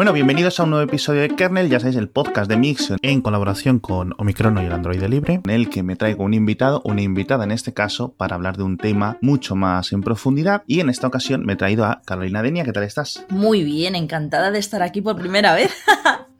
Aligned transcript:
Bueno, 0.00 0.14
bienvenidos 0.14 0.58
a 0.58 0.62
un 0.62 0.70
nuevo 0.70 0.82
episodio 0.82 1.20
de 1.20 1.28
Kernel, 1.28 1.68
ya 1.68 1.78
sabéis, 1.78 1.98
el 1.98 2.08
podcast 2.08 2.48
de 2.48 2.56
Mix 2.56 2.94
en 3.02 3.20
colaboración 3.20 3.80
con 3.80 4.14
Omicrono 4.16 4.62
y 4.62 4.64
el 4.64 4.72
Android 4.72 5.02
Libre, 5.02 5.42
en 5.44 5.50
el 5.50 5.68
que 5.68 5.82
me 5.82 5.94
traigo 5.94 6.24
un 6.24 6.32
invitado, 6.32 6.80
una 6.86 7.02
invitada 7.02 7.44
en 7.44 7.50
este 7.50 7.74
caso, 7.74 8.14
para 8.14 8.34
hablar 8.34 8.56
de 8.56 8.62
un 8.62 8.78
tema 8.78 9.18
mucho 9.20 9.56
más 9.56 9.92
en 9.92 10.00
profundidad. 10.00 10.62
Y 10.66 10.80
en 10.80 10.88
esta 10.88 11.06
ocasión 11.06 11.44
me 11.44 11.52
he 11.52 11.56
traído 11.56 11.84
a 11.84 12.00
Carolina 12.06 12.42
Denia, 12.42 12.64
¿qué 12.64 12.72
tal 12.72 12.84
estás? 12.84 13.26
Muy 13.28 13.62
bien, 13.62 13.94
encantada 13.94 14.50
de 14.50 14.58
estar 14.58 14.82
aquí 14.82 15.02
por 15.02 15.18
primera 15.18 15.54
vez. 15.54 15.70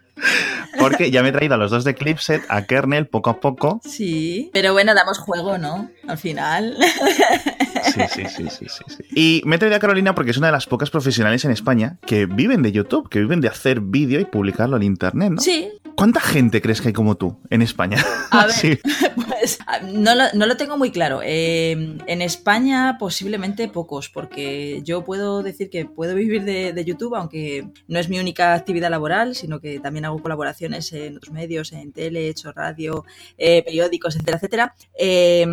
Porque 0.78 1.10
ya 1.10 1.22
me 1.22 1.28
he 1.28 1.32
traído 1.32 1.56
a 1.56 1.58
los 1.58 1.70
dos 1.70 1.84
de 1.84 1.94
Clipset, 1.94 2.42
a 2.48 2.64
Kernel, 2.64 3.08
poco 3.08 3.28
a 3.28 3.40
poco. 3.40 3.82
Sí, 3.84 4.48
pero 4.54 4.72
bueno, 4.72 4.94
damos 4.94 5.18
juego, 5.18 5.58
¿no? 5.58 5.90
Al 6.08 6.16
final. 6.16 6.78
Sí, 7.92 8.00
sí, 8.08 8.24
sí, 8.28 8.48
sí, 8.50 8.66
sí, 8.68 9.04
Y 9.14 9.42
me 9.44 9.56
he 9.56 9.58
traído 9.58 9.76
a 9.76 9.80
Carolina 9.80 10.14
porque 10.14 10.30
es 10.30 10.36
una 10.36 10.48
de 10.48 10.52
las 10.52 10.66
pocas 10.66 10.90
profesionales 10.90 11.44
en 11.44 11.50
España 11.50 11.98
que 12.06 12.26
viven 12.26 12.62
de 12.62 12.72
YouTube, 12.72 13.08
que 13.08 13.20
viven 13.20 13.40
de 13.40 13.48
hacer 13.48 13.80
vídeo 13.80 14.20
y 14.20 14.24
publicarlo 14.24 14.76
en 14.76 14.82
Internet, 14.82 15.32
¿no? 15.32 15.40
Sí. 15.40 15.70
¿Cuánta 15.96 16.20
gente 16.20 16.62
crees 16.62 16.80
que 16.80 16.88
hay 16.88 16.94
como 16.94 17.16
tú 17.16 17.38
en 17.50 17.62
España? 17.62 18.02
A 18.30 18.46
ver, 18.46 18.80
pues 19.28 19.58
no 19.92 20.14
lo, 20.46 20.56
tengo 20.56 20.78
muy 20.78 20.90
claro. 20.90 21.20
Eh, 21.22 21.96
en 22.06 22.22
España 22.22 22.96
posiblemente 22.98 23.68
pocos, 23.68 24.08
porque 24.08 24.80
yo 24.82 25.04
puedo 25.04 25.42
decir 25.42 25.68
que 25.68 25.84
puedo 25.84 26.14
vivir 26.14 26.44
de, 26.44 26.84
YouTube, 26.84 27.14
aunque 27.14 27.68
no 27.88 27.98
es 27.98 28.08
mi 28.08 28.18
única 28.18 28.54
actividad 28.54 28.90
laboral, 28.90 29.34
sino 29.34 29.60
que 29.60 29.80
también 29.80 30.06
hago 30.06 30.22
colaboraciones 30.22 30.90
en 30.94 31.18
otros 31.18 31.34
medios, 31.34 31.72
en 31.72 31.92
tele, 31.92 32.26
he 32.26 32.28
hecho 32.30 32.52
radio, 32.52 33.04
eh, 33.36 33.62
periódicos, 33.62 34.14
etcétera, 34.14 34.36
etcétera. 34.38 34.74
Eh, 34.98 35.46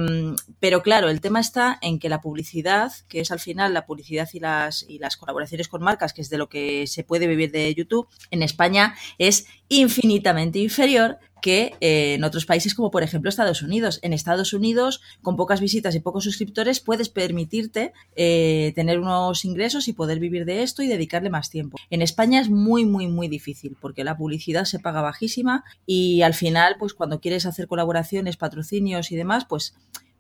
pero 0.62 0.82
claro, 0.82 1.10
el 1.10 1.20
tema 1.20 1.42
está 1.42 1.78
en 1.82 2.00
que 2.00 2.08
la 2.08 2.22
publicidad, 2.28 2.92
que 3.08 3.22
es 3.22 3.32
al 3.32 3.40
final 3.40 3.74
la 3.74 3.86
publicidad 3.86 4.28
y 4.34 4.42
las, 4.42 4.86
y 4.90 5.00
las 5.00 5.16
colaboraciones 5.16 5.70
con 5.70 5.82
marcas, 5.82 6.12
que 6.12 6.22
es 6.22 6.30
de 6.30 6.38
lo 6.38 6.50
que 6.50 6.86
se 6.86 7.06
puede 7.06 7.26
vivir 7.26 7.52
de 7.52 7.74
YouTube, 7.74 8.10
en 8.32 8.44
España 8.44 8.96
es 9.18 9.46
infinitamente 9.70 10.60
inferior 10.60 11.20
que 11.42 11.76
eh, 11.80 12.16
en 12.16 12.26
otros 12.26 12.46
países 12.46 12.74
como 12.74 12.92
por 12.92 13.04
ejemplo 13.04 13.30
Estados 13.30 13.62
Unidos. 13.62 14.00
En 14.02 14.12
Estados 14.12 14.52
Unidos, 14.52 15.02
con 15.22 15.38
pocas 15.38 15.62
visitas 15.62 15.96
y 15.96 16.02
pocos 16.02 16.26
suscriptores, 16.26 16.82
puedes 16.82 17.08
permitirte 17.08 17.94
eh, 18.18 18.74
tener 18.76 19.00
unos 19.00 19.46
ingresos 19.46 19.88
y 19.88 19.94
poder 19.94 20.20
vivir 20.20 20.44
de 20.44 20.64
esto 20.64 20.84
y 20.84 20.88
dedicarle 20.88 21.30
más 21.30 21.50
tiempo. 21.50 21.78
En 21.90 22.02
España 22.02 22.42
es 22.42 22.50
muy, 22.50 22.86
muy, 22.86 23.08
muy 23.08 23.30
difícil 23.30 23.78
porque 23.80 24.04
la 24.04 24.18
publicidad 24.18 24.66
se 24.66 24.80
paga 24.80 25.02
bajísima 25.02 25.64
y 25.86 26.24
al 26.24 26.34
final, 26.34 26.76
pues 26.78 26.94
cuando 26.94 27.22
quieres 27.22 27.46
hacer 27.46 27.68
colaboraciones, 27.68 28.36
patrocinios 28.36 29.14
y 29.14 29.16
demás, 29.16 29.46
pues 29.48 29.76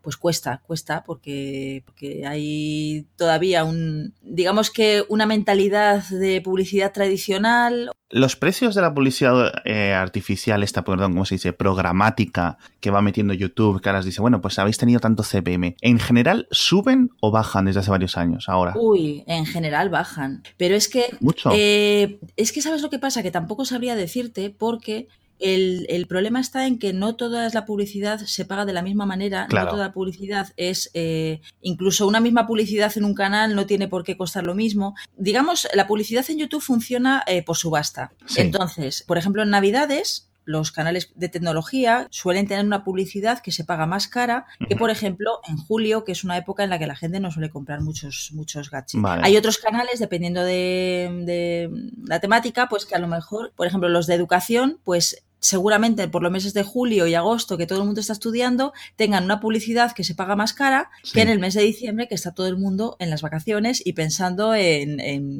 pues 0.07 0.15
cuesta, 0.15 0.61
cuesta, 0.65 1.03
porque, 1.05 1.83
porque 1.85 2.25
hay 2.25 3.07
todavía 3.17 3.65
un, 3.65 4.13
digamos 4.21 4.71
que 4.71 5.03
una 5.09 5.25
mentalidad 5.25 6.01
de 6.07 6.39
publicidad 6.39 6.93
tradicional. 6.93 7.91
Los 8.09 8.37
precios 8.37 8.73
de 8.73 8.83
la 8.83 8.93
publicidad 8.93 9.51
eh, 9.65 9.91
artificial, 9.91 10.63
esta, 10.63 10.85
perdón, 10.85 11.11
¿cómo 11.11 11.25
se 11.25 11.35
dice? 11.35 11.51
Programática 11.51 12.57
que 12.79 12.89
va 12.89 13.01
metiendo 13.01 13.33
YouTube, 13.33 13.81
que 13.81 13.89
ahora 13.89 14.01
dice, 14.01 14.21
bueno, 14.21 14.39
pues 14.39 14.57
habéis 14.59 14.77
tenido 14.77 15.01
tanto 15.01 15.23
CPM. 15.23 15.75
¿En 15.81 15.99
general 15.99 16.47
suben 16.51 17.09
o 17.19 17.29
bajan 17.29 17.65
desde 17.65 17.81
hace 17.81 17.91
varios 17.91 18.15
años 18.15 18.47
ahora? 18.47 18.75
Uy, 18.77 19.25
en 19.27 19.45
general 19.45 19.89
bajan. 19.89 20.41
Pero 20.55 20.75
es 20.75 20.87
que. 20.87 21.17
Mucho. 21.19 21.51
Eh, 21.53 22.21
es 22.37 22.53
que, 22.53 22.61
¿sabes 22.61 22.81
lo 22.81 22.89
que 22.89 22.99
pasa? 22.99 23.23
Que 23.23 23.31
tampoco 23.31 23.65
sabría 23.65 23.97
decirte 23.97 24.55
porque 24.57 25.09
el, 25.39 26.05
problema 26.07 26.39
está 26.39 26.67
en 26.67 26.79
que 26.79 26.93
no 26.93 27.15
toda 27.15 27.49
la 27.49 27.65
publicidad 27.65 28.19
se 28.19 28.45
paga 28.45 28.65
de 28.65 28.73
la 28.73 28.81
misma 28.81 29.05
manera, 29.05 29.47
no 29.51 29.67
toda 29.67 29.91
publicidad 29.91 30.53
es, 30.57 30.89
eh, 30.93 31.41
incluso 31.61 32.07
una 32.07 32.19
misma 32.19 32.47
publicidad 32.47 32.91
en 32.97 33.05
un 33.05 33.13
canal 33.13 33.55
no 33.55 33.65
tiene 33.65 33.87
por 33.87 34.03
qué 34.03 34.17
costar 34.17 34.45
lo 34.45 34.55
mismo. 34.55 34.95
Digamos, 35.17 35.67
la 35.73 35.87
publicidad 35.87 36.25
en 36.29 36.39
YouTube 36.39 36.61
funciona 36.61 37.23
eh, 37.27 37.43
por 37.43 37.57
subasta. 37.57 38.11
Entonces, 38.35 39.03
por 39.05 39.17
ejemplo, 39.17 39.43
en 39.43 39.49
Navidades, 39.49 40.27
los 40.47 40.71
canales 40.71 41.11
de 41.15 41.27
tecnología 41.27 42.07
suelen 42.09 42.47
tener 42.47 42.65
una 42.65 42.85
publicidad 42.85 43.41
que 43.41 43.51
se 43.51 43.65
paga 43.65 43.85
más 43.85 44.07
cara 44.07 44.45
que, 44.67 44.77
por 44.77 44.89
ejemplo, 44.89 45.41
en 45.45 45.57
julio, 45.57 46.05
que 46.05 46.13
es 46.13 46.23
una 46.23 46.37
época 46.37 46.63
en 46.63 46.69
la 46.69 46.79
que 46.79 46.87
la 46.87 46.95
gente 46.95 47.19
no 47.19 47.31
suele 47.31 47.49
comprar 47.49 47.81
muchos, 47.81 48.31
muchos 48.33 48.71
gadgets. 48.71 48.95
Hay 49.23 49.35
otros 49.35 49.57
canales, 49.57 49.99
dependiendo 49.99 50.41
de, 50.43 51.23
de, 51.25 51.69
la 52.05 52.21
temática, 52.21 52.69
pues 52.69 52.85
que 52.85 52.95
a 52.95 52.99
lo 52.99 53.09
mejor, 53.09 53.51
por 53.57 53.67
ejemplo, 53.67 53.89
los 53.89 54.07
de 54.07 54.13
educación, 54.13 54.79
pues 54.85 55.26
seguramente 55.39 56.07
por 56.07 56.23
los 56.23 56.31
meses 56.31 56.53
de 56.53 56.63
julio 56.63 57.07
y 57.07 57.15
agosto 57.15 57.57
que 57.57 57.67
todo 57.67 57.79
el 57.79 57.85
mundo 57.85 58.01
está 58.01 58.13
estudiando, 58.13 58.73
tengan 58.95 59.23
una 59.25 59.39
publicidad 59.39 59.93
que 59.93 60.03
se 60.03 60.15
paga 60.15 60.35
más 60.35 60.53
cara 60.53 60.89
que 61.13 61.21
en 61.21 61.29
el 61.29 61.39
mes 61.39 61.53
de 61.53 61.61
diciembre 61.61 62.07
que 62.07 62.15
está 62.15 62.33
todo 62.33 62.47
el 62.47 62.57
mundo 62.57 62.95
en 62.99 63.09
las 63.09 63.21
vacaciones 63.21 63.81
y 63.85 63.93
pensando 63.93 64.55
en, 64.55 64.97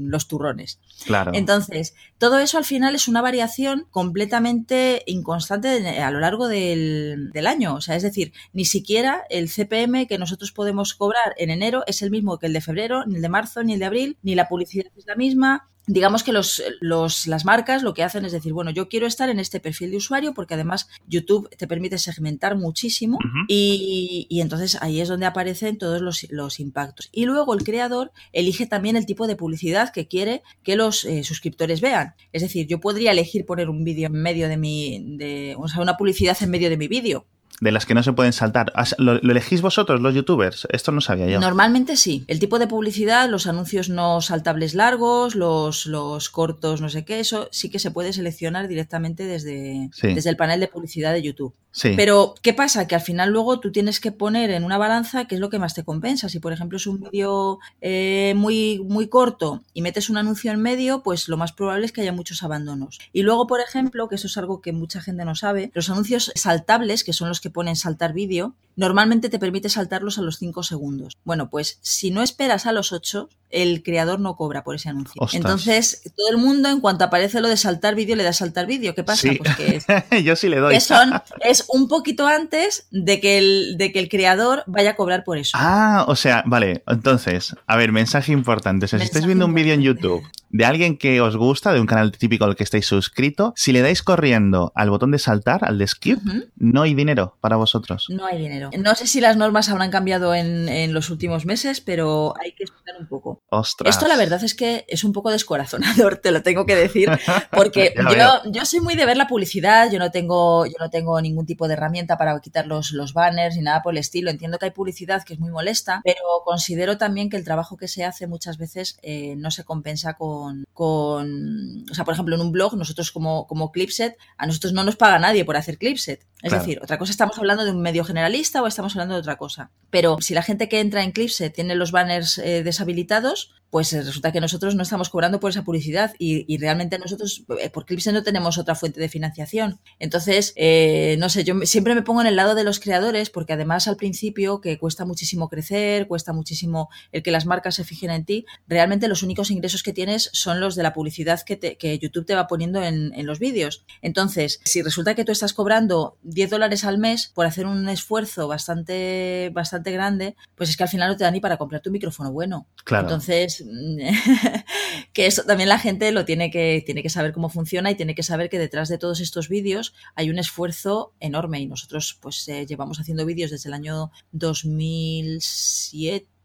los 0.09 0.27
turrones. 0.27 0.79
Claro. 1.05 1.31
Entonces, 1.33 1.93
todo 2.17 2.39
eso 2.39 2.57
al 2.57 2.65
final 2.65 2.95
es 2.95 3.07
una 3.07 3.21
variación 3.21 3.87
completamente 3.91 5.03
inconstante 5.05 5.99
a 5.99 6.11
lo 6.11 6.19
largo 6.19 6.47
del, 6.47 7.31
del 7.33 7.47
año. 7.47 7.75
O 7.75 7.81
sea, 7.81 7.95
es 7.95 8.03
decir, 8.03 8.33
ni 8.53 8.65
siquiera 8.65 9.23
el 9.29 9.49
CPM 9.49 10.07
que 10.07 10.17
nosotros 10.17 10.51
podemos 10.51 10.93
cobrar 10.93 11.33
en 11.37 11.49
enero 11.49 11.83
es 11.87 12.01
el 12.01 12.11
mismo 12.11 12.37
que 12.39 12.47
el 12.47 12.53
de 12.53 12.61
febrero, 12.61 13.05
ni 13.05 13.15
el 13.15 13.21
de 13.21 13.29
marzo, 13.29 13.63
ni 13.63 13.73
el 13.73 13.79
de 13.79 13.85
abril, 13.85 14.17
ni 14.21 14.35
la 14.35 14.47
publicidad 14.47 14.85
es 14.95 15.05
la 15.05 15.15
misma, 15.15 15.69
digamos 15.87 16.23
que 16.23 16.33
los, 16.33 16.61
los, 16.81 17.27
las 17.27 17.45
marcas 17.45 17.81
lo 17.81 17.93
que 17.93 18.03
hacen 18.03 18.25
es 18.25 18.33
decir, 18.33 18.53
bueno, 18.53 18.71
yo 18.71 18.89
quiero 18.89 19.07
estar 19.07 19.29
en 19.29 19.39
este 19.39 19.59
perfil 19.59 19.91
de 19.91 19.97
usuario 19.97 20.33
porque 20.33 20.53
además 20.53 20.89
YouTube 21.07 21.49
te 21.57 21.67
permite 21.67 21.97
segmentar 21.97 22.57
muchísimo 22.57 23.17
y, 23.47 24.27
y, 24.29 24.41
entonces 24.41 24.77
ahí 24.81 24.99
es 24.99 25.07
donde 25.07 25.25
aparecen 25.25 25.77
todos 25.77 26.01
los, 26.01 26.27
los, 26.29 26.59
impactos. 26.59 27.09
Y 27.11 27.25
luego 27.25 27.53
el 27.53 27.63
creador 27.63 28.11
elige 28.33 28.67
también 28.67 28.95
el 28.97 29.05
tipo 29.05 29.27
de 29.27 29.35
publicidad 29.35 29.91
que 29.91 30.07
quiere 30.07 30.43
que 30.63 30.75
los 30.75 31.05
eh, 31.05 31.23
suscriptores 31.23 31.81
vean. 31.81 32.15
Es 32.33 32.41
decir, 32.41 32.67
yo 32.67 32.79
podría 32.79 33.11
elegir 33.11 33.45
poner 33.45 33.69
un 33.69 33.83
vídeo 33.83 34.07
en 34.07 34.13
medio 34.13 34.49
de 34.49 34.57
mi, 34.57 35.17
de, 35.17 35.55
o 35.57 35.67
sea, 35.67 35.81
una 35.81 35.97
publicidad 35.97 36.37
en 36.41 36.49
medio 36.49 36.69
de 36.69 36.77
mi 36.77 36.87
vídeo 36.87 37.25
de 37.59 37.71
las 37.71 37.85
que 37.85 37.93
no 37.93 38.03
se 38.03 38.13
pueden 38.13 38.33
saltar. 38.33 38.71
¿Lo, 38.97 39.13
elegís 39.13 39.61
vosotros, 39.61 39.99
los 40.01 40.13
youtubers? 40.13 40.67
Esto 40.71 40.91
no 40.91 41.01
sabía 41.01 41.27
yo. 41.27 41.39
Normalmente 41.39 41.97
sí. 41.97 42.23
El 42.27 42.39
tipo 42.39 42.59
de 42.59 42.67
publicidad, 42.67 43.29
los 43.29 43.47
anuncios 43.47 43.89
no 43.89 44.21
saltables 44.21 44.75
largos, 44.75 45.35
los, 45.35 45.85
los 45.85 46.29
cortos, 46.29 46.81
no 46.81 46.89
sé 46.89 47.03
qué, 47.05 47.19
eso 47.19 47.49
sí 47.51 47.69
que 47.69 47.79
se 47.79 47.91
puede 47.91 48.13
seleccionar 48.13 48.67
directamente 48.67 49.25
desde, 49.25 49.89
desde 50.01 50.29
el 50.29 50.37
panel 50.37 50.59
de 50.59 50.67
publicidad 50.67 51.13
de 51.13 51.23
YouTube. 51.23 51.53
Sí. 51.71 51.93
Pero, 51.95 52.33
¿qué 52.41 52.53
pasa? 52.53 52.87
Que 52.87 52.95
al 52.95 53.01
final 53.01 53.29
luego 53.29 53.59
tú 53.59 53.71
tienes 53.71 53.99
que 53.99 54.11
poner 54.11 54.49
en 54.49 54.63
una 54.63 54.79
balanza 54.79 55.25
qué 55.25 55.35
es 55.35 55.41
lo 55.41 55.49
que 55.49 55.59
más 55.59 55.75
te 55.75 55.83
compensa. 55.83 56.27
Si, 56.27 56.39
por 56.39 56.51
ejemplo, 56.51 56.77
es 56.77 56.87
un 56.87 57.01
vídeo 57.01 57.59
eh, 57.81 58.33
muy, 58.35 58.81
muy 58.87 59.07
corto 59.09 59.63
y 59.73 59.81
metes 59.81 60.09
un 60.09 60.17
anuncio 60.17 60.51
en 60.51 60.61
medio, 60.61 61.03
pues 61.03 61.27
lo 61.27 61.37
más 61.37 61.53
probable 61.53 61.85
es 61.85 61.91
que 61.91 62.01
haya 62.01 62.13
muchos 62.13 62.41
abandonos. 62.41 62.99
Y 63.13 63.21
luego, 63.21 63.45
por 63.45 63.59
ejemplo, 63.61 64.07
que 64.07 64.15
eso 64.15 64.25
es 64.25 64.37
algo 64.37 64.61
que 64.61 64.71
mucha 64.71 65.01
gente 65.01 65.23
no 65.23 65.35
sabe, 65.35 65.71
los 65.75 65.89
anuncios 65.89 66.31
saltables, 66.35 67.03
que 67.03 67.13
son 67.13 67.29
los 67.29 67.41
que 67.41 67.46
ponen 67.49 67.75
saltar 67.75 68.13
vídeo, 68.13 68.55
normalmente 68.77 69.27
te 69.27 69.39
permite 69.39 69.67
saltarlos 69.67 70.17
a 70.17 70.21
los 70.21 70.37
5 70.37 70.63
segundos. 70.63 71.17
Bueno, 71.25 71.49
pues 71.49 71.79
si 71.81 72.11
no 72.11 72.21
esperas 72.21 72.65
a 72.65 72.71
los 72.71 72.93
8, 72.93 73.27
el 73.49 73.81
creador 73.81 74.19
no 74.19 74.35
cobra 74.35 74.63
por 74.63 74.75
ese 74.75 74.89
anuncio. 74.89 75.21
Entonces, 75.33 76.03
todo 76.15 76.29
el 76.31 76.37
mundo, 76.37 76.69
en 76.69 76.79
cuanto 76.79 77.03
aparece 77.03 77.41
lo 77.41 77.47
de 77.47 77.57
saltar 77.57 77.95
vídeo, 77.95 78.15
le 78.15 78.23
da 78.23 78.33
saltar 78.33 78.67
vídeo. 78.67 78.93
¿Qué 78.93 79.03
pasa? 79.03 79.29
Pues 79.37 79.55
que 79.55 80.23
Yo 80.23 80.35
sí 80.35 80.47
le 80.47 80.57
doy. 80.57 80.75
es 80.75 81.65
un 81.69 81.87
poquito 81.87 82.27
antes 82.27 82.87
de 82.91 83.19
que, 83.19 83.37
el, 83.37 83.75
de 83.77 83.91
que 83.91 83.99
el 83.99 84.09
creador 84.09 84.63
vaya 84.67 84.91
a 84.91 84.95
cobrar 84.95 85.23
por 85.23 85.37
eso. 85.37 85.57
Ah, 85.59 86.05
o 86.07 86.15
sea, 86.15 86.43
vale. 86.45 86.83
Entonces, 86.87 87.55
a 87.65 87.75
ver, 87.77 87.91
mensaje 87.91 88.31
importante. 88.31 88.87
si 88.87 88.97
estáis 88.97 89.25
viendo 89.25 89.45
un 89.45 89.53
vídeo 89.53 89.73
en 89.73 89.81
YouTube 89.81 90.23
de 90.49 90.65
alguien 90.65 90.97
que 90.97 91.21
os 91.21 91.35
gusta, 91.35 91.73
de 91.73 91.79
un 91.79 91.87
canal 91.87 92.11
típico 92.11 92.45
al 92.45 92.55
que 92.55 92.63
estáis 92.63 92.85
suscrito, 92.85 93.53
si 93.55 93.71
le 93.71 93.81
dais 93.81 94.01
corriendo 94.01 94.71
al 94.75 94.89
botón 94.89 95.11
de 95.11 95.19
saltar, 95.19 95.63
al 95.63 95.77
de 95.77 95.87
skip, 95.87 96.19
no 96.55 96.81
hay 96.81 96.93
dinero 96.93 97.37
para 97.41 97.55
vosotros. 97.55 98.07
No 98.09 98.25
hay 98.25 98.39
dinero. 98.39 98.66
No 98.77 98.95
sé 98.95 99.07
si 99.07 99.21
las 99.21 99.37
normas 99.37 99.69
habrán 99.69 99.91
cambiado 99.91 100.33
en, 100.33 100.69
en 100.69 100.93
los 100.93 101.09
últimos 101.09 101.45
meses, 101.45 101.81
pero 101.81 102.33
hay 102.41 102.53
que 102.53 102.63
esperar 102.63 102.99
un 102.99 103.07
poco. 103.07 103.41
Esto 103.85 104.07
la 104.07 104.17
verdad 104.17 104.43
es 104.43 104.55
que 104.55 104.85
es 104.87 105.03
un 105.03 105.13
poco 105.13 105.31
descorazonador, 105.31 106.17
te 106.17 106.31
lo 106.31 106.41
tengo 106.43 106.65
que 106.65 106.75
decir, 106.75 107.09
porque 107.51 107.93
yo, 108.17 108.51
yo, 108.51 108.65
soy 108.65 108.79
muy 108.79 108.95
de 108.95 109.05
ver 109.05 109.17
la 109.17 109.27
publicidad, 109.27 109.91
yo 109.91 109.99
no 109.99 110.11
tengo, 110.11 110.65
yo 110.65 110.75
no 110.79 110.89
tengo 110.89 111.19
ningún 111.21 111.45
tipo 111.45 111.67
de 111.67 111.73
herramienta 111.73 112.17
para 112.17 112.39
quitar 112.39 112.67
los, 112.67 112.91
los 112.91 113.13
banners 113.13 113.55
ni 113.55 113.63
nada 113.63 113.81
por 113.81 113.93
el 113.93 113.99
estilo. 113.99 114.29
Entiendo 114.29 114.57
que 114.59 114.65
hay 114.65 114.71
publicidad 114.71 115.23
que 115.23 115.33
es 115.33 115.39
muy 115.39 115.51
molesta, 115.51 116.01
pero 116.03 116.21
considero 116.45 116.97
también 116.97 117.29
que 117.29 117.37
el 117.37 117.43
trabajo 117.43 117.77
que 117.77 117.87
se 117.87 118.03
hace 118.05 118.27
muchas 118.27 118.57
veces 118.57 118.99
eh, 119.01 119.35
no 119.37 119.51
se 119.51 119.63
compensa 119.63 120.13
con 120.13 120.65
con, 120.77 121.85
o 121.89 121.93
sea, 121.95 122.05
por 122.05 122.13
ejemplo, 122.13 122.35
en 122.35 122.41
un 122.41 122.51
blog, 122.51 122.77
nosotros 122.77 123.11
como, 123.11 123.47
como 123.47 123.71
Clipset, 123.71 124.15
a 124.37 124.45
nosotros 124.45 124.73
no 124.73 124.83
nos 124.83 124.95
paga 124.95 125.17
nadie 125.17 125.43
por 125.43 125.57
hacer 125.57 125.79
Clipset. 125.79 126.23
Es 126.43 126.51
decir, 126.51 126.79
otra 126.83 126.99
cosa 126.99 127.11
estamos 127.11 127.37
hablando 127.39 127.65
de 127.65 127.71
un 127.71 127.81
medio 127.81 128.03
generalista 128.03 128.61
o 128.61 128.67
estamos 128.67 128.95
hablando 128.95 129.15
de 129.15 129.21
otra 129.21 129.37
cosa. 129.37 129.71
Pero 129.89 130.17
si 130.21 130.35
la 130.35 130.43
gente 130.43 130.69
que 130.69 130.79
entra 130.79 131.03
en 131.03 131.11
Clipset 131.11 131.53
tiene 131.53 131.73
los 131.73 131.91
banners 131.91 132.37
eh, 132.37 132.63
deshabilitados, 132.63 133.55
pues 133.69 133.91
resulta 133.91 134.31
que 134.31 134.41
nosotros 134.41 134.75
no 134.75 134.83
estamos 134.83 135.09
cobrando 135.09 135.39
por 135.39 135.51
esa 135.51 135.63
publicidad 135.63 136.13
y, 136.17 136.57
realmente 136.57 136.97
nosotros, 136.97 137.43
eh, 137.59 137.69
por 137.69 137.85
Clipset 137.85 138.13
no 138.13 138.23
tenemos 138.23 138.57
otra 138.57 138.75
fuente 138.75 138.99
de 138.99 139.09
financiación. 139.09 139.79
Entonces, 139.99 140.53
eh, 140.55 141.15
no 141.19 141.29
sé, 141.29 141.43
yo 141.43 141.55
siempre 141.63 141.93
me 141.93 142.01
pongo 142.01 142.21
en 142.21 142.27
el 142.27 142.35
lado 142.35 142.55
de 142.55 142.63
los 142.63 142.79
creadores 142.79 143.29
porque 143.29 143.53
además 143.53 143.87
al 143.87 143.97
principio 143.97 144.61
que 144.61 144.77
cuesta 144.77 145.05
muchísimo 145.05 145.49
crecer, 145.49 146.07
cuesta 146.07 146.33
muchísimo 146.33 146.89
el 147.11 147.23
que 147.23 147.31
las 147.31 147.45
marcas 147.45 147.75
se 147.75 147.83
fijen 147.83 148.11
en 148.11 148.25
ti, 148.25 148.45
realmente 148.67 149.07
los 149.07 149.23
únicos 149.23 149.51
ingresos 149.51 149.83
que 149.83 149.93
tienes 149.93 150.29
son 150.33 150.59
los 150.59 150.75
de 150.75 150.83
la 150.83 150.93
publicidad 150.93 151.41
que, 151.41 151.57
que 151.59 151.99
YouTube 151.99 152.25
te 152.25 152.35
va 152.35 152.47
poniendo 152.47 152.81
en, 152.81 153.13
en 153.13 153.25
los 153.25 153.39
vídeos. 153.39 153.85
Entonces, 154.01 154.61
si 154.63 154.81
resulta 154.81 155.15
que 155.15 155.25
tú 155.25 155.31
estás 155.31 155.53
cobrando 155.53 156.17
10 156.23 156.49
dólares 156.49 156.83
al 156.85 156.97
mes 156.97 157.31
por 157.33 157.45
hacer 157.45 157.65
un 157.65 157.87
esfuerzo 157.89 158.47
bastante, 158.47 159.51
bastante 159.53 159.91
grande, 159.91 160.35
pues 160.55 160.69
es 160.69 160.77
que 160.77 160.83
al 160.83 160.89
final 160.89 161.09
no 161.09 161.17
te 161.17 161.23
da 161.23 161.31
ni 161.31 161.39
para 161.39 161.57
comprarte 161.57 161.89
un 161.89 161.93
micrófono 161.93 162.31
bueno. 162.31 162.67
Claro. 162.83 163.07
Entonces, 163.07 163.56
que 165.13 165.25
eso 165.25 165.43
también 165.43 165.69
la 165.69 165.79
gente 165.79 166.11
lo 166.11 166.25
tiene 166.25 166.51
que, 166.51 166.83
tiene 166.85 167.03
que 167.03 167.09
saber 167.09 167.33
cómo 167.33 167.49
funciona 167.49 167.91
y 167.91 167.95
tiene 167.95 168.15
que 168.15 168.23
saber 168.23 168.49
que 168.49 168.59
detrás 168.59 168.89
de 168.89 168.97
todos 168.97 169.19
estos 169.19 169.49
vídeos 169.49 169.93
hay 170.15 170.29
un 170.29 170.39
esfuerzo 170.39 171.13
enorme. 171.19 171.59
Y 171.59 171.67
nosotros 171.67 172.17
pues 172.21 172.47
eh, 172.47 172.65
llevamos 172.65 172.99
haciendo 172.99 173.25
vídeos 173.25 173.51
desde 173.51 173.69
el 173.69 173.73
año 173.73 174.11
2007 174.31 176.36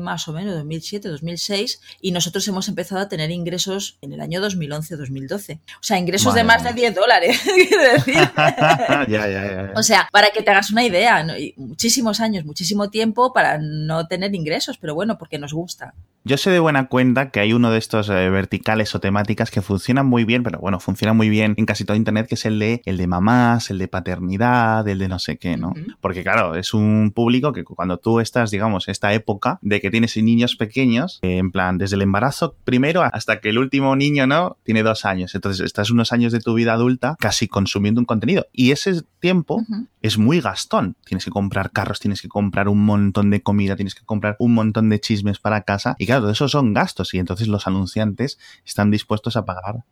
más 0.00 0.28
o 0.28 0.32
menos, 0.32 0.54
2007, 0.54 1.08
2006, 1.08 1.80
y 2.00 2.12
nosotros 2.12 2.46
hemos 2.48 2.68
empezado 2.68 3.00
a 3.00 3.08
tener 3.08 3.30
ingresos 3.30 3.98
en 4.00 4.12
el 4.12 4.20
año 4.20 4.40
2011-2012. 4.40 5.58
O 5.58 5.82
sea, 5.82 5.98
ingresos 5.98 6.34
de 6.34 6.44
más 6.44 6.64
de 6.64 6.72
10 6.72 6.94
dólares, 6.94 7.40
quiero 7.68 7.92
decir. 7.92 8.14
ya, 8.36 9.06
ya, 9.06 9.28
ya, 9.28 9.72
O 9.76 9.82
sea, 9.82 10.08
para 10.12 10.30
que 10.30 10.42
te 10.42 10.50
hagas 10.50 10.70
una 10.70 10.84
idea, 10.84 11.26
muchísimos 11.56 12.20
años, 12.20 12.44
muchísimo 12.44 12.90
tiempo 12.90 13.32
para 13.32 13.58
no 13.58 14.06
tener 14.06 14.34
ingresos, 14.34 14.78
pero 14.78 14.94
bueno, 14.94 15.18
porque 15.18 15.38
nos 15.38 15.52
gusta. 15.52 15.94
Yo 16.26 16.38
sé 16.38 16.50
de 16.50 16.58
buena 16.58 16.88
cuenta 16.88 17.30
que 17.30 17.40
hay 17.40 17.52
uno 17.52 17.70
de 17.70 17.76
estos 17.76 18.08
eh, 18.08 18.30
verticales 18.30 18.94
o 18.94 19.00
temáticas 19.00 19.50
que 19.50 19.60
funcionan 19.60 20.06
muy 20.06 20.24
bien, 20.24 20.42
pero 20.42 20.58
bueno, 20.58 20.80
funciona 20.80 21.12
muy 21.12 21.28
bien 21.28 21.54
en 21.58 21.66
casi 21.66 21.84
todo 21.84 21.98
Internet, 21.98 22.28
que 22.28 22.36
es 22.36 22.46
el 22.46 22.58
de, 22.58 22.80
el 22.86 22.96
de 22.96 23.06
mamás, 23.06 23.68
el 23.68 23.76
de 23.76 23.88
paternidad, 23.88 24.88
el 24.88 24.98
de 24.98 25.08
no 25.08 25.18
sé 25.18 25.36
qué, 25.36 25.58
¿no? 25.58 25.74
Porque 26.00 26.22
claro, 26.22 26.54
es 26.54 26.72
un 26.72 27.12
público 27.14 27.52
que 27.52 27.62
cuando 27.62 27.98
tú 27.98 28.20
estás, 28.20 28.50
digamos, 28.50 28.88
esta 29.04 29.12
época 29.12 29.58
de 29.60 29.82
que 29.82 29.90
tienes 29.90 30.16
niños 30.16 30.56
pequeños, 30.56 31.18
eh, 31.20 31.36
en 31.36 31.50
plan, 31.50 31.76
desde 31.76 31.96
el 31.96 32.02
embarazo 32.02 32.54
primero 32.64 33.02
hasta 33.02 33.40
que 33.40 33.50
el 33.50 33.58
último 33.58 33.94
niño, 33.96 34.26
¿no? 34.26 34.56
Tiene 34.62 34.82
dos 34.82 35.04
años. 35.04 35.34
Entonces 35.34 35.64
estás 35.66 35.90
unos 35.90 36.12
años 36.12 36.32
de 36.32 36.40
tu 36.40 36.54
vida 36.54 36.72
adulta 36.72 37.16
casi 37.20 37.46
consumiendo 37.46 38.00
un 38.00 38.06
contenido. 38.06 38.46
Y 38.52 38.70
ese 38.70 39.02
tiempo 39.20 39.62
es 40.00 40.16
muy 40.16 40.40
gastón. 40.40 40.96
Tienes 41.04 41.26
que 41.26 41.30
comprar 41.30 41.70
carros, 41.70 42.00
tienes 42.00 42.22
que 42.22 42.28
comprar 42.28 42.68
un 42.68 42.82
montón 42.82 43.28
de 43.28 43.42
comida, 43.42 43.76
tienes 43.76 43.94
que 43.94 44.06
comprar 44.06 44.36
un 44.38 44.54
montón 44.54 44.88
de 44.88 44.98
chismes 45.00 45.38
para 45.38 45.62
casa. 45.62 45.96
Y 45.98 46.06
claro, 46.06 46.22
todo 46.22 46.32
eso 46.32 46.48
son 46.48 46.72
gastos 46.72 47.12
y 47.12 47.18
entonces 47.18 47.48
los 47.48 47.66
anunciantes 47.66 48.38
están 48.64 48.90
dispuestos 48.90 49.36
a 49.36 49.44
pagar 49.44 49.84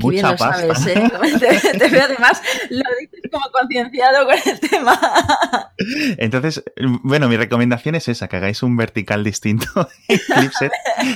mucha 0.00 0.36
pasta. 0.36 0.66
¿eh? 0.66 1.10
te, 1.78 1.88
veo 1.88 2.04
además, 2.04 2.42
lo 2.70 2.82
dices 3.00 3.20
como 3.30 3.44
concienciado 3.52 4.26
con 4.26 4.34
el 4.34 4.60
tema. 4.60 5.00
Entonces, 6.18 6.62
bueno, 7.02 7.28
mi 7.28 7.36
recomendación 7.36 7.94
es 7.94 8.08
esa, 8.08 8.28
que 8.28 8.36
hagáis 8.36 8.62
un 8.62 8.76
vertical 8.76 9.24
distinto 9.24 9.88
en 10.08 10.18
Clipset 10.18 10.72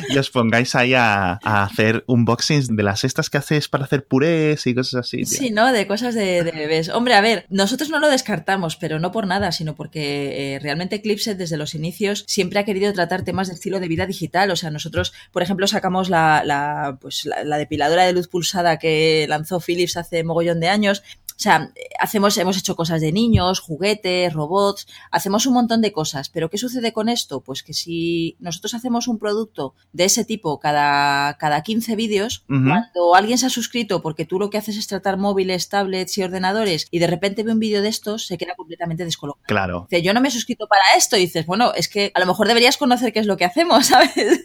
y 0.08 0.18
os 0.18 0.30
pongáis 0.30 0.74
ahí 0.74 0.94
a, 0.94 1.34
hacer 1.44 2.04
unboxings 2.06 2.74
de 2.74 2.82
las 2.82 3.04
estas 3.04 3.30
que 3.30 3.38
hacéis 3.38 3.68
para 3.68 3.84
hacer 3.84 4.06
purés 4.06 4.66
y 4.66 4.74
cosas 4.74 5.06
así. 5.06 5.24
Sí, 5.24 5.50
¿no? 5.50 5.72
De 5.72 5.86
cosas 5.86 6.14
de, 6.14 6.42
bebés. 6.42 6.88
Hombre, 6.88 7.14
a 7.14 7.20
ver, 7.20 7.46
nosotros 7.48 7.90
no 7.90 7.98
lo 7.98 8.08
descartamos, 8.08 8.76
pero 8.76 8.98
no 8.98 9.12
por 9.12 9.26
nada, 9.26 9.52
sino 9.52 9.74
porque 9.74 10.54
eh, 10.54 10.58
realmente 10.60 11.00
Clipset 11.00 11.36
desde 11.36 11.56
los 11.56 11.74
inicios 11.74 12.24
siempre 12.26 12.58
ha 12.58 12.64
querido 12.64 12.92
tratar 12.92 13.22
temas 13.22 13.48
de 13.48 13.54
estilo 13.54 13.80
de 13.80 13.88
vida 13.88 14.06
digital. 14.06 14.50
O 14.50 14.56
sea, 14.56 14.70
nosotros, 14.70 15.12
por 15.32 15.42
ejemplo, 15.42 15.66
sacamos 15.66 16.08
la, 16.08 16.42
la 16.44 16.98
pues, 17.00 17.26
la 17.44 17.58
depiladora 17.58 18.04
de 18.04 18.12
luz 18.12 18.28
pulsada 18.28 18.73
que 18.78 19.26
lanzó 19.28 19.60
Philips 19.60 19.96
hace 19.96 20.24
mogollón 20.24 20.60
de 20.60 20.68
años. 20.68 21.02
O 21.36 21.40
sea, 21.44 21.72
hacemos, 21.98 22.38
hemos 22.38 22.56
hecho 22.56 22.76
cosas 22.76 23.00
de 23.00 23.10
niños, 23.10 23.58
juguetes, 23.58 24.32
robots, 24.32 24.86
hacemos 25.10 25.46
un 25.46 25.54
montón 25.54 25.80
de 25.80 25.92
cosas. 25.92 26.28
Pero 26.28 26.48
¿qué 26.48 26.58
sucede 26.58 26.92
con 26.92 27.08
esto? 27.08 27.40
Pues 27.40 27.64
que 27.64 27.74
si 27.74 28.36
nosotros 28.38 28.74
hacemos 28.74 29.08
un 29.08 29.18
producto 29.18 29.74
de 29.92 30.04
ese 30.04 30.24
tipo 30.24 30.60
cada, 30.60 31.36
cada 31.38 31.62
15 31.62 31.96
vídeos, 31.96 32.44
cuando 32.46 33.16
alguien 33.16 33.36
se 33.36 33.46
ha 33.46 33.50
suscrito 33.50 34.00
porque 34.00 34.24
tú 34.24 34.38
lo 34.38 34.48
que 34.48 34.58
haces 34.58 34.76
es 34.76 34.86
tratar 34.86 35.16
móviles, 35.16 35.68
tablets 35.68 36.16
y 36.18 36.22
ordenadores 36.22 36.86
y 36.90 37.00
de 37.00 37.08
repente 37.08 37.42
ve 37.42 37.52
un 37.52 37.58
vídeo 37.58 37.82
de 37.82 37.88
estos, 37.88 38.26
se 38.26 38.38
queda 38.38 38.54
completamente 38.54 39.04
descolocado. 39.04 39.44
Claro. 39.46 39.86
Dice, 39.90 40.02
yo 40.02 40.14
no 40.14 40.20
me 40.20 40.28
he 40.28 40.32
suscrito 40.32 40.68
para 40.68 40.82
esto. 40.96 41.16
Y 41.16 41.20
dices, 41.20 41.46
bueno, 41.46 41.74
es 41.74 41.88
que 41.88 42.12
a 42.14 42.20
lo 42.20 42.26
mejor 42.26 42.46
deberías 42.46 42.76
conocer 42.76 43.12
qué 43.12 43.18
es 43.18 43.26
lo 43.26 43.36
que 43.36 43.44
hacemos, 43.44 43.86
¿sabes? 43.88 44.40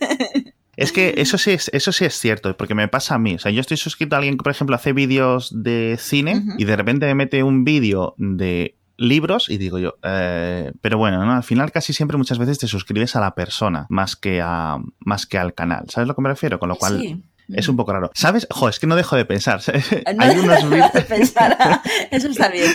Es 0.80 0.94
que 0.94 1.16
eso 1.18 1.38
sí 1.38 1.52
es, 1.52 1.70
eso 1.74 1.92
sí 1.92 2.06
es 2.06 2.18
cierto, 2.18 2.56
porque 2.56 2.74
me 2.74 2.88
pasa 2.88 3.16
a 3.16 3.20
mí. 3.20 3.36
O 3.36 3.40
sea, 3.40 3.52
yo 3.52 3.60
estoy 3.60 3.76
suscrito 3.76 4.16
a 4.16 4.20
alguien 4.20 4.38
que, 4.38 4.44
por 4.44 4.52
ejemplo, 4.52 4.76
hace 4.78 4.94
vídeos 4.94 5.52
de 5.54 5.98
cine 6.00 6.44
y 6.58 6.64
de 6.64 6.76
repente 6.76 7.06
me 7.06 7.16
mete 7.16 7.44
un 7.44 7.66
vídeo 7.66 8.16
de 8.18 8.78
libros 8.96 9.50
y 9.50 9.58
digo 9.58 9.78
yo, 9.78 9.96
eh, 10.04 10.72
pero 10.82 10.98
bueno, 10.98 11.26
¿no? 11.26 11.34
al 11.34 11.44
final 11.44 11.72
casi 11.72 11.94
siempre 11.94 12.18
muchas 12.18 12.38
veces 12.38 12.60
te 12.60 12.68
suscribes 12.68 13.16
a 13.16 13.20
la 13.20 13.36
persona 13.36 13.88
más 13.90 14.16
que 14.16 14.42
a 14.42 14.78
más 15.00 15.26
que 15.26 15.38
al 15.38 15.54
canal. 15.54 15.86
¿Sabes 15.90 16.08
lo 16.08 16.16
que 16.16 16.22
me 16.22 16.30
refiero? 16.30 16.60
Con 16.60 16.70
lo 16.70 16.76
cual 16.76 17.24
es 17.54 17.68
un 17.68 17.76
poco 17.76 17.94
raro. 17.94 18.12
¿Sabes? 18.14 18.48
Jo, 18.50 18.70
es 18.70 18.80
que 18.80 18.88
no 18.88 18.96
dejo 18.96 19.16
de 19.16 19.26
pensar. 19.26 19.62
No 20.16 20.24
Hay 20.24 20.38
unos 20.38 20.94
de 20.94 21.02
pensar. 21.02 21.58
Eso 22.12 22.28
está 22.28 22.50
bien. 22.50 22.72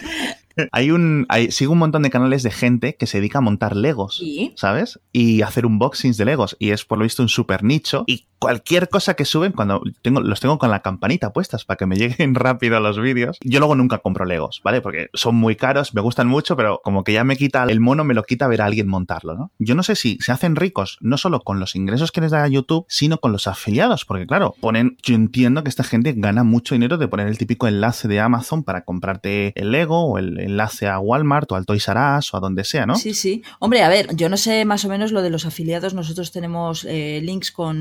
Hay 0.72 0.90
un, 0.90 1.26
hay, 1.28 1.50
sigo 1.50 1.72
un 1.72 1.78
montón 1.78 2.02
de 2.02 2.10
canales 2.10 2.42
de 2.42 2.50
gente 2.50 2.96
que 2.96 3.06
se 3.06 3.18
dedica 3.18 3.38
a 3.38 3.40
montar 3.40 3.76
Legos, 3.76 4.22
¿sabes? 4.56 5.00
Y 5.12 5.42
hacer 5.42 5.66
unboxings 5.66 6.16
de 6.16 6.24
Legos. 6.24 6.56
Y 6.58 6.70
es 6.70 6.84
por 6.84 6.98
lo 6.98 7.04
visto 7.04 7.22
un 7.22 7.28
super 7.28 7.62
nicho. 7.62 8.04
Y 8.06 8.26
cualquier 8.38 8.88
cosa 8.88 9.14
que 9.14 9.24
suben, 9.24 9.52
cuando 9.52 9.82
tengo, 10.02 10.20
los 10.20 10.40
tengo 10.40 10.58
con 10.58 10.70
la 10.70 10.80
campanita 10.80 11.32
puestas 11.32 11.64
para 11.64 11.76
que 11.76 11.86
me 11.86 11.96
lleguen 11.96 12.34
rápido 12.34 12.78
los 12.80 13.00
vídeos. 13.00 13.38
Yo 13.42 13.58
luego 13.58 13.74
nunca 13.74 13.98
compro 13.98 14.24
Legos, 14.24 14.60
¿vale? 14.62 14.80
Porque 14.80 15.08
son 15.14 15.34
muy 15.34 15.56
caros, 15.56 15.94
me 15.94 16.00
gustan 16.00 16.28
mucho, 16.28 16.56
pero 16.56 16.80
como 16.84 17.04
que 17.04 17.12
ya 17.12 17.24
me 17.24 17.36
quita 17.36 17.64
el 17.64 17.80
mono, 17.80 18.04
me 18.04 18.14
lo 18.14 18.22
quita 18.22 18.46
ver 18.46 18.62
a 18.62 18.66
alguien 18.66 18.86
montarlo, 18.86 19.34
¿no? 19.34 19.52
Yo 19.58 19.74
no 19.74 19.82
sé 19.82 19.96
si 19.96 20.18
se 20.20 20.32
hacen 20.32 20.56
ricos 20.56 20.98
no 21.00 21.16
solo 21.16 21.40
con 21.40 21.58
los 21.58 21.74
ingresos 21.74 22.12
que 22.12 22.20
les 22.20 22.30
da 22.30 22.46
YouTube, 22.46 22.84
sino 22.88 23.18
con 23.18 23.32
los 23.32 23.46
afiliados, 23.46 24.04
porque 24.04 24.26
claro, 24.26 24.54
ponen, 24.60 24.96
yo 25.02 25.14
entiendo 25.14 25.62
que 25.62 25.70
esta 25.70 25.84
gente 25.84 26.12
gana 26.16 26.44
mucho 26.44 26.74
dinero 26.74 26.98
de 26.98 27.08
poner 27.08 27.28
el 27.28 27.38
típico 27.38 27.66
enlace 27.66 28.08
de 28.08 28.20
Amazon 28.20 28.62
para 28.62 28.84
comprarte 28.84 29.52
el 29.56 29.72
Lego 29.72 30.04
o 30.04 30.18
el 30.18 30.38
enlace 30.44 30.87
a 30.87 30.99
Walmart 30.99 31.50
o 31.52 31.56
al 31.56 31.67
Toys 31.67 31.88
R 31.88 32.19
Us 32.19 32.32
o 32.32 32.37
a 32.37 32.41
donde 32.41 32.64
sea, 32.64 32.87
¿no? 32.87 32.96
Sí, 32.96 33.14
sí. 33.14 33.43
Hombre, 33.58 33.82
a 33.82 33.88
ver, 33.88 34.14
yo 34.14 34.29
no 34.29 34.37
sé 34.37 34.64
más 34.64 34.85
o 34.85 34.88
menos 34.88 35.12
lo 35.12 35.23
de 35.23 35.31
los 35.31 35.46
afiliados, 35.46 35.94
nosotros 35.94 36.32
tenemos 36.32 36.85
eh, 36.85 37.20
links 37.23 37.50
con 37.50 37.75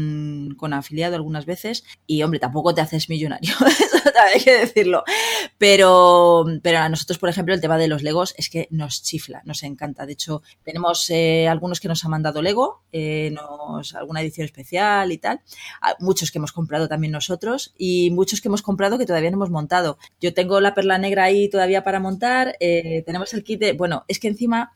con, 0.58 0.74
afiliado 0.74 1.16
algunas 1.16 1.46
veces 1.46 1.84
y, 2.08 2.24
hombre, 2.24 2.40
tampoco 2.40 2.74
te 2.74 2.82
haces 2.82 3.10
millonario, 3.10 3.54
eso 3.68 3.98
hay 4.34 4.42
que 4.42 4.58
decirlo. 4.60 5.04
Pero, 5.58 6.46
pero 6.62 6.80
a 6.80 6.90
nosotros, 6.90 7.18
por 7.18 7.30
ejemplo, 7.30 7.54
el 7.54 7.62
tema 7.62 7.78
de 7.78 7.88
los 7.88 8.04
Legos 8.04 8.34
es 8.38 8.50
que 8.50 8.68
nos 8.72 9.04
chifla, 9.04 9.42
nos 9.46 9.64
encanta. 9.64 10.06
De 10.06 10.14
hecho, 10.14 10.42
tenemos 10.64 11.10
eh, 11.10 11.48
algunos 11.48 11.80
que 11.80 11.88
nos 11.88 12.04
han 12.04 12.12
mandado 12.12 12.42
Lego, 12.42 12.84
eh, 12.92 13.34
alguna 13.96 14.22
edición 14.22 14.46
especial 14.46 15.12
y 15.12 15.18
tal. 15.18 15.42
Ah, 15.82 15.96
muchos 16.00 16.32
que 16.32 16.38
hemos 16.38 16.52
comprado 16.52 16.88
también 16.88 17.12
nosotros 17.12 17.74
y 17.78 18.12
muchos 18.12 18.42
que 18.42 18.48
hemos 18.48 18.62
comprado 18.62 18.98
que 18.98 19.06
todavía 19.06 19.32
no 19.32 19.38
hemos 19.38 19.50
montado. 19.50 19.98
Yo 20.22 20.34
tengo 20.34 20.60
la 20.60 20.74
perla 20.74 20.98
negra 20.98 21.26
ahí 21.26 21.50
todavía 21.50 21.84
para 21.84 22.00
montar. 22.00 22.53
Eh, 22.60 23.04
tenemos 23.06 23.34
el 23.34 23.44
kit 23.44 23.60
de, 23.60 23.74
bueno, 23.74 24.06
es 24.08 24.20
que 24.20 24.28
encima, 24.28 24.74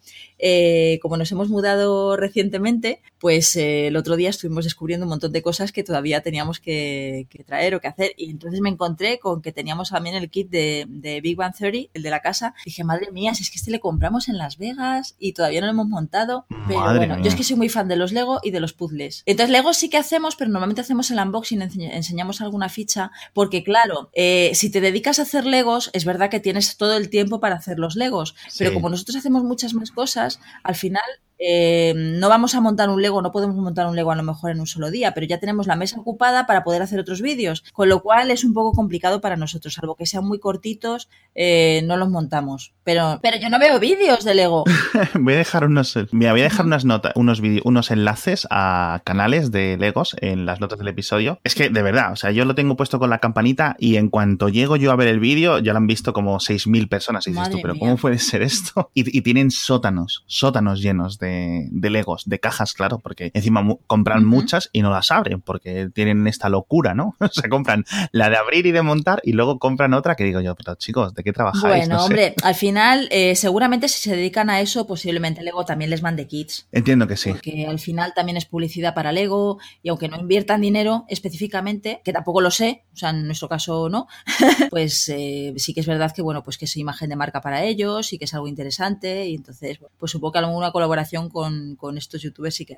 como 1.01 1.17
nos 1.17 1.31
hemos 1.31 1.49
mudado 1.49 2.17
recientemente, 2.17 3.01
pues 3.19 3.55
el 3.55 3.95
otro 3.95 4.15
día 4.15 4.29
estuvimos 4.29 4.65
descubriendo 4.65 5.05
un 5.05 5.09
montón 5.09 5.31
de 5.31 5.41
cosas 5.41 5.71
que 5.71 5.83
todavía 5.83 6.21
teníamos 6.21 6.59
que, 6.59 7.27
traer 7.45 7.75
o 7.75 7.81
que 7.81 7.87
hacer. 7.87 8.11
Y 8.17 8.29
entonces 8.29 8.61
me 8.61 8.69
encontré 8.69 9.19
con 9.19 9.41
que 9.41 9.51
teníamos 9.51 9.89
también 9.89 10.15
el 10.15 10.29
kit 10.29 10.49
de, 10.49 11.19
Big 11.21 11.35
Bang 11.35 11.53
Theory, 11.55 11.89
el 11.93 12.03
de 12.03 12.09
la 12.09 12.21
casa. 12.21 12.53
Dije, 12.65 12.83
madre 12.83 13.11
mía, 13.11 13.33
si 13.33 13.43
es 13.43 13.49
que 13.49 13.57
este 13.57 13.71
le 13.71 13.79
compramos 13.79 14.29
en 14.29 14.37
Las 14.37 14.57
Vegas 14.57 15.15
y 15.19 15.33
todavía 15.33 15.61
no 15.61 15.67
lo 15.67 15.73
hemos 15.73 15.87
montado. 15.87 16.45
Pero 16.67 16.81
bueno, 16.95 17.17
yo 17.21 17.29
es 17.29 17.35
que 17.35 17.43
soy 17.43 17.55
muy 17.55 17.69
fan 17.69 17.87
de 17.87 17.95
los 17.95 18.11
Lego 18.11 18.39
y 18.43 18.51
de 18.51 18.59
los 18.59 18.73
puzzles. 18.73 19.23
Entonces, 19.25 19.51
Lego 19.51 19.73
sí 19.73 19.89
que 19.89 19.97
hacemos, 19.97 20.35
pero 20.35 20.49
normalmente 20.49 20.81
hacemos 20.81 21.09
el 21.11 21.19
unboxing, 21.19 21.61
enseñamos 21.61 22.41
alguna 22.41 22.69
ficha, 22.69 23.11
porque 23.33 23.63
claro, 23.63 24.09
eh, 24.13 24.51
si 24.53 24.69
te 24.71 24.81
dedicas 24.81 25.19
a 25.19 25.23
hacer 25.23 25.45
Legos, 25.45 25.89
es 25.93 26.05
verdad 26.05 26.29
que 26.29 26.39
tienes 26.39 26.77
todo 26.77 26.95
el 26.95 27.09
tiempo 27.09 27.39
para 27.39 27.55
hacer 27.55 27.66
los 27.75 27.95
Legos, 27.95 28.35
pero 28.57 28.73
como 28.73 28.89
nosotros 28.89 29.17
hacemos 29.17 29.43
muchas 29.43 29.73
más 29.73 29.91
cosas, 29.91 30.39
al 30.63 30.75
final 30.75 31.03
eh, 31.39 31.93
no 31.95 32.29
vamos 32.29 32.55
a 32.55 32.61
montar 32.61 32.89
un 32.89 33.01
Lego, 33.01 33.21
no 33.21 33.31
podemos 33.31 33.55
montar 33.55 33.87
un 33.87 33.95
Lego 33.95 34.11
a 34.11 34.15
lo 34.15 34.23
mejor 34.23 34.51
en 34.51 34.59
un 34.59 34.67
solo 34.67 34.91
día, 34.91 35.13
pero 35.13 35.27
ya 35.27 35.39
tenemos 35.39 35.67
la 35.67 35.75
mesa 35.75 35.99
ocupada 35.99 36.45
para 36.47 36.63
poder 36.63 36.81
hacer 36.81 36.99
otros 36.99 37.21
vídeos, 37.21 37.63
con 37.73 37.89
lo 37.89 38.01
cual 38.01 38.31
es 38.31 38.43
un 38.43 38.53
poco 38.53 38.73
complicado 38.73 39.21
para 39.21 39.35
nosotros, 39.35 39.73
salvo 39.73 39.95
que 39.95 40.05
sean 40.05 40.25
muy 40.25 40.39
cortitos, 40.39 41.09
eh, 41.35 41.81
no 41.85 41.97
los 41.97 42.09
montamos. 42.09 42.73
Pero, 42.83 43.19
pero 43.21 43.37
yo 43.37 43.49
no 43.49 43.59
veo 43.59 43.79
vídeos 43.79 44.23
de 44.23 44.33
Lego. 44.33 44.63
voy 45.13 45.33
a 45.33 45.37
dejar 45.37 45.65
unos, 45.65 45.97
voy 46.11 46.25
a 46.27 46.33
dejar 46.33 46.65
unas 46.65 46.85
notas, 46.85 47.13
unos 47.15 47.41
unos 47.63 47.91
enlaces 47.91 48.47
a 48.49 49.01
canales 49.03 49.51
de 49.51 49.77
Legos 49.77 50.15
en 50.21 50.45
las 50.45 50.59
notas 50.59 50.79
del 50.79 50.87
episodio. 50.87 51.39
Es 51.43 51.55
que 51.55 51.69
de 51.69 51.81
verdad, 51.81 52.11
o 52.13 52.15
sea, 52.15 52.31
yo 52.31 52.45
lo 52.45 52.55
tengo 52.55 52.75
puesto 52.75 52.99
con 52.99 53.09
la 53.09 53.19
campanita 53.19 53.75
y 53.79 53.97
en 53.97 54.09
cuanto 54.09 54.49
llego 54.49 54.75
yo 54.75 54.91
a 54.91 54.95
ver 54.95 55.07
el 55.07 55.19
vídeo, 55.19 55.59
ya 55.59 55.73
lo 55.73 55.77
han 55.77 55.87
visto 55.87 56.13
como 56.13 56.37
6.000 56.37 56.89
personas. 56.89 57.27
Y 57.27 57.31
dices 57.31 57.49
tú, 57.49 57.59
pero 57.61 57.77
¿cómo 57.77 57.97
puede 57.97 58.19
ser 58.19 58.41
esto? 58.41 58.91
Y, 58.97 59.15
y 59.15 59.21
tienen 59.21 59.51
sótanos, 59.51 60.23
sótanos 60.25 60.81
llenos 60.81 61.19
de 61.19 61.26
de, 61.27 61.67
de 61.71 61.89
Legos, 61.89 62.23
de 62.25 62.39
cajas, 62.39 62.73
claro, 62.73 62.99
porque 62.99 63.31
encima 63.33 63.65
compran 63.87 64.25
muchas 64.25 64.69
y 64.73 64.81
no 64.81 64.91
las 64.91 65.11
abren, 65.11 65.41
porque 65.41 65.89
tienen 65.93 66.27
esta 66.27 66.49
locura, 66.49 66.93
¿no? 66.93 67.15
Se 67.31 67.49
compran 67.49 67.85
la 68.11 68.29
de 68.29 68.37
abrir 68.37 68.65
y 68.65 68.71
de 68.71 68.81
montar 68.81 69.21
y 69.23 69.33
luego 69.33 69.59
compran 69.59 69.93
otra 69.93 70.15
que 70.15 70.23
digo 70.23 70.41
yo, 70.41 70.55
pero 70.55 70.75
chicos, 70.75 71.13
¿de 71.13 71.23
qué 71.23 71.33
trabajáis? 71.33 71.87
Bueno, 71.87 72.03
hombre, 72.03 72.35
al 72.43 72.55
final, 72.55 73.07
eh, 73.11 73.35
seguramente 73.35 73.87
si 73.87 73.99
se 73.99 74.15
dedican 74.15 74.49
a 74.49 74.61
eso, 74.61 74.87
posiblemente 74.87 75.43
Lego 75.43 75.65
también 75.65 75.89
les 75.89 76.01
mande 76.01 76.27
kits. 76.27 76.67
Entiendo 76.71 77.07
que 77.07 77.17
sí. 77.17 77.31
Porque 77.31 77.65
al 77.67 77.79
final 77.79 78.13
también 78.13 78.37
es 78.37 78.45
publicidad 78.45 78.93
para 78.93 79.11
Lego 79.11 79.59
y 79.83 79.89
aunque 79.89 80.07
no 80.07 80.17
inviertan 80.17 80.61
dinero 80.61 81.05
específicamente, 81.09 82.01
que 82.03 82.13
tampoco 82.13 82.41
lo 82.41 82.51
sé, 82.51 82.83
o 82.93 82.97
sea, 82.97 83.09
en 83.09 83.25
nuestro 83.25 83.49
caso 83.49 83.89
no, 83.89 84.07
pues 84.69 85.09
eh, 85.09 85.53
sí 85.57 85.73
que 85.73 85.81
es 85.81 85.87
verdad 85.87 86.11
que, 86.13 86.21
bueno, 86.21 86.43
pues 86.43 86.57
que 86.57 86.65
es 86.65 86.77
imagen 86.77 87.09
de 87.09 87.15
marca 87.15 87.41
para 87.41 87.63
ellos 87.63 88.13
y 88.13 88.17
que 88.17 88.25
es 88.25 88.33
algo 88.33 88.47
interesante 88.47 89.27
y 89.27 89.35
entonces, 89.35 89.79
pues 89.97 90.11
supongo 90.11 90.33
que 90.33 90.39
alguna 90.39 90.71
colaboración 90.71 91.16
con, 91.29 91.97
estos 91.97 92.21
youtubers 92.21 92.55
sí 92.55 92.65
que... 92.65 92.77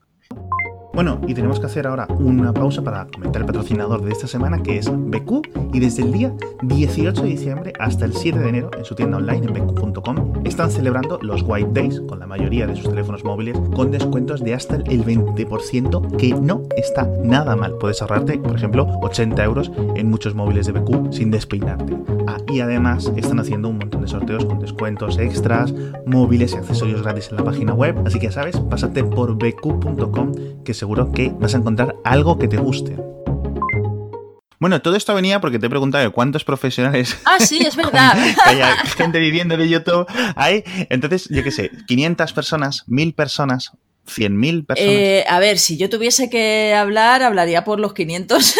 Bueno, 0.93 1.21
y 1.27 1.33
tenemos 1.33 1.59
que 1.59 1.67
hacer 1.67 1.87
ahora 1.87 2.07
una 2.19 2.53
pausa 2.53 2.81
para 2.81 3.07
comentar 3.07 3.41
el 3.41 3.45
patrocinador 3.45 4.03
de 4.03 4.11
esta 4.11 4.27
semana 4.27 4.61
que 4.61 4.77
es 4.77 4.89
BQ 4.91 5.73
y 5.73 5.79
desde 5.79 6.03
el 6.03 6.11
día 6.11 6.33
18 6.63 7.21
de 7.21 7.29
diciembre 7.29 7.73
hasta 7.79 8.05
el 8.05 8.13
7 8.13 8.39
de 8.39 8.49
enero 8.49 8.71
en 8.77 8.83
su 8.83 8.95
tienda 8.95 9.17
online 9.17 9.47
en 9.47 9.53
BQ.com 9.53 10.33
están 10.45 10.71
celebrando 10.71 11.19
los 11.21 11.43
White 11.43 11.69
Days 11.73 12.01
con 12.01 12.19
la 12.19 12.27
mayoría 12.27 12.67
de 12.67 12.75
sus 12.75 12.89
teléfonos 12.89 13.23
móviles 13.23 13.57
con 13.75 13.91
descuentos 13.91 14.43
de 14.43 14.53
hasta 14.53 14.75
el 14.75 15.05
20% 15.05 16.17
que 16.17 16.33
no 16.33 16.63
está 16.75 17.07
nada 17.23 17.55
mal. 17.55 17.77
Puedes 17.77 18.01
ahorrarte, 18.01 18.39
por 18.39 18.55
ejemplo, 18.55 18.87
80 19.01 19.43
euros 19.43 19.71
en 19.95 20.09
muchos 20.09 20.35
móviles 20.35 20.65
de 20.65 20.73
BQ 20.73 21.13
sin 21.13 21.31
despeinarte. 21.31 21.95
Ah, 22.27 22.37
y 22.51 22.59
además 22.59 23.11
están 23.15 23.39
haciendo 23.39 23.69
un 23.69 23.77
montón 23.77 24.01
de 24.01 24.07
sorteos 24.07 24.45
con 24.45 24.59
descuentos 24.59 25.17
extras, 25.17 25.73
móviles 26.05 26.53
y 26.53 26.57
accesorios 26.57 27.01
gratis 27.01 27.29
en 27.29 27.37
la 27.37 27.43
página 27.43 27.73
web. 27.73 27.95
Así 28.05 28.19
que 28.19 28.25
ya 28.25 28.31
sabes, 28.31 28.59
pásate 28.59 29.03
por 29.03 29.35
BQ.com 29.35 30.33
que 30.63 30.73
seguro 30.79 31.11
que 31.11 31.31
vas 31.37 31.53
a 31.53 31.57
encontrar 31.57 31.95
algo 32.03 32.39
que 32.39 32.47
te 32.47 32.57
guste. 32.57 32.95
Bueno, 34.59 34.81
todo 34.81 34.95
esto 34.95 35.13
venía 35.13 35.39
porque 35.39 35.59
te 35.59 35.67
he 35.67 35.69
preguntado 35.69 36.11
cuántos 36.11 36.43
profesionales. 36.43 37.17
Ah, 37.25 37.39
sí, 37.39 37.59
es 37.59 37.75
verdad. 37.77 38.17
hay 38.45 38.61
gente 38.97 39.19
viviendo 39.19 39.55
de 39.55 39.69
YouTube 39.69 40.05
hay. 40.35 40.63
Entonces, 40.89 41.27
yo 41.29 41.43
qué 41.43 41.51
sé, 41.51 41.71
500 41.87 42.33
personas, 42.33 42.83
1000 42.87 43.13
personas, 43.13 43.71
100.000 44.07 44.65
personas. 44.65 44.91
Eh, 44.93 45.25
a 45.27 45.39
ver, 45.39 45.59
si 45.59 45.77
yo 45.77 45.89
tuviese 45.89 46.29
que 46.29 46.73
hablar, 46.73 47.21
hablaría 47.23 47.63
por 47.63 47.79
los 47.79 47.93
500. 47.93 48.55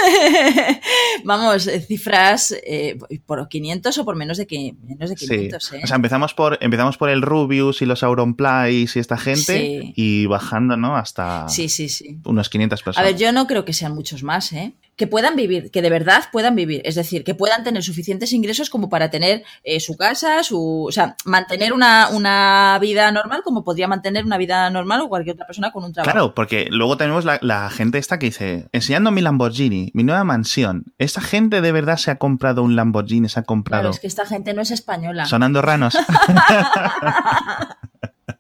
Vamos, 1.24 1.67
eh, 1.67 1.81
cifras 1.81 2.55
eh, 2.63 2.98
por 3.25 3.48
500 3.48 3.98
o 3.98 4.05
por 4.05 4.15
menos 4.15 4.38
de, 4.38 4.48
que, 4.48 4.75
menos 4.84 5.10
de 5.10 5.15
500. 5.15 5.74
O 5.84 5.88
sea, 5.88 5.96
empezamos 5.96 6.34
por, 6.34 6.58
empezamos 6.62 6.98
por 6.98 7.10
el 7.10 7.22
Rubius 7.22 7.81
y 7.81 7.86
los 7.86 8.03
Auronplays 8.03 8.96
y 8.96 9.00
esta 9.00 9.17
gente 9.17 9.93
y 9.96 10.25
bajando, 10.27 10.77
¿no? 10.77 10.96
Hasta 10.96 11.48
sí, 11.50 11.69
sí, 11.69 11.89
sí. 11.89 12.19
unos 12.25 12.50
500 12.50 12.84
personas. 12.84 13.05
A 13.05 13.12
ver, 13.12 13.19
yo 13.19 13.31
no 13.31 13.48
creo 13.48 13.65
que 13.65 13.74
sean 13.74 13.93
muchos 13.93 14.24
más, 14.24 14.53
¿eh? 14.53 14.74
Que 15.00 15.08
puedan 15.08 15.38
vivir, 15.38 15.72
que 15.72 15.82
de 15.82 15.89
verdad 15.89 16.25
puedan 16.29 16.56
vivir, 16.56 16.82
es 16.84 16.96
decir, 16.96 17.24
que 17.24 17.34
puedan 17.34 17.63
tener 17.63 17.82
suficientes 17.84 18.34
ingresos 18.34 18.70
como 18.70 18.89
para 18.89 19.10
tener 19.10 19.44
eh, 19.63 19.79
su 19.79 19.96
casa, 19.96 20.44
su, 20.44 20.88
o 20.89 20.91
sea, 20.91 21.15
mantener 21.24 21.72
una, 21.72 22.10
una, 22.10 22.77
vida 22.82 23.10
normal 23.13 23.41
como 23.46 23.63
podría 23.63 23.88
mantener 23.88 24.25
una 24.25 24.38
vida 24.38 24.70
normal 24.70 25.00
o 25.00 25.08
cualquier 25.08 25.36
otra 25.36 25.48
persona 25.48 25.72
con 25.72 25.86
un 25.86 25.94
trabajo. 25.94 26.12
Claro, 26.12 26.36
porque 26.36 26.68
luego 26.70 26.98
tenemos 26.98 27.24
la, 27.24 27.39
la 27.41 27.70
gente 27.70 27.98
esta 27.98 28.20
que 28.20 28.25
dice, 28.25 28.68
enseñando 28.74 29.10
mi 29.12 29.22
Lamborghini, 29.22 29.89
mi 29.94 30.03
nueva 30.03 30.25
mansión, 30.25 30.84
¿esta 30.98 31.22
gente 31.22 31.62
de 31.62 31.72
verdad 31.72 31.96
se 31.96 32.12
ha 32.12 32.18
comprado 32.18 32.62
un 32.62 32.75
Lamborghini, 32.75 33.29
se 33.29 33.39
ha 33.39 33.44
comprado... 33.44 33.84
Claro, 33.84 33.94
es 33.94 34.01
que 34.01 34.08
esta 34.08 34.25
gente 34.25 34.53
no 34.53 34.62
es 34.62 34.72
española. 34.72 35.27
Son 35.27 35.44
andorranos. 35.44 35.98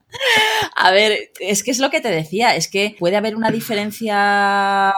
A 0.75 0.91
ver, 0.91 1.31
es 1.39 1.63
que 1.63 1.71
es 1.71 1.79
lo 1.79 1.89
que 1.89 2.01
te 2.01 2.09
decía, 2.09 2.55
es 2.55 2.67
que 2.67 2.95
puede 2.97 3.15
haber 3.15 3.35
una 3.35 3.51
diferencia, 3.51 4.93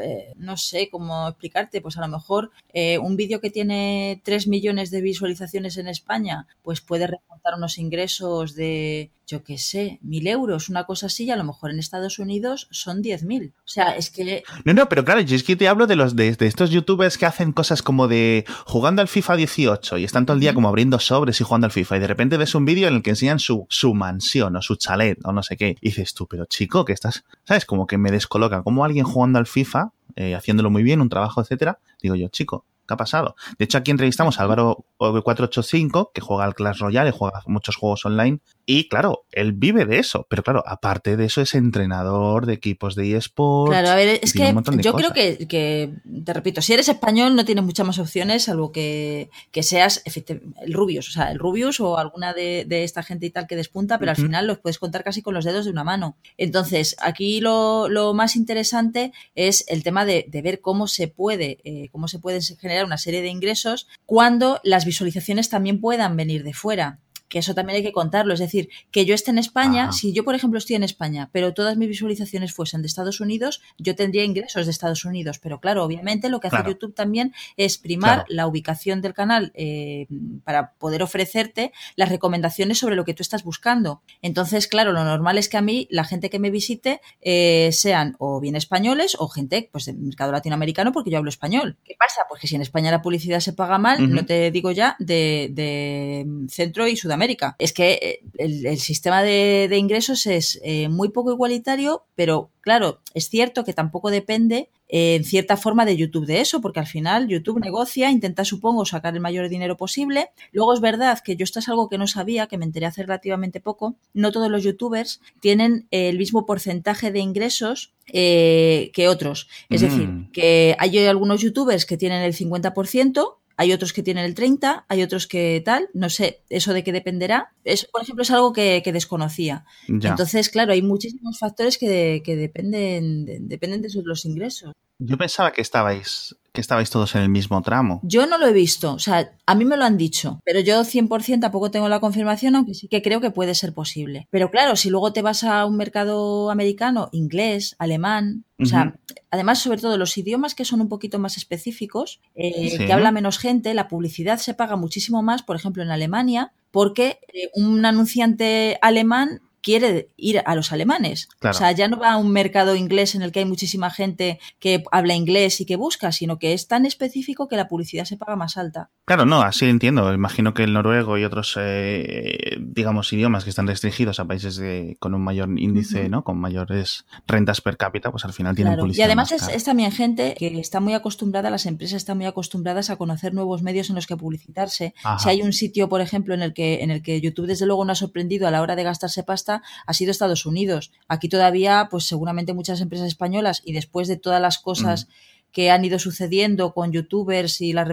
eh, 0.00 0.32
no 0.36 0.56
sé 0.56 0.88
cómo 0.90 1.28
explicarte, 1.28 1.80
pues 1.80 1.96
a 1.96 2.00
lo 2.00 2.08
mejor 2.08 2.50
eh, 2.72 2.98
un 2.98 3.16
vídeo 3.16 3.40
que 3.40 3.50
tiene 3.50 4.20
3 4.24 4.46
millones 4.46 4.90
de 4.90 5.00
visualizaciones 5.00 5.76
en 5.76 5.88
España, 5.88 6.46
pues 6.62 6.80
puede 6.80 7.06
reportar 7.06 7.54
unos 7.56 7.78
ingresos 7.78 8.54
de, 8.54 9.10
yo 9.26 9.42
qué 9.42 9.58
sé, 9.58 9.98
mil 10.02 10.26
euros, 10.26 10.68
una 10.68 10.84
cosa 10.84 11.06
así, 11.06 11.24
y 11.24 11.30
a 11.30 11.36
lo 11.36 11.44
mejor 11.44 11.70
en 11.70 11.78
Estados 11.78 12.18
Unidos 12.18 12.68
son 12.70 13.02
10.000. 13.02 13.52
O 13.52 13.62
sea, 13.64 13.96
es 13.96 14.10
que... 14.10 14.42
No, 14.64 14.74
no, 14.74 14.88
pero 14.88 15.04
claro, 15.04 15.20
yo 15.20 15.36
es 15.36 15.42
que 15.42 15.56
te 15.56 15.68
hablo 15.68 15.86
de 15.86 15.96
los 15.96 16.16
de, 16.16 16.28
estos 16.28 16.70
youtubers 16.70 17.18
que 17.18 17.26
hacen 17.26 17.52
cosas 17.52 17.82
como 17.82 18.08
de 18.08 18.44
jugando 18.66 19.02
al 19.02 19.08
FIFA 19.08 19.36
18 19.36 19.98
y 19.98 20.04
están 20.04 20.26
todo 20.26 20.34
el 20.34 20.40
día 20.40 20.54
como 20.54 20.68
abriendo 20.68 20.98
sobres 20.98 21.40
y 21.40 21.44
jugando 21.44 21.66
al 21.66 21.72
FIFA 21.72 21.96
y 21.96 22.00
de 22.00 22.06
repente 22.06 22.36
ves 22.36 22.54
un 22.54 22.64
vídeo 22.64 22.88
en 22.88 22.94
el 22.94 23.02
que 23.02 23.10
enseñan 23.10 23.38
su, 23.38 23.66
su 23.68 23.94
mansión 23.94 24.56
o 24.56 24.62
su 24.62 24.76
chalet 24.76 25.18
o 25.24 25.32
no 25.32 25.42
sé 25.42 25.56
qué. 25.56 25.76
Y 25.80 25.88
dices 25.88 26.14
tú, 26.14 26.26
pero 26.26 26.44
chico, 26.46 26.84
que 26.84 26.92
estás, 26.92 27.24
¿sabes? 27.44 27.64
Como 27.64 27.86
que 27.86 27.98
me 27.98 28.10
descoloca. 28.10 28.62
Como 28.62 28.84
alguien 28.84 29.04
jugando 29.04 29.38
al 29.38 29.46
FIFA, 29.46 29.92
eh, 30.16 30.34
haciéndolo 30.34 30.70
muy 30.70 30.82
bien, 30.82 31.00
un 31.00 31.08
trabajo, 31.08 31.40
etcétera. 31.40 31.78
Digo 32.02 32.14
yo, 32.14 32.28
chico, 32.28 32.66
¿Qué 32.86 32.94
ha 32.94 32.96
pasado? 32.98 33.34
De 33.58 33.64
hecho, 33.64 33.78
aquí 33.78 33.90
entrevistamos 33.90 34.38
a 34.38 34.42
Álvaro 34.42 34.84
485, 34.98 36.10
que 36.12 36.20
juega 36.20 36.44
al 36.44 36.54
Clash 36.54 36.80
Royale, 36.80 37.12
juega 37.12 37.42
muchos 37.46 37.76
juegos 37.76 38.04
online, 38.04 38.40
y 38.66 38.88
claro, 38.88 39.26
él 39.32 39.52
vive 39.52 39.84
de 39.84 39.98
eso, 39.98 40.26
pero 40.28 40.42
claro, 40.42 40.62
aparte 40.66 41.16
de 41.16 41.26
eso 41.26 41.42
es 41.42 41.54
entrenador 41.54 42.46
de 42.46 42.54
equipos 42.54 42.94
de 42.94 43.16
eSports. 43.16 43.70
Claro, 43.70 43.88
a 43.88 43.94
ver, 43.94 44.20
es 44.22 44.32
que 44.32 44.54
yo 44.80 44.94
creo 44.94 45.12
que, 45.12 45.46
que, 45.46 45.92
te 46.24 46.32
repito, 46.32 46.62
si 46.62 46.72
eres 46.72 46.88
español 46.88 47.36
no 47.36 47.44
tienes 47.44 47.64
muchas 47.64 47.86
más 47.86 47.98
opciones, 47.98 48.44
salvo 48.44 48.72
que, 48.72 49.28
que 49.50 49.62
seas 49.62 50.02
el 50.06 50.72
Rubius, 50.72 51.08
o 51.08 51.12
sea, 51.12 51.30
el 51.30 51.38
Rubius 51.38 51.80
o 51.80 51.98
alguna 51.98 52.32
de, 52.32 52.66
esta 52.84 53.02
gente 53.02 53.26
y 53.26 53.30
tal 53.30 53.46
que 53.46 53.56
despunta, 53.56 53.98
pero 53.98 54.10
al 54.10 54.16
final 54.16 54.46
los 54.46 54.58
puedes 54.58 54.78
contar 54.78 55.04
casi 55.04 55.22
con 55.22 55.34
los 55.34 55.44
dedos 55.44 55.64
de 55.64 55.70
una 55.70 55.84
mano. 55.84 56.16
Entonces, 56.38 56.96
aquí 57.00 57.40
lo, 57.40 57.88
lo 57.88 58.14
más 58.14 58.36
interesante 58.36 59.12
es 59.34 59.64
el 59.68 59.82
tema 59.82 60.04
de, 60.04 60.26
de 60.28 60.42
ver 60.42 60.60
cómo 60.60 60.86
se 60.86 61.08
puede, 61.08 61.58
eh, 61.64 61.88
cómo 61.92 62.08
se 62.08 62.18
pueden 62.18 62.42
generar 62.42 62.84
una 62.84 62.98
serie 62.98 63.22
de 63.22 63.28
ingresos 63.28 63.88
cuando 64.06 64.60
las 64.64 64.84
visualizaciones 64.84 65.50
también 65.50 65.80
puedan 65.80 66.16
venir 66.16 66.44
de 66.44 66.54
fuera 66.54 67.00
que 67.34 67.40
eso 67.40 67.52
también 67.52 67.78
hay 67.78 67.82
que 67.82 67.90
contarlo. 67.90 68.32
Es 68.32 68.38
decir, 68.38 68.68
que 68.92 69.06
yo 69.06 69.12
esté 69.12 69.32
en 69.32 69.38
España, 69.38 69.90
si 69.90 70.12
yo, 70.12 70.22
por 70.22 70.36
ejemplo, 70.36 70.56
estoy 70.56 70.76
en 70.76 70.84
España, 70.84 71.30
pero 71.32 71.52
todas 71.52 71.76
mis 71.76 71.88
visualizaciones 71.88 72.54
fuesen 72.54 72.80
de 72.80 72.86
Estados 72.86 73.18
Unidos, 73.18 73.60
yo 73.76 73.96
tendría 73.96 74.22
ingresos 74.22 74.66
de 74.66 74.70
Estados 74.70 75.04
Unidos. 75.04 75.40
Pero 75.40 75.58
claro, 75.58 75.82
obviamente 75.82 76.28
lo 76.28 76.38
que 76.38 76.46
hace 76.46 76.62
YouTube 76.64 76.94
también 76.94 77.34
es 77.56 77.76
primar 77.76 78.24
la 78.28 78.46
ubicación 78.46 79.00
del 79.02 79.14
canal 79.14 79.50
eh, 79.56 80.06
para 80.44 80.74
poder 80.74 81.02
ofrecerte 81.02 81.72
las 81.96 82.08
recomendaciones 82.08 82.78
sobre 82.78 82.94
lo 82.94 83.04
que 83.04 83.14
tú 83.14 83.22
estás 83.24 83.42
buscando. 83.42 84.00
Entonces, 84.22 84.68
claro, 84.68 84.92
lo 84.92 85.02
normal 85.02 85.36
es 85.36 85.48
que 85.48 85.56
a 85.56 85.60
mí, 85.60 85.88
la 85.90 86.04
gente 86.04 86.30
que 86.30 86.38
me 86.38 86.52
visite, 86.52 87.00
eh, 87.20 87.70
sean 87.72 88.14
o 88.20 88.38
bien 88.38 88.54
españoles 88.54 89.16
o 89.18 89.26
gente 89.26 89.68
pues 89.72 89.86
del 89.86 89.96
mercado 89.96 90.30
latinoamericano, 90.30 90.92
porque 90.92 91.10
yo 91.10 91.18
hablo 91.18 91.30
español. 91.30 91.78
¿Qué 91.84 91.96
pasa? 91.98 92.20
Pues 92.28 92.40
que 92.40 92.46
si 92.46 92.54
en 92.54 92.62
España 92.62 92.92
la 92.92 93.02
publicidad 93.02 93.40
se 93.40 93.54
paga 93.54 93.78
mal, 93.78 94.08
no 94.08 94.24
te 94.24 94.52
digo 94.52 94.70
ya 94.70 94.94
de, 95.00 95.48
de 95.50 96.24
Centro 96.48 96.86
y 96.86 96.96
Sudamérica 96.96 97.23
es 97.58 97.72
que 97.72 97.92
eh, 97.92 98.20
el, 98.38 98.78
sistema 98.78 99.22
de, 99.22 99.76
ingresos 99.76 100.26
es 100.26 100.60
eh, 100.62 100.88
muy 100.88 101.08
poco 101.10 101.32
igualitario, 101.32 102.04
pero 102.14 102.50
claro, 102.60 103.00
es 103.14 103.28
cierto 103.28 103.64
que 103.64 103.72
tampoco 103.72 104.10
depende 104.10 104.70
eh, 104.88 105.16
en 105.16 105.24
cierta 105.24 105.56
forma 105.56 105.84
de 105.84 105.96
YouTube 105.96 106.26
de 106.26 106.40
eso, 106.40 106.60
porque 106.60 106.80
al 106.80 106.86
final 106.86 107.28
YouTube 107.28 107.60
negocia, 107.60 108.10
intenta, 108.10 108.44
supongo, 108.44 108.84
sacar 108.84 109.14
el 109.14 109.20
mayor 109.20 109.48
dinero 109.48 109.76
posible. 109.76 110.30
Luego 110.52 110.74
es 110.74 110.80
verdad 110.80 111.18
que 111.24 111.36
yo 111.36 111.44
esto 111.44 111.58
es 111.58 111.68
algo 111.68 111.88
que 111.88 111.98
no 111.98 112.06
sabía, 112.06 112.46
que 112.46 112.58
me 112.58 112.64
enteré 112.64 112.86
hace 112.86 113.02
relativamente 113.02 113.60
poco. 113.60 113.96
No 114.12 114.32
todos 114.32 114.50
los 114.50 114.62
youtubers 114.62 115.20
tienen 115.40 115.86
el 115.90 116.18
mismo 116.18 116.46
porcentaje 116.46 117.10
de 117.10 117.20
ingresos 117.20 117.92
que 118.06 119.06
otros. 119.08 119.48
Es 119.70 119.80
decir, 119.80 120.06
mm. 120.06 120.30
que 120.32 120.76
hay 120.78 120.98
algunos 121.06 121.40
youtubers 121.40 121.86
que 121.86 121.96
tienen 121.96 122.22
el 122.22 122.34
50%, 122.34 123.36
hay 123.56 123.72
otros 123.72 123.92
que 123.92 124.02
tienen 124.02 124.24
el 124.24 124.34
30, 124.34 124.86
hay 124.88 125.02
otros 125.02 125.26
que 125.26 125.62
tal, 125.64 125.88
no 125.94 126.08
sé, 126.10 126.42
eso 126.50 126.72
de 126.72 126.82
qué 126.82 126.92
dependerá. 126.92 127.52
Eso, 127.64 127.86
por 127.92 128.02
ejemplo, 128.02 128.22
es 128.22 128.30
algo 128.30 128.52
que, 128.52 128.82
desconocía. 128.92 129.64
Entonces, 129.88 130.48
claro, 130.50 130.72
hay 130.72 130.82
muchísimos 130.82 131.38
factores 131.38 131.78
que, 131.78 132.22
dependen, 132.24 133.24
de, 133.24 133.38
dependen 133.40 133.82
de 133.82 133.88
los 134.04 134.24
ingresos. 134.24 134.72
Yo 134.98 135.16
pensaba 135.18 135.52
que 135.52 135.62
estabais 135.62 136.36
que 136.54 136.60
estabais 136.60 136.88
todos 136.88 137.16
en 137.16 137.22
el 137.22 137.28
mismo 137.28 137.60
tramo. 137.62 138.00
Yo 138.04 138.28
no 138.28 138.38
lo 138.38 138.46
he 138.46 138.52
visto, 138.52 138.94
o 138.94 138.98
sea, 139.00 139.32
a 139.44 139.54
mí 139.56 139.64
me 139.64 139.76
lo 139.76 139.84
han 139.84 139.96
dicho, 139.96 140.40
pero 140.44 140.60
yo 140.60 140.84
100% 140.84 141.40
tampoco 141.40 141.72
tengo 141.72 141.88
la 141.88 141.98
confirmación, 141.98 142.54
aunque 142.54 142.74
sí 142.74 142.86
que 142.86 143.02
creo 143.02 143.20
que 143.20 143.32
puede 143.32 143.56
ser 143.56 143.74
posible. 143.74 144.28
Pero 144.30 144.52
claro, 144.52 144.76
si 144.76 144.88
luego 144.88 145.12
te 145.12 145.20
vas 145.20 145.42
a 145.42 145.66
un 145.66 145.76
mercado 145.76 146.52
americano, 146.52 147.08
inglés, 147.10 147.74
alemán, 147.80 148.44
o 148.62 148.66
sea, 148.66 148.94
además, 149.32 149.58
sobre 149.58 149.80
todo 149.80 149.98
los 149.98 150.16
idiomas 150.16 150.54
que 150.54 150.64
son 150.64 150.80
un 150.80 150.88
poquito 150.88 151.18
más 151.18 151.36
específicos, 151.36 152.20
eh, 152.36 152.78
que 152.78 152.92
habla 152.92 153.10
menos 153.10 153.38
gente, 153.38 153.74
la 153.74 153.88
publicidad 153.88 154.38
se 154.38 154.54
paga 154.54 154.76
muchísimo 154.76 155.24
más, 155.24 155.42
por 155.42 155.56
ejemplo, 155.56 155.82
en 155.82 155.90
Alemania, 155.90 156.52
porque 156.70 157.18
eh, 157.32 157.50
un 157.54 157.84
anunciante 157.84 158.78
alemán 158.80 159.40
quiere 159.64 160.10
ir 160.18 160.42
a 160.44 160.54
los 160.54 160.72
alemanes. 160.72 161.28
O 161.42 161.52
sea, 161.54 161.72
ya 161.72 161.88
no 161.88 161.98
va 161.98 162.12
a 162.12 162.16
un 162.18 162.30
mercado 162.30 162.76
inglés 162.76 163.14
en 163.14 163.22
el 163.22 163.32
que 163.32 163.38
hay 163.40 163.44
muchísima 163.46 163.90
gente 163.90 164.38
que 164.60 164.84
habla 164.92 165.14
inglés 165.14 165.58
y 165.62 165.64
que 165.64 165.76
busca, 165.76 166.12
sino 166.12 166.38
que 166.38 166.52
es 166.52 166.68
tan 166.68 166.84
específico 166.84 167.48
que 167.48 167.56
la 167.56 167.66
publicidad 167.66 168.04
se 168.04 168.18
paga 168.18 168.36
más 168.36 168.58
alta. 168.58 168.90
Claro, 169.06 169.24
no, 169.24 169.40
así 169.40 169.64
entiendo. 169.64 170.12
Imagino 170.12 170.52
que 170.52 170.64
el 170.64 170.74
noruego 170.74 171.16
y 171.16 171.24
otros, 171.24 171.56
eh, 171.58 172.58
digamos, 172.60 173.10
idiomas 173.14 173.44
que 173.44 173.50
están 173.50 173.66
restringidos 173.66 174.20
a 174.20 174.26
países 174.26 174.60
con 174.98 175.14
un 175.14 175.22
mayor 175.22 175.48
índice, 175.58 176.10
¿no? 176.10 176.24
Con 176.24 176.38
mayores 176.38 177.06
rentas 177.26 177.62
per 177.62 177.78
cápita, 177.78 178.10
pues 178.10 178.26
al 178.26 178.34
final 178.34 178.54
tienen 178.54 178.76
publicidad. 178.76 179.04
Y 179.04 179.06
además 179.06 179.32
es, 179.32 179.64
también 179.64 179.92
gente 179.92 180.34
que 180.38 180.60
está 180.60 180.80
muy 180.80 180.92
acostumbrada, 180.92 181.48
las 181.48 181.64
empresas 181.64 181.96
están 181.96 182.18
muy 182.18 182.26
acostumbradas 182.26 182.90
a 182.90 182.96
conocer 182.96 183.32
nuevos 183.32 183.62
medios 183.62 183.88
en 183.88 183.96
los 183.96 184.06
que 184.06 184.16
publicitarse. 184.16 184.92
Si 185.18 185.28
hay 185.30 185.40
un 185.40 185.54
sitio, 185.54 185.88
por 185.88 186.02
ejemplo, 186.02 186.34
en 186.34 186.42
el 186.42 186.52
que 186.52 186.82
en 186.82 186.90
el 186.90 187.02
que 187.02 187.22
YouTube 187.22 187.46
desde 187.46 187.64
luego 187.64 187.86
no 187.86 187.92
ha 187.92 187.94
sorprendido 187.94 188.46
a 188.46 188.50
la 188.50 188.60
hora 188.60 188.76
de 188.76 188.82
gastarse 188.82 189.22
pasta, 189.22 189.53
ha 189.86 189.94
sido 189.94 190.10
Estados 190.10 190.46
Unidos. 190.46 190.92
Aquí 191.08 191.28
todavía, 191.28 191.88
pues 191.90 192.04
seguramente 192.04 192.54
muchas 192.54 192.80
empresas 192.80 193.08
españolas 193.08 193.62
y 193.64 193.72
después 193.72 194.08
de 194.08 194.16
todas 194.16 194.40
las 194.40 194.58
cosas 194.58 195.08
que 195.54 195.70
han 195.70 195.84
ido 195.84 196.00
sucediendo 196.00 196.74
con 196.74 196.90
youtubers 196.90 197.60
y 197.60 197.72
la, 197.72 197.84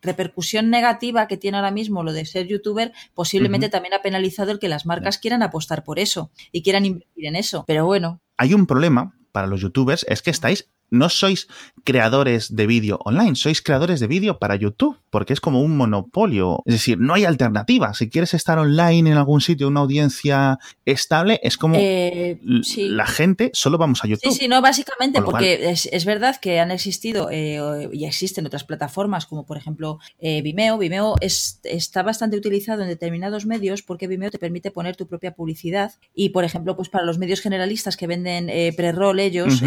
repercusión 0.00 0.70
negativa 0.70 1.28
que 1.28 1.36
tiene 1.36 1.58
ahora 1.58 1.70
mismo 1.70 2.02
lo 2.02 2.12
de 2.12 2.24
ser 2.24 2.46
youtuber, 2.46 2.92
posiblemente 3.14 3.68
también 3.68 3.92
ha 3.92 4.00
penalizado 4.00 4.52
el 4.52 4.58
que 4.58 4.68
las 4.68 4.86
marcas 4.86 5.18
quieran 5.18 5.42
apostar 5.42 5.84
por 5.84 5.98
eso 5.98 6.30
y 6.50 6.62
quieran 6.62 6.86
invertir 6.86 7.26
en 7.26 7.36
eso. 7.36 7.64
Pero 7.66 7.84
bueno. 7.84 8.22
Hay 8.38 8.54
un 8.54 8.66
problema 8.66 9.14
para 9.32 9.46
los 9.46 9.60
youtubers, 9.60 10.06
es 10.08 10.22
que 10.22 10.30
estáis 10.30 10.70
no 10.90 11.08
sois 11.08 11.48
creadores 11.84 12.54
de 12.54 12.66
vídeo 12.66 12.98
online, 13.04 13.34
sois 13.34 13.62
creadores 13.62 14.00
de 14.00 14.06
vídeo 14.06 14.38
para 14.38 14.56
YouTube, 14.56 14.98
porque 15.10 15.32
es 15.32 15.40
como 15.40 15.62
un 15.62 15.76
monopolio. 15.76 16.62
Es 16.66 16.74
decir, 16.74 16.98
no 16.98 17.14
hay 17.14 17.24
alternativa. 17.24 17.94
Si 17.94 18.10
quieres 18.10 18.34
estar 18.34 18.58
online 18.58 19.10
en 19.10 19.16
algún 19.16 19.40
sitio, 19.40 19.68
una 19.68 19.80
audiencia 19.80 20.58
estable, 20.84 21.40
es 21.42 21.56
como 21.56 21.76
eh, 21.78 22.38
la 22.76 23.06
gente, 23.06 23.50
solo 23.54 23.78
vamos 23.78 24.04
a 24.04 24.08
YouTube. 24.08 24.30
Sí, 24.30 24.40
sí, 24.40 24.48
no, 24.48 24.60
básicamente, 24.60 25.22
porque 25.22 25.70
es, 25.70 26.04
verdad 26.04 26.36
que 26.36 26.60
han 26.60 26.70
existido 26.70 27.30
eh, 27.30 27.88
y 27.92 28.04
existen 28.04 28.46
otras 28.46 28.64
plataformas, 28.64 29.26
como 29.26 29.46
por 29.46 29.56
ejemplo 29.56 29.98
eh, 30.18 30.42
Vimeo. 30.42 30.78
Vimeo 30.78 31.14
está 31.20 32.02
bastante 32.02 32.36
utilizado 32.36 32.82
en 32.82 32.88
determinados 32.88 33.46
medios 33.46 33.82
porque 33.82 34.06
Vimeo 34.06 34.30
te 34.30 34.38
permite 34.38 34.70
poner 34.70 34.96
tu 34.96 35.06
propia 35.06 35.32
publicidad 35.32 35.92
y, 36.14 36.30
por 36.30 36.44
ejemplo, 36.44 36.76
pues 36.76 36.88
para 36.88 37.04
los 37.04 37.18
medios 37.18 37.40
generalistas 37.40 37.96
que 37.96 38.06
venden 38.06 38.50
pre-roll 38.76 39.20
ellos, 39.20 39.62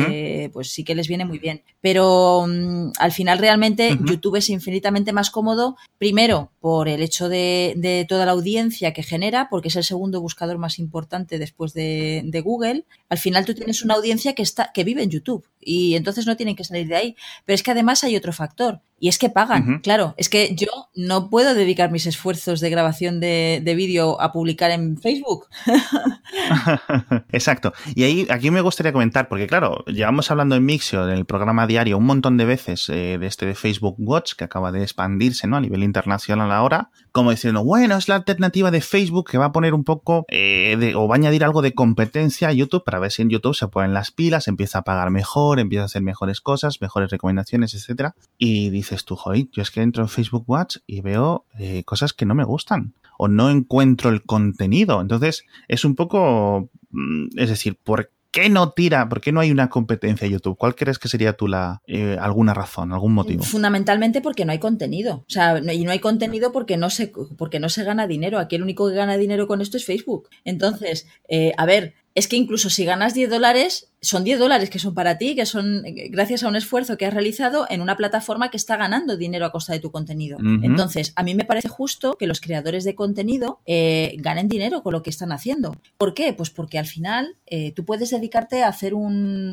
pues 0.53 0.71
sí 0.71 0.83
que 0.83 0.95
les 0.95 1.07
viene 1.11 1.25
muy 1.25 1.39
bien. 1.39 1.61
Pero 1.81 2.45
mm, 2.47 2.93
al 2.97 3.11
final 3.11 3.37
realmente 3.37 3.97
YouTube 4.05 4.37
es 4.37 4.49
infinitamente 4.49 5.11
más 5.11 5.29
cómodo, 5.29 5.75
primero 5.97 6.51
por 6.61 6.87
el 6.87 7.01
hecho 7.01 7.27
de, 7.27 8.05
toda 8.07 8.25
la 8.25 8.31
audiencia 8.31 8.93
que 8.93 9.03
genera, 9.03 9.49
porque 9.49 9.67
es 9.67 9.75
el 9.75 9.83
segundo 9.83 10.21
buscador 10.21 10.57
más 10.57 10.79
importante 10.79 11.37
después 11.37 11.73
de, 11.73 12.41
Google. 12.43 12.85
Al 13.09 13.17
final 13.17 13.45
tú 13.45 13.53
tienes 13.53 13.83
una 13.83 13.95
audiencia 13.95 14.33
que, 14.33 14.41
está, 14.41 14.71
que 14.73 14.85
vive 14.85 15.03
en 15.03 15.09
YouTube 15.09 15.45
y 15.61 15.95
entonces 15.95 16.25
no 16.25 16.35
tienen 16.35 16.55
que 16.55 16.63
salir 16.63 16.87
de 16.87 16.95
ahí. 16.95 17.15
Pero 17.45 17.55
es 17.55 17.63
que 17.63 17.71
además 17.71 18.03
hay 18.03 18.15
otro 18.15 18.33
factor 18.33 18.81
y 19.01 19.07
es 19.07 19.17
que 19.17 19.29
pagan. 19.29 19.79
Claro, 19.79 20.13
es 20.17 20.29
que 20.29 20.53
yo 20.55 20.67
no 20.95 21.31
puedo 21.31 21.55
dedicar 21.55 21.91
mis 21.91 22.05
esfuerzos 22.05 22.59
de 22.59 22.69
grabación 22.69 23.19
de, 23.19 23.59
de 23.63 23.73
vídeo 23.73 24.21
a 24.21 24.31
publicar 24.31 24.69
en 24.69 24.95
Facebook. 24.95 25.47
Exacto. 27.31 27.73
Y 27.95 28.03
ahí 28.03 28.27
aquí 28.29 28.51
me 28.51 28.61
gustaría 28.61 28.93
comentar, 28.93 29.27
porque 29.27 29.47
claro, 29.47 29.83
llevamos 29.85 30.29
hablando 30.29 30.55
en 30.55 30.65
Mixio 30.65 31.09
en 31.09 31.17
el 31.17 31.25
programa 31.25 31.65
diario 31.65 31.97
un 31.97 32.05
montón 32.05 32.37
de 32.37 32.45
veces 32.45 32.89
eh, 32.89 33.17
de 33.19 33.25
este 33.25 33.47
de 33.47 33.55
Facebook 33.55 33.95
Watch 33.97 34.33
que 34.35 34.43
acaba 34.43 34.71
de 34.71 34.83
expandirse 34.83 35.47
¿no? 35.47 35.57
a 35.57 35.61
nivel 35.61 35.81
internacional 35.81 36.51
ahora, 36.51 36.91
como 37.11 37.31
diciendo, 37.31 37.63
bueno, 37.63 37.97
es 37.97 38.07
la 38.07 38.15
alternativa 38.15 38.69
de 38.69 38.81
Facebook 38.81 39.31
que 39.31 39.39
va 39.39 39.45
a 39.45 39.51
poner 39.51 39.73
un 39.73 39.83
poco 39.83 40.25
eh, 40.29 40.93
o 40.95 41.07
va 41.07 41.15
a 41.15 41.17
añadir 41.17 41.43
algo 41.43 41.63
de 41.63 41.73
competencia 41.73 42.49
a 42.49 42.53
YouTube 42.53 42.83
para 42.83 42.99
ver 42.99 43.11
si 43.11 43.23
en 43.23 43.29
YouTube 43.29 43.55
se 43.55 43.67
ponen 43.67 43.95
las 43.95 44.11
pilas, 44.11 44.47
empieza 44.47 44.79
a 44.79 44.83
pagar 44.83 45.09
mejor, 45.09 45.50
empieza 45.59 45.83
a 45.83 45.85
hacer 45.85 46.01
mejores 46.01 46.41
cosas, 46.41 46.81
mejores 46.81 47.09
recomendaciones, 47.09 47.73
etcétera. 47.73 48.15
Y 48.37 48.69
dices 48.69 49.05
tú, 49.05 49.15
joder, 49.15 49.47
yo 49.51 49.61
es 49.61 49.71
que 49.71 49.81
entro 49.81 50.03
en 50.03 50.09
Facebook 50.09 50.45
Watch 50.47 50.77
y 50.87 51.01
veo 51.01 51.45
eh, 51.57 51.83
cosas 51.83 52.13
que 52.13 52.25
no 52.25 52.35
me 52.35 52.43
gustan 52.43 52.93
o 53.17 53.27
no 53.27 53.49
encuentro 53.49 54.09
el 54.09 54.23
contenido. 54.23 54.99
Entonces, 54.99 55.45
es 55.67 55.85
un 55.85 55.95
poco, 55.95 56.69
mm, 56.89 57.37
es 57.37 57.49
decir, 57.49 57.77
¿por 57.83 58.09
qué 58.31 58.49
no 58.49 58.71
tira? 58.71 59.07
¿Por 59.09 59.21
qué 59.21 59.31
no 59.31 59.41
hay 59.41 59.51
una 59.51 59.69
competencia 59.69 60.25
en 60.25 60.31
YouTube? 60.31 60.57
¿Cuál 60.57 60.73
crees 60.73 60.97
que 60.97 61.07
sería 61.07 61.33
tú 61.33 61.47
eh, 61.85 62.17
alguna 62.19 62.53
razón, 62.53 62.93
algún 62.93 63.13
motivo? 63.13 63.43
Fundamentalmente 63.43 64.21
porque 64.21 64.45
no 64.45 64.53
hay 64.53 64.59
contenido. 64.59 65.17
O 65.27 65.29
sea, 65.29 65.59
y 65.59 65.83
no 65.83 65.91
hay 65.91 65.99
contenido 65.99 66.51
porque 66.51 66.77
no 66.77 66.89
se, 66.89 67.11
porque 67.37 67.59
no 67.59 67.69
se 67.69 67.83
gana 67.83 68.07
dinero. 68.07 68.39
Aquí 68.39 68.55
el 68.55 68.63
único 68.63 68.89
que 68.89 68.95
gana 68.95 69.17
dinero 69.17 69.47
con 69.47 69.61
esto 69.61 69.77
es 69.77 69.85
Facebook. 69.85 70.29
Entonces, 70.45 71.07
eh, 71.27 71.51
a 71.57 71.65
ver, 71.65 71.93
es 72.15 72.27
que 72.27 72.37
incluso 72.37 72.69
si 72.69 72.85
ganas 72.85 73.13
10 73.13 73.29
dólares, 73.29 73.90
son 74.01 74.23
10 74.23 74.39
dólares 74.39 74.71
que 74.71 74.79
son 74.79 74.95
para 74.95 75.19
ti, 75.19 75.35
que 75.35 75.45
son 75.45 75.83
gracias 76.09 76.43
a 76.43 76.47
un 76.47 76.55
esfuerzo 76.55 76.97
que 76.97 77.05
has 77.05 77.13
realizado 77.13 77.67
en 77.69 77.81
una 77.81 77.95
plataforma 77.95 78.49
que 78.49 78.57
está 78.57 78.75
ganando 78.75 79.15
dinero 79.15 79.45
a 79.45 79.51
costa 79.51 79.73
de 79.73 79.79
tu 79.79 79.91
contenido. 79.91 80.39
Entonces, 80.63 81.13
a 81.15 81.23
mí 81.23 81.35
me 81.35 81.45
parece 81.45 81.69
justo 81.69 82.15
que 82.17 82.25
los 82.25 82.41
creadores 82.41 82.83
de 82.83 82.95
contenido 82.95 83.59
eh, 83.67 84.15
ganen 84.17 84.47
dinero 84.47 84.81
con 84.81 84.93
lo 84.93 85.03
que 85.03 85.11
están 85.11 85.31
haciendo. 85.31 85.75
¿Por 85.99 86.15
qué? 86.15 86.33
Pues 86.33 86.49
porque 86.49 86.79
al 86.79 86.87
final 86.87 87.37
eh, 87.45 87.73
tú 87.73 87.85
puedes 87.85 88.09
dedicarte 88.09 88.63
a 88.63 88.69
hacer 88.69 88.95
un, 88.95 89.51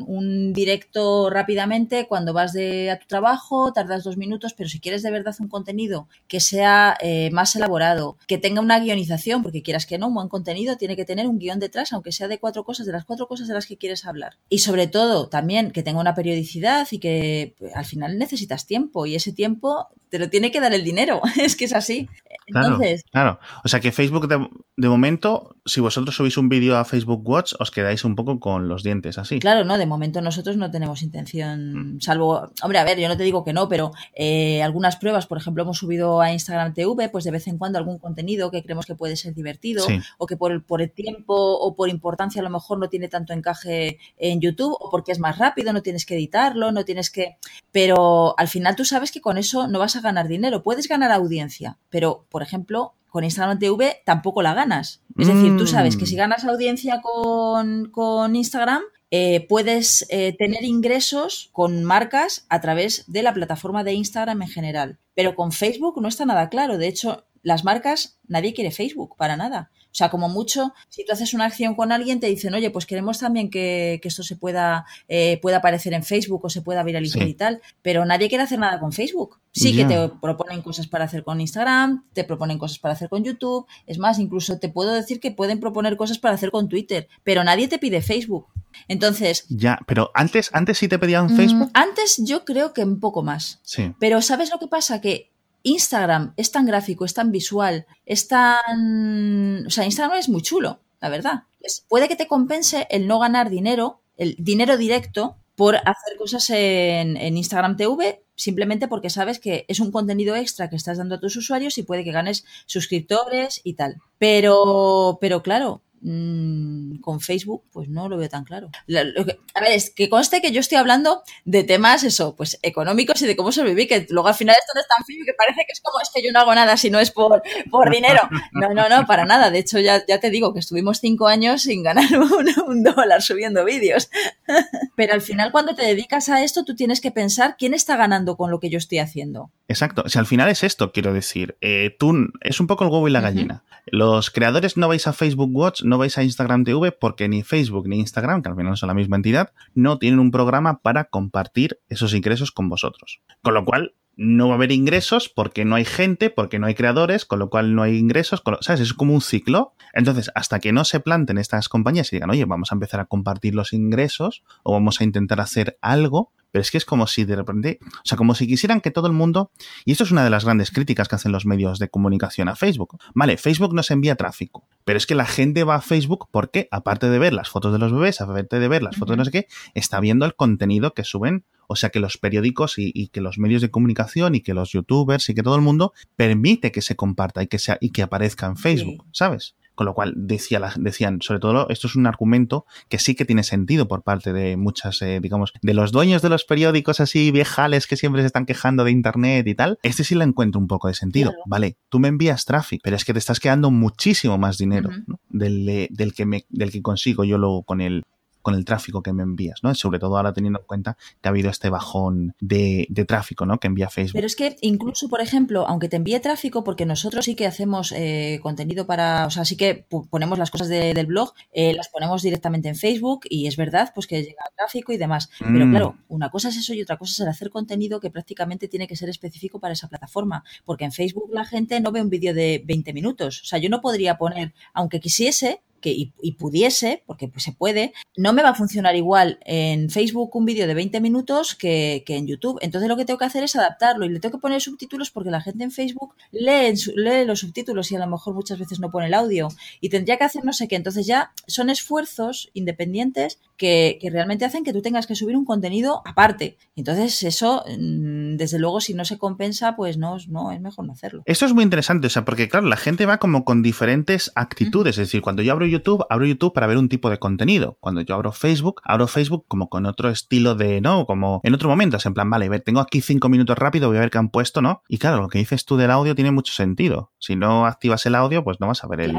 directo 0.53 1.29
rápidamente 1.29 2.07
cuando 2.07 2.33
vas 2.33 2.51
de, 2.53 2.89
a 2.89 2.97
tu 2.97 3.05
trabajo, 3.05 3.71
tardas 3.71 4.03
dos 4.03 4.17
minutos, 4.17 4.53
pero 4.53 4.67
si 4.67 4.79
quieres 4.79 5.03
de 5.03 5.11
verdad 5.11 5.35
un 5.39 5.47
contenido 5.47 6.07
que 6.27 6.39
sea 6.39 6.97
eh, 7.01 7.29
más 7.31 7.55
elaborado, 7.55 8.17
que 8.25 8.39
tenga 8.39 8.61
una 8.61 8.79
guionización, 8.79 9.43
porque 9.43 9.61
quieras 9.61 9.85
que 9.85 9.99
no, 9.99 10.07
un 10.07 10.15
buen 10.15 10.27
contenido 10.27 10.75
tiene 10.77 10.95
que 10.95 11.05
tener 11.05 11.27
un 11.27 11.37
guion 11.37 11.59
detrás, 11.59 11.93
aunque 11.93 12.11
sea 12.11 12.27
de 12.27 12.39
cuatro 12.39 12.63
cosas, 12.63 12.87
de 12.87 12.93
las 12.93 13.05
cuatro 13.05 13.27
cosas 13.27 13.47
de 13.47 13.53
las 13.53 13.67
que 13.67 13.77
quieres 13.77 14.05
hablar. 14.05 14.38
Y 14.47 14.59
sobre 14.59 14.87
todo 14.87 15.27
también 15.29 15.71
que 15.71 15.83
tenga 15.83 15.99
una 15.99 16.15
periodicidad 16.15 16.87
y 16.91 16.99
que 16.99 17.55
al 17.75 17.85
final 17.85 18.17
necesitas 18.17 18.65
tiempo 18.65 19.05
y 19.05 19.15
ese 19.15 19.31
tiempo 19.31 19.89
te 20.09 20.17
lo 20.17 20.29
tiene 20.29 20.51
que 20.51 20.59
dar 20.59 20.73
el 20.73 20.83
dinero. 20.83 21.21
es 21.41 21.55
que 21.55 21.65
es 21.65 21.73
así. 21.73 22.09
Entonces, 22.47 23.03
claro, 23.11 23.39
O 23.63 23.67
sea 23.67 23.79
que 23.79 23.91
Facebook 23.91 24.27
de, 24.27 24.89
momento, 24.89 25.55
si 25.65 25.81
vosotros 25.81 26.15
subís 26.15 26.37
un 26.37 26.49
vídeo 26.49 26.77
a 26.77 26.85
Facebook 26.85 27.27
Watch, 27.27 27.53
os 27.59 27.69
quedáis 27.69 28.03
un 28.03 28.15
poco 28.15 28.39
con 28.39 28.67
los 28.67 28.81
dientes 28.81 29.19
así. 29.19 29.39
Claro, 29.39 29.63
no, 29.65 29.77
de 29.77 29.85
momento 29.85 30.19
nosotros 30.21 30.57
no 30.57 30.71
tenemos 30.71 31.03
intención, 31.03 31.95
mm. 31.95 32.01
salvo, 32.01 32.51
hombre, 32.63 32.79
a 32.79 32.83
ver, 32.83 32.99
yo 32.99 33.07
no 33.07 33.17
te 33.17 33.23
digo 33.23 33.43
que 33.43 33.53
no, 33.53 33.69
pero 33.69 33.91
eh, 34.15 34.63
algunas 34.63 34.95
pruebas, 34.95 35.27
por 35.27 35.37
ejemplo, 35.37 35.61
hemos 35.61 35.77
subido 35.77 36.21
a 36.21 36.31
Instagram 36.31 36.73
TV, 36.73 37.09
pues 37.09 37.23
de 37.23 37.31
vez 37.31 37.47
en 37.47 37.59
cuando 37.59 37.77
algún 37.77 37.99
contenido 37.99 38.49
que 38.49 38.63
creemos 38.63 38.87
que 38.87 38.95
puede 38.95 39.15
ser 39.15 39.35
divertido 39.35 39.85
o 40.17 40.25
que 40.25 40.35
por 40.35 40.51
el, 40.51 40.63
por 40.63 40.81
el 40.81 40.91
tiempo 40.91 41.35
o 41.35 41.75
por 41.75 41.89
importancia 41.89 42.41
a 42.41 42.43
lo 42.43 42.49
mejor 42.49 42.79
no 42.79 42.89
tiene 42.89 43.09
tanto 43.09 43.33
encaje 43.33 43.99
en 44.29 44.41
YouTube 44.41 44.75
o 44.79 44.89
porque 44.89 45.11
es 45.11 45.19
más 45.19 45.37
rápido, 45.37 45.73
no 45.73 45.81
tienes 45.81 46.05
que 46.05 46.15
editarlo, 46.15 46.71
no 46.71 46.85
tienes 46.85 47.09
que... 47.09 47.37
Pero 47.71 48.33
al 48.37 48.47
final 48.47 48.75
tú 48.75 48.85
sabes 48.85 49.11
que 49.11 49.21
con 49.21 49.37
eso 49.37 49.67
no 49.67 49.79
vas 49.79 49.95
a 49.95 50.01
ganar 50.01 50.27
dinero, 50.27 50.63
puedes 50.63 50.87
ganar 50.87 51.11
audiencia, 51.11 51.77
pero 51.89 52.25
por 52.29 52.41
ejemplo, 52.41 52.93
con 53.09 53.23
Instagram 53.23 53.59
TV 53.59 54.01
tampoco 54.05 54.41
la 54.41 54.53
ganas. 54.53 55.01
Es 55.17 55.27
decir, 55.27 55.57
tú 55.57 55.67
sabes 55.67 55.97
que 55.97 56.05
si 56.05 56.15
mm. 56.15 56.17
ganas 56.17 56.45
audiencia 56.45 57.01
con, 57.01 58.35
Instagram, 58.35 58.83
eh, 59.11 59.45
puedes 59.49 60.05
eh, 60.09 60.35
tener 60.37 60.63
ingresos 60.63 61.49
con 61.51 61.83
marcas 61.83 62.45
a 62.47 62.61
través 62.61 63.03
de 63.07 63.23
la 63.23 63.33
plataforma 63.33 63.83
de 63.83 63.93
Instagram 63.93 64.43
en 64.43 64.47
general. 64.47 64.97
Pero 65.15 65.35
con 65.35 65.51
Facebook 65.51 65.99
no 66.01 66.07
está 66.07 66.25
nada 66.25 66.49
claro. 66.49 66.77
De 66.77 66.87
hecho, 66.87 67.25
las 67.43 67.63
marcas, 67.63 68.19
nadie 68.27 68.53
quiere 68.53 68.71
Facebook 68.71 69.15
para 69.17 69.37
nada. 69.37 69.71
O 69.91 69.95
sea, 69.95 70.09
como 70.09 70.29
mucho, 70.29 70.73
si 70.87 71.03
tú 71.03 71.13
haces 71.13 71.33
una 71.33 71.45
acción 71.45 71.73
con 71.73 71.91
alguien, 71.91 72.19
te 72.19 72.27
dicen, 72.27 72.53
oye, 72.53 72.69
pues 72.69 72.85
queremos 72.85 73.17
también 73.17 73.49
que, 73.49 73.99
esto 74.03 74.21
se 74.21 74.35
pueda, 74.35 74.85
eh, 75.07 75.39
pueda 75.41 75.57
aparecer 75.57 75.93
en 75.93 76.03
Facebook 76.03 76.45
o 76.45 76.49
se 76.49 76.61
pueda 76.61 76.83
viralizar 76.83 77.27
y 77.27 77.33
tal, 77.33 77.61
pero 77.81 78.05
nadie 78.05 78.29
quiere 78.29 78.43
hacer 78.43 78.59
nada 78.59 78.79
con 78.79 78.91
Facebook. 78.91 79.39
Sí 79.51 79.75
que 79.75 79.85
te 79.85 80.09
proponen 80.21 80.61
cosas 80.61 80.87
para 80.87 81.05
hacer 81.05 81.23
con 81.23 81.41
Instagram, 81.41 82.05
te 82.13 82.23
proponen 82.23 82.59
cosas 82.59 82.77
para 82.77 82.93
hacer 82.93 83.09
con 83.09 83.23
YouTube, 83.23 83.65
es 83.87 83.97
más, 83.97 84.19
incluso 84.19 84.59
te 84.59 84.69
puedo 84.69 84.93
decir 84.93 85.19
que 85.19 85.31
pueden 85.31 85.59
proponer 85.59 85.97
cosas 85.97 86.19
para 86.19 86.35
hacer 86.35 86.51
con 86.51 86.69
Twitter, 86.69 87.07
pero 87.23 87.43
nadie 87.43 87.67
te 87.67 87.79
pide 87.79 88.01
Facebook. 88.01 88.47
Entonces. 88.87 89.45
Ya, 89.49 89.79
pero 89.87 90.11
antes, 90.13 90.51
antes 90.53 90.77
sí 90.77 90.87
te 90.87 90.99
pedían 90.99 91.35
Facebook. 91.35 91.69
Mm, 91.69 91.71
antes 91.73 92.21
yo 92.23 92.45
creo 92.45 92.73
que 92.73 92.83
un 92.83 92.99
poco 92.99 93.23
más. 93.23 93.59
Sí. 93.63 93.93
Pero 93.99 94.21
¿sabes 94.21 94.51
lo 94.51 94.59
que 94.59 94.67
pasa? 94.67 95.01
Que 95.01 95.31
Instagram 95.63 96.33
es 96.37 96.51
tan 96.51 96.65
gráfico, 96.65 97.05
es 97.05 97.13
tan 97.13 97.31
visual, 97.31 97.85
es 98.05 98.27
tan... 98.27 99.65
O 99.67 99.69
sea, 99.69 99.85
Instagram 99.85 100.17
es 100.17 100.29
muy 100.29 100.41
chulo, 100.41 100.79
la 101.01 101.09
verdad. 101.09 101.43
puede 101.87 102.07
que 102.07 102.15
te 102.15 102.27
compense 102.27 102.87
el 102.89 103.07
no 103.07 103.19
ganar 103.19 103.49
dinero, 103.49 104.01
el 104.17 104.35
dinero 104.39 104.77
directo, 104.77 105.37
por 105.55 105.75
hacer 105.75 106.17
cosas 106.17 106.49
en, 106.51 107.17
en, 107.17 107.35
Instagram 107.35 107.75
TV, 107.75 108.23
simplemente 108.35 108.87
porque 108.87 109.09
sabes 109.09 109.39
que 109.39 109.65
es 109.67 109.81
un 109.81 109.91
contenido 109.91 110.37
extra 110.37 110.69
que 110.69 110.77
estás 110.77 110.97
dando 110.97 111.15
a 111.15 111.19
tus 111.19 111.35
usuarios 111.35 111.77
y 111.77 111.83
puede 111.83 112.05
que 112.05 112.13
ganes 112.13 112.45
suscriptores 112.65 113.59
y 113.65 113.73
tal. 113.73 113.97
Pero, 114.17 115.17
pero 115.19 115.43
claro, 115.43 115.81
Mm, 116.01 117.01
con 117.01 117.19
Facebook, 117.19 117.63
pues 117.73 117.89
no 117.89 118.07
lo 118.07 118.17
veo 118.17 118.29
tan 118.29 118.45
claro. 118.45 118.69
a 118.87 119.61
ver, 119.61 119.71
es 119.71 119.89
que 119.89 120.07
conste 120.07 120.41
que 120.41 120.53
yo 120.53 120.61
estoy 120.61 120.77
hablando 120.77 121.23
de 121.43 121.65
temas, 121.65 122.05
eso, 122.05 122.35
pues 122.37 122.57
económicos 122.61 123.21
y 123.21 123.27
de 123.27 123.35
cómo 123.35 123.51
sobrevivir, 123.51 123.89
que 123.89 124.07
luego 124.09 124.29
al 124.29 124.35
final 124.35 124.55
esto 124.57 124.71
no 124.75 124.81
es 124.81 124.87
tan 124.87 125.05
frío 125.05 125.25
que 125.25 125.33
parece 125.33 125.65
que 125.67 125.73
es 125.73 125.81
como 125.81 125.99
es 126.01 126.09
que 126.13 126.23
yo 126.23 126.31
no 126.31 126.39
hago 126.39 126.55
nada 126.55 126.77
si 126.77 126.89
no 126.89 126.99
es 126.99 127.11
por, 127.11 127.43
por 127.69 127.91
dinero. 127.91 128.21
No, 128.53 128.73
no, 128.73 128.87
no, 128.87 129.05
para 129.05 129.25
nada. 129.25 129.51
De 129.51 129.59
hecho, 129.59 129.79
ya, 129.79 130.05
ya 130.05 130.19
te 130.19 130.29
digo 130.29 130.53
que 130.53 130.59
estuvimos 130.59 130.99
cinco 130.99 131.27
años 131.27 131.63
sin 131.63 131.83
ganar 131.83 132.07
un, 132.67 132.83
dólar 132.83 133.21
subiendo 133.21 133.65
vídeos. 133.65 134.09
Pero 134.95 135.13
al 135.13 135.21
final, 135.21 135.51
cuando 135.51 135.75
te 135.75 135.83
dedicas 135.83 136.29
a 136.29 136.43
esto, 136.43 136.63
tú 136.63 136.75
tienes 136.75 137.01
que 137.01 137.11
pensar 137.11 137.55
quién 137.57 137.73
está 137.73 137.97
ganando 137.97 138.37
con 138.37 138.51
lo 138.51 138.59
que 138.59 138.69
yo 138.69 138.77
estoy 138.77 138.99
haciendo. 138.99 139.51
Exacto. 139.69 140.01
O 140.05 140.09
sea, 140.09 140.19
al 140.19 140.25
final 140.25 140.49
es 140.49 140.63
esto, 140.63 140.91
quiero 140.91 141.13
decir. 141.13 141.55
Eh, 141.61 141.95
tú, 141.97 142.27
es 142.41 142.59
un 142.59 142.65
poco 142.67 142.83
el 142.83 142.89
huevo 142.89 143.07
y 143.07 143.11
la 143.11 143.21
gallina. 143.21 143.63
Los 143.85 144.31
creadores 144.31 144.77
no 144.77 144.87
vais 144.87 145.05
a 145.07 145.13
Facebook 145.13 145.55
Watch, 145.55 145.83
no 145.83 145.99
vais 145.99 146.17
a 146.17 146.23
Instagram 146.23 146.63
TV 146.63 146.91
porque 146.91 147.29
ni 147.29 147.43
Facebook 147.43 147.87
ni 147.87 147.99
Instagram, 147.99 148.41
que 148.41 148.49
al 148.49 148.55
final 148.55 148.75
son 148.77 148.87
la 148.87 148.95
misma 148.95 149.15
entidad, 149.15 149.53
no 149.75 149.99
tienen 149.99 150.19
un 150.19 150.31
programa 150.31 150.81
para 150.81 151.05
compartir 151.05 151.79
esos 151.87 152.15
ingresos 152.15 152.51
con 152.51 152.67
vosotros. 152.67 153.21
Con 153.43 153.53
lo 153.53 153.63
cual, 153.63 153.93
no 154.19 154.47
va 154.47 154.55
a 154.55 154.57
haber 154.57 154.73
ingresos 154.73 155.29
porque 155.29 155.63
no 155.63 155.75
hay 155.75 155.85
gente, 155.85 156.29
porque 156.29 156.59
no 156.59 156.67
hay 156.67 156.75
creadores, 156.75 157.23
con 157.23 157.39
lo 157.39 157.49
cual 157.49 157.73
no 157.73 157.83
hay 157.83 157.97
ingresos, 157.97 158.43
¿sabes? 158.59 158.81
Es 158.81 158.93
como 158.93 159.13
un 159.13 159.21
ciclo. 159.21 159.73
Entonces, 159.93 160.29
hasta 160.35 160.59
que 160.59 160.73
no 160.73 160.83
se 160.83 160.99
planten 160.99 161.37
estas 161.37 161.69
compañías 161.69 162.11
y 162.11 162.17
digan, 162.17 162.29
oye, 162.29 162.43
vamos 162.43 162.71
a 162.71 162.75
empezar 162.75 162.99
a 162.99 163.05
compartir 163.05 163.55
los 163.55 163.71
ingresos 163.71 164.43
o 164.63 164.73
vamos 164.73 164.99
a 164.99 165.05
intentar 165.05 165.39
hacer 165.39 165.77
algo, 165.81 166.33
pero 166.51 166.61
es 166.61 166.71
que 166.71 166.77
es 166.77 166.85
como 166.85 167.07
si 167.07 167.25
de 167.25 167.35
repente, 167.35 167.79
o 167.81 168.05
sea, 168.05 168.17
como 168.17 168.35
si 168.35 168.47
quisieran 168.47 168.81
que 168.81 168.91
todo 168.91 169.07
el 169.07 169.13
mundo, 169.13 169.51
y 169.85 169.91
esto 169.91 170.03
es 170.03 170.11
una 170.11 170.23
de 170.23 170.29
las 170.29 170.45
grandes 170.45 170.71
críticas 170.71 171.07
que 171.07 171.15
hacen 171.15 171.31
los 171.31 171.45
medios 171.45 171.79
de 171.79 171.89
comunicación 171.89 172.49
a 172.49 172.55
Facebook. 172.55 172.97
Vale, 173.13 173.37
Facebook 173.37 173.73
nos 173.73 173.91
envía 173.91 174.15
tráfico, 174.15 174.67
pero 174.85 174.97
es 174.97 175.05
que 175.05 175.15
la 175.15 175.25
gente 175.25 175.63
va 175.63 175.75
a 175.75 175.81
Facebook 175.81 176.27
porque, 176.31 176.67
aparte 176.71 177.09
de 177.09 177.19
ver 177.19 177.33
las 177.33 177.49
fotos 177.49 177.71
de 177.71 177.79
los 177.79 177.93
bebés, 177.93 178.21
aparte 178.21 178.59
de 178.59 178.67
ver 178.67 178.83
las 178.83 178.95
fotos 178.95 179.13
de 179.13 179.17
no 179.17 179.25
sé 179.25 179.31
qué, 179.31 179.47
está 179.73 179.99
viendo 179.99 180.25
el 180.25 180.35
contenido 180.35 180.93
que 180.93 181.03
suben. 181.03 181.45
O 181.71 181.75
sea, 181.75 181.91
que 181.91 181.99
los 181.99 182.17
periódicos 182.17 182.79
y, 182.79 183.09
que 183.09 183.21
los 183.21 183.37
medios 183.37 183.61
de 183.61 183.69
comunicación 183.69 184.33
y 184.33 184.41
que 184.41 184.55
los 184.55 184.71
youtubers 184.71 185.29
y 185.29 185.35
que 185.35 185.43
todo 185.43 185.55
el 185.55 185.61
mundo 185.61 185.93
permite 186.15 186.71
que 186.71 186.81
se 186.81 186.95
comparta 186.95 187.43
y 187.43 187.47
que, 187.47 187.59
sea, 187.59 187.77
y 187.79 187.91
que 187.91 188.01
aparezca 188.01 188.47
en 188.47 188.57
Facebook, 188.57 189.05
¿sabes? 189.11 189.55
Con 189.79 189.85
lo 189.85 189.93
cual 189.93 190.11
decía 190.17 190.59
decían, 190.75 191.21
sobre 191.21 191.39
todo, 191.39 191.69
esto 191.69 191.87
es 191.87 191.95
un 191.95 192.05
argumento 192.05 192.65
que 192.89 192.99
sí 192.99 193.15
que 193.15 193.23
tiene 193.23 193.43
sentido 193.43 193.87
por 193.87 194.03
parte 194.03 194.33
de 194.33 194.57
muchas, 194.57 195.01
eh, 195.01 195.21
digamos, 195.21 195.53
de 195.61 195.73
los 195.73 195.93
dueños 195.93 196.21
de 196.21 196.27
los 196.27 196.43
periódicos 196.43 196.99
así 196.99 197.31
viejales 197.31 197.87
que 197.87 197.95
siempre 197.95 198.21
se 198.21 198.25
están 198.25 198.45
quejando 198.45 198.83
de 198.83 198.91
Internet 198.91 199.47
y 199.47 199.55
tal. 199.55 199.79
Este 199.81 200.03
sí 200.03 200.15
le 200.15 200.25
encuentro 200.25 200.59
un 200.59 200.67
poco 200.67 200.89
de 200.89 200.95
sentido. 200.95 201.31
Vale, 201.45 201.77
tú 201.87 201.99
me 201.99 202.09
envías 202.09 202.43
tráfico, 202.43 202.81
pero 202.83 202.97
es 202.97 203.05
que 203.05 203.13
te 203.13 203.19
estás 203.19 203.39
quedando 203.39 203.71
muchísimo 203.71 204.37
más 204.37 204.57
dinero 204.57 204.89
del, 205.29 205.87
del, 205.89 206.13
que 206.13 206.25
me, 206.25 206.45
del 206.49 206.71
que 206.71 206.81
consigo 206.81 207.23
yo 207.23 207.37
luego 207.37 207.63
con 207.63 207.79
el, 207.79 208.03
con 208.41 208.55
el 208.55 208.65
tráfico 208.65 209.01
que 209.01 209.13
me 209.13 209.23
envías, 209.23 209.59
¿no? 209.63 209.73
Sobre 209.75 209.99
todo 209.99 210.17
ahora 210.17 210.33
teniendo 210.33 210.59
en 210.59 210.65
cuenta 210.65 210.97
que 211.21 211.27
ha 211.27 211.31
habido 211.31 211.49
este 211.49 211.69
bajón 211.69 212.35
de, 212.39 212.87
tráfico, 213.07 213.45
¿no? 213.45 213.59
Que 213.59 213.67
envía 213.67 213.89
Facebook. 213.89 214.13
Pero 214.17 214.27
es 214.27 214.35
que 214.35 214.57
incluso, 214.61 215.09
por 215.09 215.21
ejemplo, 215.21 215.65
aunque 215.67 215.89
te 215.89 215.97
envíe 215.97 216.19
tráfico, 216.19 216.63
porque 216.63 216.85
nosotros 216.85 217.25
sí 217.25 217.35
que 217.35 217.47
hacemos 217.47 217.91
eh, 217.91 218.39
contenido 218.41 218.85
para, 218.85 219.25
o 219.25 219.29
sea, 219.29 219.45
sí 219.45 219.57
que 219.57 219.85
ponemos 220.09 220.37
las 220.37 220.51
cosas 220.51 220.67
del 220.67 221.05
blog, 221.05 221.33
eh, 221.51 221.73
las 221.73 221.89
ponemos 221.89 222.21
directamente 222.21 222.69
en 222.69 222.75
Facebook 222.75 223.21
y 223.29 223.47
es 223.47 223.57
verdad, 223.57 223.91
pues 223.93 224.07
que 224.07 224.21
llega 224.23 224.43
tráfico 224.55 224.91
y 224.91 224.97
demás. 224.97 225.29
Pero 225.39 225.65
mm. 225.65 225.69
claro, 225.71 225.95
una 226.07 226.29
cosa 226.29 226.49
es 226.49 226.57
eso 226.57 226.73
y 226.73 226.81
otra 226.81 226.97
cosa 226.97 227.11
es 227.11 227.19
el 227.21 227.27
hacer 227.27 227.49
contenido 227.49 227.99
que 227.99 228.09
prácticamente 228.09 228.67
tiene 228.67 228.87
que 228.87 228.95
ser 228.95 229.09
específico 229.09 229.59
para 229.59 229.73
esa 229.73 229.87
plataforma, 229.87 230.43
porque 230.65 230.85
en 230.85 230.91
Facebook 230.91 231.29
la 231.33 231.45
gente 231.45 231.79
no 231.79 231.91
ve 231.91 232.01
un 232.01 232.09
vídeo 232.09 232.33
de 232.33 232.63
20 232.65 232.93
minutos. 232.93 233.41
O 233.43 233.45
sea, 233.45 233.59
yo 233.59 233.69
no 233.69 233.81
podría 233.81 234.17
poner, 234.17 234.53
aunque 234.73 234.99
quisiese, 234.99 235.61
que, 235.79 235.91
y, 235.91 236.31
pudiese, 236.33 237.03
porque 237.05 237.27
pues, 237.27 237.43
se 237.43 237.51
puede, 237.51 237.93
no 238.17 238.33
me 238.33 238.43
va 238.43 238.49
a 238.49 238.55
funcionar 238.55 238.95
igual 238.95 239.39
en 239.45 239.89
Facebook 239.89 240.35
un 240.35 240.45
vídeo 240.45 240.67
de 240.67 240.73
20 240.73 241.01
minutos 241.01 241.55
que, 241.55 242.03
en 242.07 242.27
YouTube. 242.27 242.59
Entonces 242.61 242.89
lo 242.89 242.97
que 242.97 243.05
tengo 243.05 243.19
que 243.19 243.25
hacer 243.25 243.43
es 243.43 243.55
adaptarlo 243.55 244.05
y 244.05 244.09
le 244.09 244.19
tengo 244.19 244.37
que 244.37 244.41
poner 244.41 244.61
subtítulos 244.61 245.11
porque 245.11 245.29
la 245.29 245.41
gente 245.41 245.63
en 245.63 245.71
Facebook 245.71 246.15
lee, 246.31 246.73
lee 246.95 247.25
los 247.25 247.39
subtítulos 247.39 247.91
y 247.91 247.95
a 247.95 247.99
lo 247.99 248.07
mejor 248.07 248.33
muchas 248.33 248.59
veces 248.59 248.79
no 248.79 248.91
pone 248.91 249.07
el 249.07 249.13
audio 249.13 249.49
y 249.79 249.89
tendría 249.89 250.17
que 250.17 250.23
hacer 250.23 250.43
no 250.43 250.53
sé 250.53 250.67
qué. 250.67 250.75
Entonces 250.75 251.05
ya 251.05 251.31
son 251.47 251.69
esfuerzos 251.69 252.49
independientes 252.53 253.39
que, 253.57 253.97
que 254.01 254.09
realmente 254.09 254.45
hacen 254.45 254.63
que 254.63 254.73
tú 254.73 254.81
tengas 254.81 255.07
que 255.07 255.15
subir 255.15 255.35
un 255.35 255.45
contenido 255.45 256.01
aparte. 256.05 256.57
Entonces 256.75 257.23
eso, 257.23 257.63
mm, 257.67 258.37
desde 258.37 258.59
luego, 258.59 258.81
si 258.81 258.93
no 258.93 259.05
se 259.05 259.17
compensa, 259.17 259.75
pues 259.75 259.97
no, 259.97 260.17
no 260.27 260.51
es 260.51 260.61
mejor 260.61 260.85
no 260.85 260.93
hacerlo. 260.93 261.23
Esto 261.25 261.45
es 261.45 261.53
muy 261.53 261.63
interesante, 261.63 262.07
o 262.07 262.09
sea, 262.09 262.25
porque 262.25 262.49
claro, 262.49 262.67
la 262.67 262.77
gente 262.77 263.05
va 263.05 263.17
como 263.17 263.45
con 263.45 263.61
diferentes 263.61 264.31
actitudes. 264.35 264.97
Es 264.97 265.07
decir, 265.07 265.21
cuando 265.21 265.41
yo 265.41 265.51
abro 265.51 265.65
YouTube, 265.69 266.05
abro 266.09 266.25
YouTube 266.25 266.53
para 266.53 266.67
ver 266.67 266.77
un 266.77 266.89
tipo 266.89 267.09
de 267.09 267.17
contenido. 267.17 267.77
Cuando 267.79 268.01
yo 268.01 268.15
abro 268.15 268.31
Facebook, 268.31 268.81
abro 268.83 269.07
Facebook 269.07 269.45
como 269.47 269.69
con 269.69 269.85
otro 269.85 270.09
estilo 270.09 270.55
de, 270.55 270.81
¿no? 270.81 271.05
Como 271.05 271.41
en 271.43 271.53
otro 271.53 271.69
momento, 271.69 271.97
es 271.97 272.05
en 272.05 272.13
plan, 272.13 272.29
vale, 272.29 272.59
tengo 272.59 272.79
aquí 272.79 273.01
cinco 273.01 273.29
minutos 273.29 273.57
rápido, 273.57 273.87
voy 273.87 273.97
a 273.97 274.01
ver 274.01 274.09
qué 274.09 274.17
han 274.17 274.29
puesto, 274.29 274.61
¿no? 274.61 274.83
Y 274.87 274.97
claro, 274.97 275.21
lo 275.21 275.29
que 275.29 275.39
dices 275.39 275.65
tú 275.65 275.77
del 275.77 275.91
audio 275.91 276.15
tiene 276.15 276.31
mucho 276.31 276.53
sentido. 276.53 277.11
Si 277.19 277.35
no 277.35 277.65
activas 277.65 278.05
el 278.05 278.15
audio, 278.15 278.43
pues 278.43 278.59
no 278.59 278.67
vas 278.67 278.83
a 278.83 278.87
ver 278.87 279.01
el... 279.01 279.13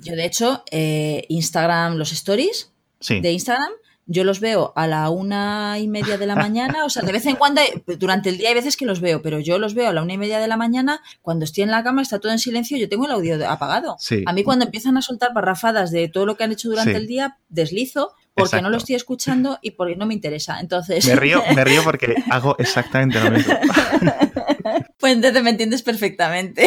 Yo, 0.00 0.14
de 0.14 0.24
hecho, 0.24 0.62
eh, 0.70 1.24
Instagram, 1.28 1.96
los 1.96 2.12
stories 2.12 2.72
de 3.08 3.32
Instagram, 3.32 3.70
yo 4.08 4.24
los 4.24 4.40
veo 4.40 4.72
a 4.74 4.88
la 4.88 5.08
una 5.10 5.78
y 5.78 5.86
media 5.86 6.18
de 6.18 6.26
la 6.26 6.34
mañana, 6.48 6.84
o 6.84 6.90
sea, 6.90 7.02
de 7.02 7.12
vez 7.12 7.26
en 7.26 7.36
cuando, 7.36 7.60
durante 7.98 8.30
el 8.30 8.38
día 8.38 8.48
hay 8.48 8.54
veces 8.54 8.76
que 8.76 8.86
los 8.86 9.00
veo, 9.00 9.22
pero 9.22 9.38
yo 9.38 9.58
los 9.58 9.74
veo 9.74 9.88
a 9.88 9.92
la 9.92 10.02
una 10.02 10.14
y 10.14 10.18
media 10.18 10.40
de 10.40 10.48
la 10.48 10.56
mañana, 10.56 11.00
cuando 11.22 11.44
estoy 11.44 11.62
en 11.62 11.70
la 11.70 11.84
cama 11.84 12.02
está 12.02 12.18
todo 12.18 12.32
en 12.32 12.38
silencio, 12.40 12.76
yo 12.76 12.88
tengo 12.88 13.06
el 13.06 13.12
audio 13.12 13.48
apagado. 13.48 13.96
A 14.26 14.32
mí 14.32 14.42
cuando 14.42 14.64
empiezan 14.64 14.96
a 14.96 15.02
soltar 15.02 15.32
barrafadas 15.32 15.92
de 15.92 16.08
todo 16.08 16.26
lo 16.26 16.36
que 16.36 16.44
han 16.44 16.52
hecho 16.52 16.68
durante 16.68 16.96
el 16.96 17.06
día, 17.06 17.38
deslizo 17.48 18.14
porque 18.38 18.62
no 18.62 18.70
lo 18.70 18.76
estoy 18.76 18.94
escuchando 18.94 19.58
y 19.62 19.72
porque 19.72 19.96
no 19.96 20.06
me 20.06 20.14
interesa. 20.14 20.60
Entonces. 20.60 21.06
Me 21.06 21.16
río, 21.16 21.42
me 21.54 21.64
río 21.64 21.82
porque 21.82 22.14
hago 22.30 22.56
exactamente 22.58 23.20
lo 23.20 23.30
mismo. 23.30 23.54
pues 24.98 25.14
entonces 25.14 25.42
me 25.42 25.50
entiendes 25.50 25.82
perfectamente. 25.82 26.66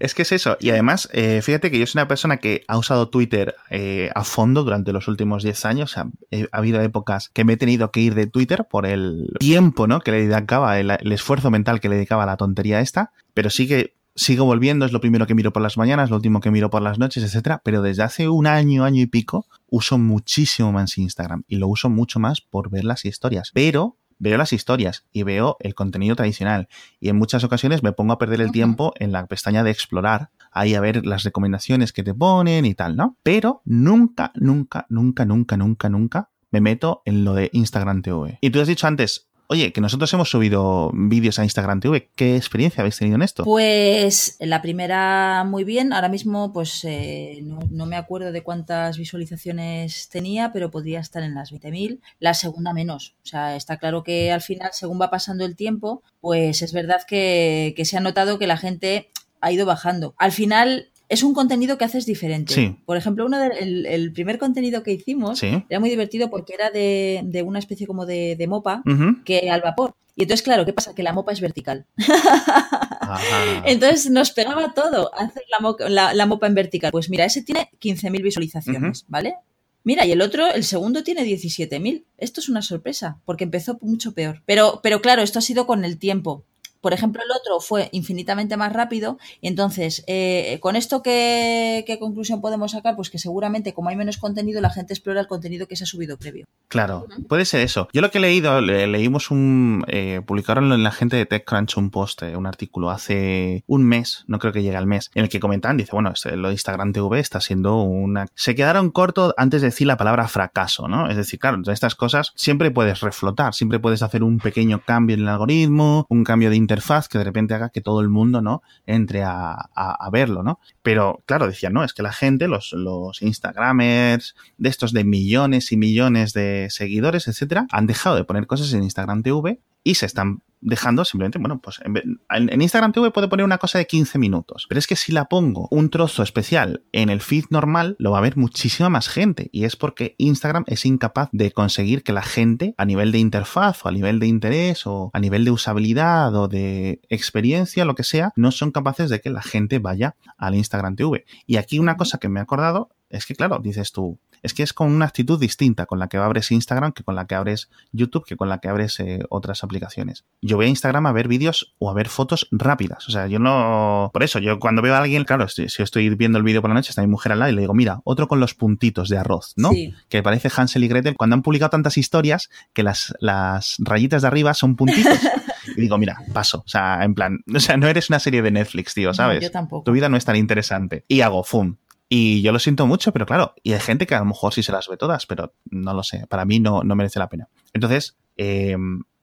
Es 0.00 0.14
que 0.14 0.22
es 0.22 0.32
eso. 0.32 0.56
Y 0.60 0.70
además, 0.70 1.08
eh, 1.12 1.42
fíjate 1.42 1.70
que 1.70 1.78
yo 1.78 1.86
soy 1.86 2.00
una 2.00 2.08
persona 2.08 2.38
que 2.38 2.64
ha 2.66 2.78
usado 2.78 3.10
Twitter 3.10 3.54
eh, 3.68 4.10
a 4.14 4.24
fondo 4.24 4.64
durante 4.64 4.92
los 4.92 5.06
últimos 5.08 5.42
10 5.42 5.64
años. 5.66 5.98
ha 5.98 6.08
habido 6.52 6.80
épocas 6.80 7.28
que 7.28 7.44
me 7.44 7.52
he 7.52 7.56
tenido 7.58 7.90
que 7.92 8.00
ir 8.00 8.14
de 8.14 8.26
Twitter 8.26 8.66
por 8.68 8.86
el 8.86 9.30
tiempo 9.38 9.86
¿no? 9.86 10.00
que 10.00 10.10
le 10.10 10.26
dedicaba, 10.26 10.80
el, 10.80 10.90
esfuerzo 11.12 11.50
mental 11.50 11.80
que 11.80 11.90
le 11.90 11.96
dedicaba 11.96 12.22
a 12.22 12.26
la 12.26 12.38
tontería 12.38 12.80
esta. 12.80 13.12
Pero 13.34 13.50
sí 13.50 13.68
que 13.68 13.94
sigo 14.16 14.46
volviendo, 14.46 14.86
es 14.86 14.92
lo 14.92 15.02
primero 15.02 15.26
que 15.26 15.34
miro 15.34 15.52
por 15.52 15.62
las 15.62 15.76
mañanas, 15.76 16.08
lo 16.08 16.16
último 16.16 16.40
que 16.40 16.50
miro 16.50 16.70
por 16.70 16.80
las 16.80 16.98
noches, 16.98 17.22
etcétera. 17.22 17.60
Pero 17.62 17.82
desde 17.82 18.02
hace 18.02 18.26
un 18.30 18.46
año, 18.46 18.84
año 18.84 19.02
y 19.02 19.06
pico, 19.06 19.46
uso 19.68 19.98
muchísimo 19.98 20.72
más 20.72 20.96
Instagram. 20.96 21.44
Y 21.46 21.56
lo 21.56 21.68
uso 21.68 21.90
mucho 21.90 22.20
más 22.20 22.40
por 22.40 22.70
ver 22.70 22.84
las 22.84 23.04
historias. 23.04 23.50
Pero 23.52 23.98
veo 24.20 24.38
las 24.38 24.52
historias 24.52 25.04
y 25.12 25.24
veo 25.24 25.56
el 25.58 25.74
contenido 25.74 26.14
tradicional. 26.14 26.68
Y 27.00 27.08
en 27.08 27.16
muchas 27.16 27.42
ocasiones 27.42 27.82
me 27.82 27.92
pongo 27.92 28.12
a 28.12 28.18
perder 28.18 28.40
el 28.40 28.52
tiempo 28.52 28.92
en 29.00 29.10
la 29.10 29.26
pestaña 29.26 29.64
de 29.64 29.72
explorar, 29.72 30.30
ahí 30.52 30.74
a 30.74 30.80
ver 30.80 31.04
las 31.04 31.24
recomendaciones 31.24 31.92
que 31.92 32.04
te 32.04 32.14
ponen 32.14 32.64
y 32.64 32.74
tal, 32.74 32.96
¿no? 32.96 33.16
Pero 33.24 33.62
nunca, 33.64 34.30
nunca, 34.36 34.86
nunca, 34.88 35.24
nunca, 35.24 35.56
nunca, 35.56 35.88
nunca 35.88 36.30
me 36.52 36.60
meto 36.60 37.02
en 37.04 37.24
lo 37.24 37.34
de 37.34 37.50
Instagram 37.52 38.02
TV. 38.02 38.38
Y 38.40 38.50
tú 38.50 38.60
has 38.60 38.68
dicho 38.68 38.86
antes, 38.86 39.29
Oye, 39.52 39.72
que 39.72 39.80
nosotros 39.80 40.12
hemos 40.12 40.30
subido 40.30 40.92
vídeos 40.94 41.40
a 41.40 41.42
Instagram 41.42 41.80
TV. 41.80 42.08
¿Qué 42.14 42.36
experiencia 42.36 42.82
habéis 42.82 42.98
tenido 42.98 43.16
en 43.16 43.22
esto? 43.22 43.42
Pues 43.42 44.36
la 44.38 44.62
primera 44.62 45.42
muy 45.44 45.64
bien. 45.64 45.92
Ahora 45.92 46.08
mismo, 46.08 46.52
pues 46.52 46.84
eh, 46.84 47.40
no, 47.42 47.84
me 47.86 47.96
acuerdo 47.96 48.30
de 48.30 48.44
cuántas 48.44 48.96
visualizaciones 48.96 50.08
tenía, 50.08 50.52
pero 50.52 50.70
podría 50.70 51.00
estar 51.00 51.24
en 51.24 51.34
las 51.34 51.50
20.000. 51.52 51.98
La 52.20 52.34
segunda 52.34 52.72
menos. 52.72 53.16
O 53.24 53.26
sea, 53.26 53.56
está 53.56 53.78
claro 53.78 54.04
que 54.04 54.30
al 54.30 54.40
final, 54.40 54.70
según 54.72 55.00
va 55.00 55.10
pasando 55.10 55.44
el 55.44 55.56
tiempo, 55.56 56.04
pues 56.20 56.62
es 56.62 56.72
verdad 56.72 57.02
que, 57.04 57.74
que 57.76 57.84
se 57.84 57.96
ha 57.96 58.00
notado 58.00 58.38
que 58.38 58.46
la 58.46 58.56
gente 58.56 59.10
ha 59.40 59.50
ido 59.50 59.66
bajando. 59.66 60.14
Al 60.16 60.30
final, 60.30 60.90
es 61.10 61.24
un 61.24 61.34
contenido 61.34 61.76
que 61.76 61.84
haces 61.84 62.06
diferente. 62.06 62.78
Por 62.86 62.96
ejemplo, 62.96 63.26
uno 63.26 63.38
del 63.38 63.84
el 63.84 64.12
primer 64.12 64.38
contenido 64.38 64.84
que 64.84 64.92
hicimos 64.92 65.42
era 65.42 65.80
muy 65.80 65.90
divertido 65.90 66.30
porque 66.30 66.54
era 66.54 66.70
de, 66.70 67.42
una 67.44 67.58
especie 67.58 67.86
como 67.86 68.06
de, 68.06 68.46
mopa 68.48 68.82
que 69.24 69.50
al 69.50 69.60
vapor. 69.60 69.94
Y 70.14 70.22
entonces, 70.22 70.42
claro, 70.42 70.64
¿qué 70.64 70.72
pasa? 70.72 70.94
Que 70.94 71.02
la 71.02 71.12
mopa 71.12 71.32
es 71.32 71.40
vertical. 71.40 71.86
entonces 73.64 74.10
nos 74.10 74.30
pegaba 74.30 74.72
todo 74.72 75.10
hacer 75.14 75.42
la, 75.88 76.26
mopa 76.26 76.46
en 76.46 76.54
vertical. 76.54 76.92
Pues 76.92 77.10
mira, 77.10 77.24
ese 77.24 77.42
tiene 77.42 77.70
15.000 77.80 78.22
visualizaciones, 78.22 79.04
¿vale? 79.08 79.34
Mira, 79.82 80.06
y 80.06 80.12
el 80.12 80.22
otro, 80.22 80.46
el 80.52 80.62
segundo 80.62 81.02
tiene 81.02 81.24
17.000. 81.24 82.04
Esto 82.18 82.40
es 82.40 82.48
una 82.48 82.62
sorpresa, 82.62 83.18
porque 83.24 83.44
empezó 83.44 83.78
mucho 83.80 84.12
peor. 84.12 84.42
Pero, 84.46 84.80
pero 84.82 85.00
claro, 85.00 85.22
esto 85.22 85.40
ha 85.40 85.42
sido 85.42 85.66
con 85.66 85.84
el 85.84 85.98
tiempo 85.98 86.44
Por 86.80 86.92
ejemplo, 86.92 87.22
el 87.22 87.30
otro 87.30 87.60
fue 87.60 87.88
infinitamente 87.92 88.56
más 88.56 88.72
rápido. 88.72 89.18
Y 89.40 89.48
entonces, 89.48 90.02
eh, 90.06 90.58
con 90.60 90.76
esto, 90.76 91.02
¿qué, 91.02 91.84
conclusión 92.00 92.40
podemos 92.40 92.72
sacar? 92.72 92.96
Pues 92.96 93.10
que 93.10 93.18
seguramente, 93.18 93.74
como 93.74 93.90
hay 93.90 93.96
menos 93.96 94.16
contenido, 94.16 94.60
la 94.60 94.70
gente 94.70 94.94
explora 94.94 95.20
el 95.20 95.26
contenido 95.26 95.66
que 95.66 95.76
se 95.76 95.84
ha 95.84 95.86
subido 95.86 96.16
previo. 96.16 96.46
Claro, 96.68 97.06
puede 97.28 97.44
ser 97.44 97.60
eso. 97.60 97.88
Yo 97.92 98.00
lo 98.00 98.10
que 98.10 98.18
he 98.18 98.20
leído, 98.20 98.60
leímos 98.60 99.30
un. 99.30 99.84
Eh, 99.88 100.22
publicaron 100.24 100.72
en 100.72 100.82
la 100.82 100.92
gente 100.92 101.16
de 101.16 101.26
TechCrunch 101.26 101.76
un 101.76 101.90
post, 101.90 102.22
eh, 102.22 102.36
un 102.36 102.46
artículo 102.46 102.90
hace 102.90 103.64
un 103.66 103.84
mes, 103.84 104.24
no 104.26 104.38
creo 104.38 104.52
que 104.52 104.62
llegue 104.62 104.76
al 104.76 104.86
mes, 104.86 105.10
en 105.14 105.24
el 105.24 105.28
que 105.28 105.40
comentan, 105.40 105.76
dice, 105.76 105.90
bueno, 105.92 106.12
este, 106.12 106.36
lo 106.36 106.48
de 106.48 106.54
Instagram 106.54 106.92
TV 106.92 107.18
está 107.18 107.40
siendo 107.40 107.82
una. 107.82 108.26
Se 108.34 108.54
quedaron 108.54 108.90
cortos 108.90 109.34
antes 109.36 109.60
de 109.62 109.68
decir 109.68 109.86
la 109.86 109.96
palabra 109.96 110.28
fracaso, 110.28 110.88
¿no? 110.88 111.08
Es 111.08 111.16
decir, 111.16 111.38
claro, 111.38 111.60
estas 111.70 111.94
cosas 111.94 112.32
siempre 112.36 112.70
puedes 112.70 113.00
reflotar, 113.00 113.54
siempre 113.54 113.78
puedes 113.78 114.02
hacer 114.02 114.22
un 114.22 114.38
pequeño 114.38 114.82
cambio 114.84 115.14
en 115.14 115.22
el 115.22 115.28
algoritmo, 115.28 116.06
un 116.08 116.24
cambio 116.24 116.50
de 116.50 116.56
interfaz 116.70 117.08
que 117.08 117.18
de 117.18 117.24
repente 117.24 117.54
haga 117.54 117.70
que 117.70 117.80
todo 117.80 118.00
el 118.00 118.08
mundo, 118.08 118.40
¿no? 118.40 118.62
Entre 118.86 119.22
a, 119.24 120.08
verlo, 120.12 120.42
¿no? 120.42 120.60
Pero 120.82 121.22
claro, 121.26 121.46
decían, 121.46 121.72
no, 121.72 121.82
es 121.82 121.92
que 121.92 122.02
la 122.02 122.12
gente, 122.12 122.46
los, 122.46 122.72
los 122.72 123.22
Instagramers, 123.22 124.36
de 124.56 124.68
estos 124.68 124.92
de 124.92 125.04
millones 125.04 125.72
y 125.72 125.76
millones 125.76 126.32
de 126.32 126.68
seguidores, 126.70 127.26
etcétera, 127.26 127.66
han 127.70 127.86
dejado 127.86 128.16
de 128.16 128.24
poner 128.24 128.46
cosas 128.46 128.72
en 128.72 128.84
Instagram 128.84 129.22
TV 129.22 129.60
y 129.82 129.94
se 129.94 130.06
están 130.06 130.42
dejando 130.60 131.04
simplemente, 131.04 131.38
bueno, 131.38 131.60
pues 131.60 131.80
en, 131.84 132.60
Instagram 132.60 132.92
TV 132.92 133.10
puedo 133.10 133.28
poner 133.28 133.44
una 133.44 133.58
cosa 133.58 133.78
de 133.78 133.86
15 133.86 134.18
minutos, 134.18 134.66
pero 134.68 134.78
es 134.78 134.86
que 134.86 134.96
si 134.96 135.12
la 135.12 135.26
pongo 135.26 135.68
un 135.70 135.90
trozo 135.90 136.22
especial 136.22 136.82
en 136.92 137.08
el 137.08 137.20
feed 137.20 137.44
normal, 137.50 137.96
lo 137.98 138.10
va 138.10 138.18
a 138.18 138.22
ver 138.22 138.36
muchísima 138.36 138.88
más 138.88 139.08
gente 139.08 139.48
y 139.52 139.64
es 139.64 139.76
porque 139.76 140.14
Instagram 140.18 140.64
es 140.66 140.84
incapaz 140.84 141.30
de 141.32 141.50
conseguir 141.52 142.02
que 142.02 142.12
la 142.12 142.22
gente 142.22 142.74
a 142.76 142.84
nivel 142.84 143.12
de 143.12 143.18
interfaz 143.18 143.84
o 143.84 143.88
a 143.88 143.92
nivel 143.92 144.20
de 144.20 144.26
interés 144.26 144.86
o 144.86 145.10
a 145.12 145.20
nivel 145.20 145.44
de 145.44 145.50
usabilidad 145.50 146.34
o 146.34 146.48
de 146.48 147.00
experiencia, 147.08 147.84
lo 147.84 147.94
que 147.94 148.04
sea, 148.04 148.32
no 148.36 148.50
son 148.52 148.70
capaces 148.70 149.08
de 149.10 149.20
que 149.20 149.30
la 149.30 149.42
gente 149.42 149.78
vaya 149.78 150.16
al 150.36 150.54
Instagram 150.54 150.96
TV. 150.96 151.24
Y 151.46 151.56
aquí 151.56 151.78
una 151.78 151.96
cosa 151.96 152.18
que 152.18 152.28
me 152.28 152.40
he 152.40 152.42
acordado 152.42 152.90
es 153.08 153.26
que, 153.26 153.34
claro, 153.34 153.58
dices 153.60 153.90
tú, 153.92 154.20
es 154.42 154.54
que 154.54 154.62
es 154.62 154.72
con 154.72 154.92
una 154.92 155.06
actitud 155.06 155.38
distinta 155.38 155.86
con 155.86 155.98
la 155.98 156.08
que 156.08 156.16
abres 156.16 156.50
Instagram 156.50 156.92
que 156.92 157.02
con 157.02 157.14
la 157.14 157.26
que 157.26 157.34
abres 157.34 157.70
YouTube, 157.92 158.24
que 158.24 158.36
con 158.36 158.48
la 158.48 158.58
que 158.58 158.68
abres 158.68 159.00
eh, 159.00 159.20
otras 159.28 159.64
aplicaciones. 159.64 160.24
Yo 160.40 160.56
voy 160.56 160.66
a 160.66 160.68
Instagram 160.68 161.06
a 161.06 161.12
ver 161.12 161.28
vídeos 161.28 161.74
o 161.78 161.90
a 161.90 161.94
ver 161.94 162.08
fotos 162.08 162.48
rápidas. 162.50 163.08
O 163.08 163.12
sea, 163.12 163.26
yo 163.26 163.38
no. 163.38 164.10
Por 164.12 164.22
eso, 164.22 164.38
yo 164.38 164.58
cuando 164.58 164.82
veo 164.82 164.94
a 164.94 164.98
alguien, 164.98 165.24
claro, 165.24 165.48
si, 165.48 165.64
estoy 165.64 166.08
viendo 166.14 166.38
el 166.38 166.44
vídeo 166.44 166.60
por 166.60 166.70
la 166.70 166.74
noche, 166.74 166.90
está 166.90 167.02
mi 167.02 167.08
mujer 167.08 167.32
al 167.32 167.40
lado 167.40 167.52
y 167.52 167.54
le 167.54 167.62
digo, 167.62 167.74
mira, 167.74 168.00
otro 168.04 168.28
con 168.28 168.40
los 168.40 168.54
puntitos 168.54 169.08
de 169.08 169.18
arroz, 169.18 169.52
¿no? 169.56 169.70
Que 170.08 170.22
parece 170.22 170.50
Hansel 170.54 170.84
y 170.84 170.88
Gretel 170.88 171.16
cuando 171.16 171.34
han 171.34 171.42
publicado 171.42 171.70
tantas 171.70 171.98
historias 171.98 172.50
que 172.72 172.82
las, 172.82 173.14
las 173.20 173.76
rayitas 173.78 174.22
de 174.22 174.28
arriba 174.28 174.54
son 174.54 174.76
puntitos. 174.76 175.18
y 175.76 175.80
digo, 175.80 175.98
mira, 175.98 176.22
paso. 176.32 176.62
O 176.64 176.68
sea, 176.68 177.04
en 177.04 177.14
plan, 177.14 177.40
o 177.54 177.60
sea, 177.60 177.76
no 177.76 177.88
eres 177.88 178.10
una 178.10 178.18
serie 178.18 178.42
de 178.42 178.50
Netflix, 178.50 178.94
tío, 178.94 179.14
¿sabes? 179.14 179.42
yo 179.42 179.50
tampoco. 179.50 179.84
Tu 179.84 179.92
vida 179.92 180.08
no 180.08 180.16
es 180.16 180.24
tan 180.24 180.36
interesante. 180.36 181.04
Y 181.08 181.20
hago, 181.20 181.44
fum, 181.44 181.76
y 182.12 182.42
yo 182.42 182.50
lo 182.50 182.58
siento 182.58 182.88
mucho, 182.88 183.12
pero 183.12 183.24
claro, 183.24 183.54
y 183.62 183.72
hay 183.72 183.80
gente 183.80 184.04
que 184.04 184.16
a 184.16 184.18
lo 184.18 184.24
mejor 184.24 184.52
sí 184.52 184.64
se 184.64 184.72
las 184.72 184.88
ve 184.88 184.96
todas, 184.96 185.26
pero 185.26 185.54
no 185.70 185.94
lo 185.94 186.02
sé, 186.02 186.26
para 186.26 186.44
mí 186.44 186.58
no, 186.58 186.82
no 186.82 186.96
merece 186.96 187.20
la 187.20 187.28
pena. 187.28 187.48
Entonces, 187.72 188.18
eh, 188.36 188.76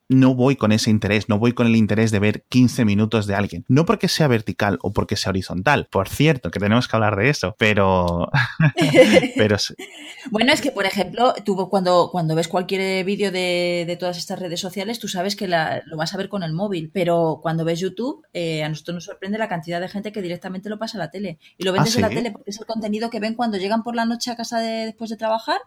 no 0.09 0.35
voy 0.35 0.55
con 0.55 0.71
ese 0.71 0.89
interés, 0.89 1.29
no 1.29 1.39
voy 1.39 1.53
con 1.53 1.67
el 1.67 1.75
interés 1.75 2.11
de 2.11 2.19
ver 2.19 2.43
15 2.49 2.85
minutos 2.85 3.27
de 3.27 3.35
alguien. 3.35 3.65
No 3.67 3.85
porque 3.85 4.07
sea 4.07 4.27
vertical 4.27 4.79
o 4.81 4.93
porque 4.93 5.15
sea 5.15 5.31
horizontal. 5.31 5.87
Por 5.91 6.07
cierto, 6.07 6.49
que 6.51 6.59
tenemos 6.59 6.87
que 6.87 6.95
hablar 6.95 7.15
de 7.15 7.29
eso, 7.29 7.55
pero... 7.57 8.29
pero 9.35 9.57
bueno, 10.31 10.53
es 10.53 10.61
que, 10.61 10.71
por 10.71 10.85
ejemplo, 10.85 11.33
tú 11.43 11.55
cuando, 11.69 12.09
cuando 12.11 12.35
ves 12.35 12.47
cualquier 12.47 13.03
vídeo 13.03 13.31
de, 13.31 13.97
todas 13.99 14.17
estas 14.17 14.39
redes 14.39 14.59
sociales, 14.59 14.99
tú 14.99 15.07
sabes 15.07 15.35
que 15.35 15.47
lo 15.47 15.97
vas 15.97 16.13
a 16.13 16.17
ver 16.17 16.29
con 16.29 16.43
el 16.43 16.53
móvil, 16.53 16.89
pero 16.93 17.39
cuando 17.41 17.65
ves 17.65 17.79
YouTube, 17.79 18.25
eh, 18.33 18.63
a 18.63 18.69
nosotros 18.69 18.95
nos 18.95 19.05
sorprende 19.05 19.37
la 19.37 19.49
cantidad 19.49 19.81
de 19.81 19.89
gente 19.89 20.11
que 20.11 20.21
directamente 20.21 20.69
lo 20.69 20.79
pasa 20.79 20.97
a 20.97 20.99
la 20.99 21.11
tele. 21.11 21.39
Y 21.57 21.63
lo 21.63 21.71
ven 21.71 21.81
¿Ah, 21.81 21.85
desde 21.85 22.01
la 22.01 22.09
tele 22.09 22.31
porque 22.31 22.51
es 22.51 22.59
el 22.59 22.65
contenido 22.65 23.09
que 23.09 23.19
ven 23.19 23.35
cuando 23.35 23.57
llegan 23.57 23.83
por 23.83 23.95
la 23.95 24.05
noche 24.05 24.31
a 24.31 24.35
casa 24.35 24.59
después 24.59 25.09
de 25.09 25.17
trabajar 25.17 25.59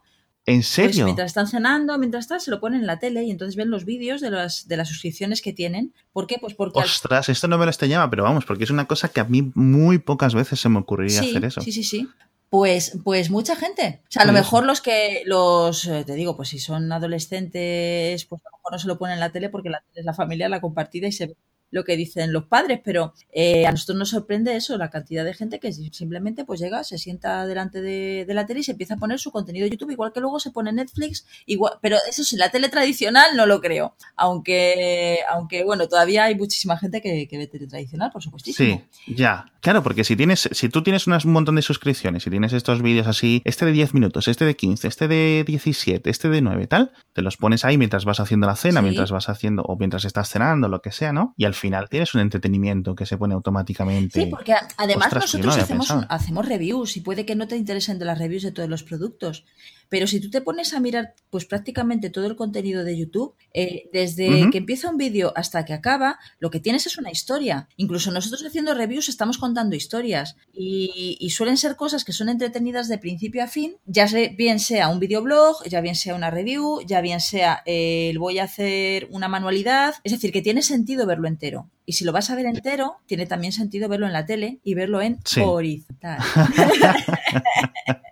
¿En 0.51 0.59
pues 0.59 0.69
serio? 0.69 1.05
mientras 1.05 1.27
están 1.27 1.47
cenando, 1.47 1.97
mientras 1.99 2.25
están, 2.25 2.41
se 2.41 2.51
lo 2.51 2.61
ponen 2.61 2.81
en 2.81 2.87
la 2.87 2.99
tele 2.99 3.23
y 3.23 3.31
entonces 3.31 3.57
ven 3.57 3.71
los 3.71 3.85
vídeos 3.85 4.21
de 4.21 4.31
las, 4.31 4.67
de 4.67 4.77
las 4.77 4.89
suscripciones 4.89 5.43
que 5.43 5.53
tienen. 5.53 5.95
¿Por 6.13 6.27
qué? 6.27 6.39
Pues 6.41 6.55
porque. 6.55 6.81
Ostras, 6.81 7.29
esto 7.29 7.49
no 7.49 7.57
me 7.59 7.65
lo 7.65 7.71
extrañaba, 7.71 8.11
pero 8.11 8.25
vamos, 8.25 8.45
porque 8.45 8.65
es 8.65 8.71
una 8.71 8.87
cosa 8.87 9.09
que 9.09 9.21
a 9.21 9.25
mí 9.25 9.53
muy 9.55 9.99
pocas 9.99 10.35
veces 10.35 10.61
se 10.61 10.69
me 10.69 10.79
ocurriría 10.79 11.21
hacer 11.21 11.45
eso. 11.45 11.61
Sí, 11.61 11.73
sí, 11.73 11.85
sí. 11.85 12.09
Pues, 12.49 12.99
pues 13.05 13.31
mucha 13.31 13.55
gente. 13.55 14.03
O 14.09 14.11
sea, 14.11 14.23
a 14.23 14.27
lo 14.27 14.33
mejor 14.33 14.65
los 14.67 14.81
que, 14.81 15.23
los, 15.25 15.87
eh, 15.87 16.03
te 16.05 16.15
digo, 16.15 16.37
pues 16.37 16.49
si 16.49 16.59
son 16.59 16.91
adolescentes, 16.91 18.25
pues 18.25 18.43
a 18.45 18.51
lo 18.51 18.57
mejor 18.59 18.73
no 18.73 18.79
se 18.81 18.89
lo 18.89 18.99
ponen 18.99 19.15
en 19.15 19.21
la 19.21 19.31
tele 19.31 19.51
porque 19.51 19.71
la 19.71 19.79
tele 19.81 20.01
es 20.01 20.05
la 20.05 20.15
familia, 20.15 20.49
la 20.49 20.61
compartida 20.61 21.07
y 21.07 21.13
se 21.13 21.29
ve 21.29 21.37
lo 21.71 21.85
que 21.85 21.97
dicen 21.97 22.33
los 22.33 22.45
padres, 22.45 22.81
pero 22.85 23.15
eh, 23.33 23.67
a 23.67 23.71
nosotros 23.71 23.99
nos 23.99 24.11
sorprende 24.11 24.57
eso, 24.57 24.77
la 24.77 24.91
cantidad 24.91 25.25
de 25.25 25.35
gente 25.35 25.61
que 25.61 25.73
simplemente 25.73 26.45
pues 26.45 26.61
llega, 26.61 26.85
se 26.85 26.99
sienta 26.99 27.47
delante 27.47 27.81
de, 27.81 28.27
la 28.29 28.47
tele 28.47 28.61
y 28.61 28.63
se 28.63 28.73
empieza 28.73 28.95
a 28.95 28.97
poner 28.99 29.19
su 29.19 29.31
contenido 29.31 29.65
de 29.65 29.71
YouTube, 29.71 29.91
igual 29.91 30.13
que 30.13 30.21
luego 30.21 30.41
se 30.41 30.51
pone 30.51 30.73
Netflix, 30.73 31.27
igual, 31.47 31.75
pero 31.81 31.97
eso 32.09 32.25
sí, 32.25 32.37
la 32.37 32.51
tele 32.51 32.69
tradicional 32.69 33.37
no 33.37 33.47
lo 33.47 33.61
creo, 33.61 33.95
aunque, 34.17 35.19
aunque 35.31 35.65
bueno, 35.65 35.89
todavía 35.89 36.25
hay 36.25 36.35
muchísima 36.35 36.77
gente 36.79 37.01
que, 37.01 37.29
ve 37.31 37.47
tele 37.47 37.67
tradicional, 37.67 38.11
por 38.11 38.23
supuesto. 38.23 38.53
Sí, 38.53 38.81
ya, 39.07 39.53
claro, 39.61 39.83
porque 39.83 40.05
si 40.05 40.17
tienes, 40.17 40.49
si 40.53 40.69
tú 40.69 40.83
tienes 40.83 41.07
un 41.07 41.33
montón 41.33 41.57
de 41.57 41.63
suscripciones 41.63 42.27
y 42.27 42.31
tienes 42.31 42.53
estos 42.53 42.83
vídeos 42.83 43.07
así, 43.07 43.43
este 43.45 43.67
de 43.67 43.73
10 43.73 43.95
minutos, 43.95 44.29
este 44.29 44.45
de 44.45 44.57
15, 44.57 44.89
este 44.89 45.09
de 45.09 45.45
17, 45.47 46.11
este 46.11 46.29
de 46.29 46.41
9, 46.41 46.67
tal, 46.67 46.93
te 47.13 47.23
los 47.23 47.37
pones 47.37 47.65
ahí 47.65 47.79
mientras 47.79 48.05
vas 48.05 48.21
haciendo 48.21 48.47
la 48.47 48.57
cena, 48.57 48.83
mientras 48.83 49.11
vas 49.11 49.29
haciendo, 49.29 49.63
o 49.63 49.77
mientras 49.77 50.05
estás 50.05 50.31
cenando, 50.31 50.69
lo 50.69 50.83
que 50.83 50.93
sea, 50.93 51.13
¿no? 51.13 51.35
Y 51.37 51.45
al 51.45 51.55
final 51.61 51.89
tienes 51.89 52.13
un 52.15 52.23
entretenimiento 52.23 52.95
que 52.95 53.07
se 53.07 53.17
pone 53.17 53.35
automáticamente. 53.35 54.21
Sí, 54.21 54.27
porque 54.27 54.55
además 54.77 55.13
nosotros 55.13 55.57
hacemos, 55.57 55.91
hacemos 56.09 56.49
reviews 56.49 56.97
y 56.97 57.01
puede 57.01 57.25
que 57.25 57.37
no 57.37 57.47
te 57.47 57.57
interesen 57.57 57.99
de 57.99 58.07
las 58.07 58.19
reviews 58.19 58.43
de 58.43 58.53
todos 58.53 58.69
los 58.69 58.83
productos, 58.83 59.45
pero 59.91 60.07
si 60.07 60.21
tú 60.21 60.31
te 60.31 60.41
pones 60.41 60.73
a 60.73 60.81
mirar, 60.81 61.15
pues 61.29 61.45
prácticamente 61.45 62.09
todo 62.09 62.27
el 62.27 62.37
contenido 62.37 62.85
de 62.85 62.97
YouTube, 62.97 63.35
eh, 63.53 63.91
desde 63.93 64.49
que 64.51 64.59
empieza 64.59 64.89
un 64.89 64.97
vídeo 64.97 65.33
hasta 65.37 65.65
que 65.65 65.75
acaba, 65.75 66.19
lo 66.39 66.51
que 66.51 66.61
tienes 66.61 66.87
es 66.87 66.97
una 66.97 67.11
historia. 67.11 67.69
Incluso 67.77 68.13
nosotros 68.13 68.45
haciendo 68.47 68.73
reviews 68.73 69.09
estamos 69.09 69.37
contando 69.37 69.77
historias 69.77 70.37
y, 70.55 71.29
suelen 71.31 71.57
ser 71.57 71.77
cosas 71.77 72.05
que 72.05 72.13
son 72.13 72.29
entretenidas 72.29 72.89
de 72.89 72.99
principio 72.99 73.43
a 73.43 73.47
fin, 73.47 73.77
ya 73.87 74.07
bien 74.37 74.59
sea 74.59 74.89
un 74.89 74.99
videoblog, 74.99 75.65
ya 75.65 75.81
bien 75.81 75.95
sea 75.95 76.15
una 76.15 76.31
review, 76.31 76.81
ya 76.87 77.01
bien 77.01 77.21
sea 77.21 77.63
el 77.67 78.19
voy 78.19 78.39
a 78.39 78.45
hacer 78.45 79.09
una 79.11 79.29
manualidad, 79.29 79.95
es 80.05 80.13
decir, 80.13 80.33
que 80.33 80.43
tiene 80.43 80.63
sentido 80.63 81.07
verlo 81.07 81.29
entero. 81.29 81.69
Y 81.87 81.95
si 81.95 82.05
lo 82.05 82.13
vas 82.13 82.31
a 82.31 82.37
ver 82.37 82.47
entero, 82.47 82.97
tiene 83.07 83.27
también 83.27 83.53
sentido 83.53 83.89
verlo 83.89 84.07
en 84.07 84.13
la 84.13 84.27
tele 84.27 84.61
y 84.63 84.75
verlo 84.75 85.03
en 85.03 85.19
horizontal. 85.43 86.21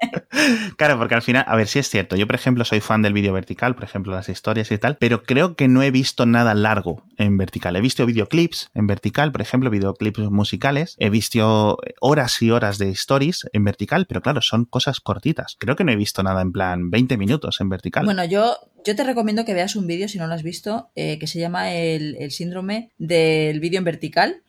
claro, 0.77 0.99
porque 0.99 1.15
al 1.15 1.23
final, 1.23 1.45
a 1.47 1.57
ver 1.57 1.67
si 1.67 1.79
es 1.79 1.89
cierto. 1.89 2.17
Yo, 2.17 2.27
por 2.27 2.37
ejemplo, 2.37 2.65
soy 2.65 2.81
fan 2.81 3.03
del 3.03 3.13
vídeo 3.13 3.33
vertical, 3.33 3.75
por 3.75 3.85
ejemplo, 3.85 4.13
las 4.13 4.29
historias 4.29 4.71
y 4.71 4.79
tal, 4.79 4.97
pero 4.97 5.23
creo 5.23 5.55
que 5.55 5.69
no 5.69 5.83
he 5.83 5.91
visto 5.91 6.27
nada 6.27 6.55
largo 6.55 7.05
en 7.17 7.37
vertical. 7.37 7.77
He 7.77 7.81
visto 7.81 8.05
videoclips 8.07 8.71
en 8.75 8.87
vertical, 8.87 9.33
por 9.33 9.41
ejemplo, 9.41 9.71
videoclips 9.71 10.19
musicales. 10.31 10.97
He 10.99 11.11
visto 11.11 11.79
horas 12.01 12.41
y 12.43 12.51
horas 12.51 12.79
de 12.79 12.91
stories 12.91 13.49
en 13.53 13.65
vertical, 13.65 14.07
pero 14.07 14.21
claro, 14.23 14.43
son 14.43 14.65
cosas 14.65 15.01
cortitas. 15.01 15.57
Creo 15.59 15.77
que 15.77 15.85
no 15.85 15.93
he 15.93 15.97
visto 15.97 16.23
nada 16.23 16.43
en 16.43 16.53
plan 16.53 16.91
20 16.91 17.17
minutos 17.17 17.61
en 17.61 17.69
vertical. 17.69 18.05
Bueno, 18.05 18.25
yo, 18.25 18.57
yo 18.85 18.95
te 18.95 19.05
recomiendo 19.05 19.45
que 19.45 19.55
veas 19.55 19.77
un 19.77 19.87
vídeo, 19.87 20.09
si 20.09 20.19
no 20.19 20.27
lo 20.27 20.35
has 20.35 20.43
visto, 20.43 20.91
eh, 20.95 21.19
que 21.19 21.27
se 21.27 21.39
llama 21.39 21.73
el, 21.73 22.17
el 22.19 22.31
síndrome 22.31 22.91
del 22.99 23.61
vídeo 23.61 23.79
en 23.79 23.85
vertical 23.85 24.43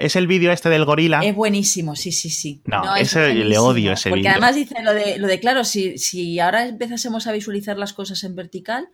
es 0.00 0.16
el 0.16 0.26
vídeo 0.26 0.52
este 0.52 0.68
del 0.68 0.84
gorila. 0.84 1.20
Es 1.20 1.34
buenísimo, 1.34 1.96
sí, 1.96 2.12
sí, 2.12 2.30
sí. 2.30 2.62
No, 2.64 2.96
ese 2.96 3.34
le 3.34 3.58
odio 3.58 3.92
ese 3.92 4.08
vídeo. 4.08 4.16
Porque 4.16 4.28
además 4.28 4.54
dice 4.54 4.74
lo 4.82 4.94
de, 4.94 5.18
lo 5.18 5.26
de 5.26 5.40
claro, 5.40 5.64
si, 5.64 5.98
si 5.98 6.40
ahora 6.40 6.66
empezásemos 6.66 7.26
a 7.26 7.32
visualizar 7.32 7.78
las 7.78 7.92
cosas 7.92 8.24
en 8.24 8.34
vertical, 8.34 8.88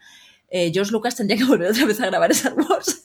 eh, 0.51 0.71
George 0.73 0.93
Lucas 0.93 1.17
tendría 1.17 1.39
que 1.39 1.45
volver 1.45 1.71
otra 1.71 1.87
vez 1.87 2.01
a 2.01 2.07
grabar 2.07 2.31
Star 2.31 2.55
Wars. 2.55 3.03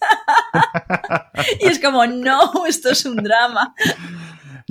y 1.61 1.67
es 1.67 1.79
como, 1.79 2.05
no, 2.05 2.65
esto 2.67 2.91
es 2.91 3.05
un 3.05 3.15
drama. 3.17 3.73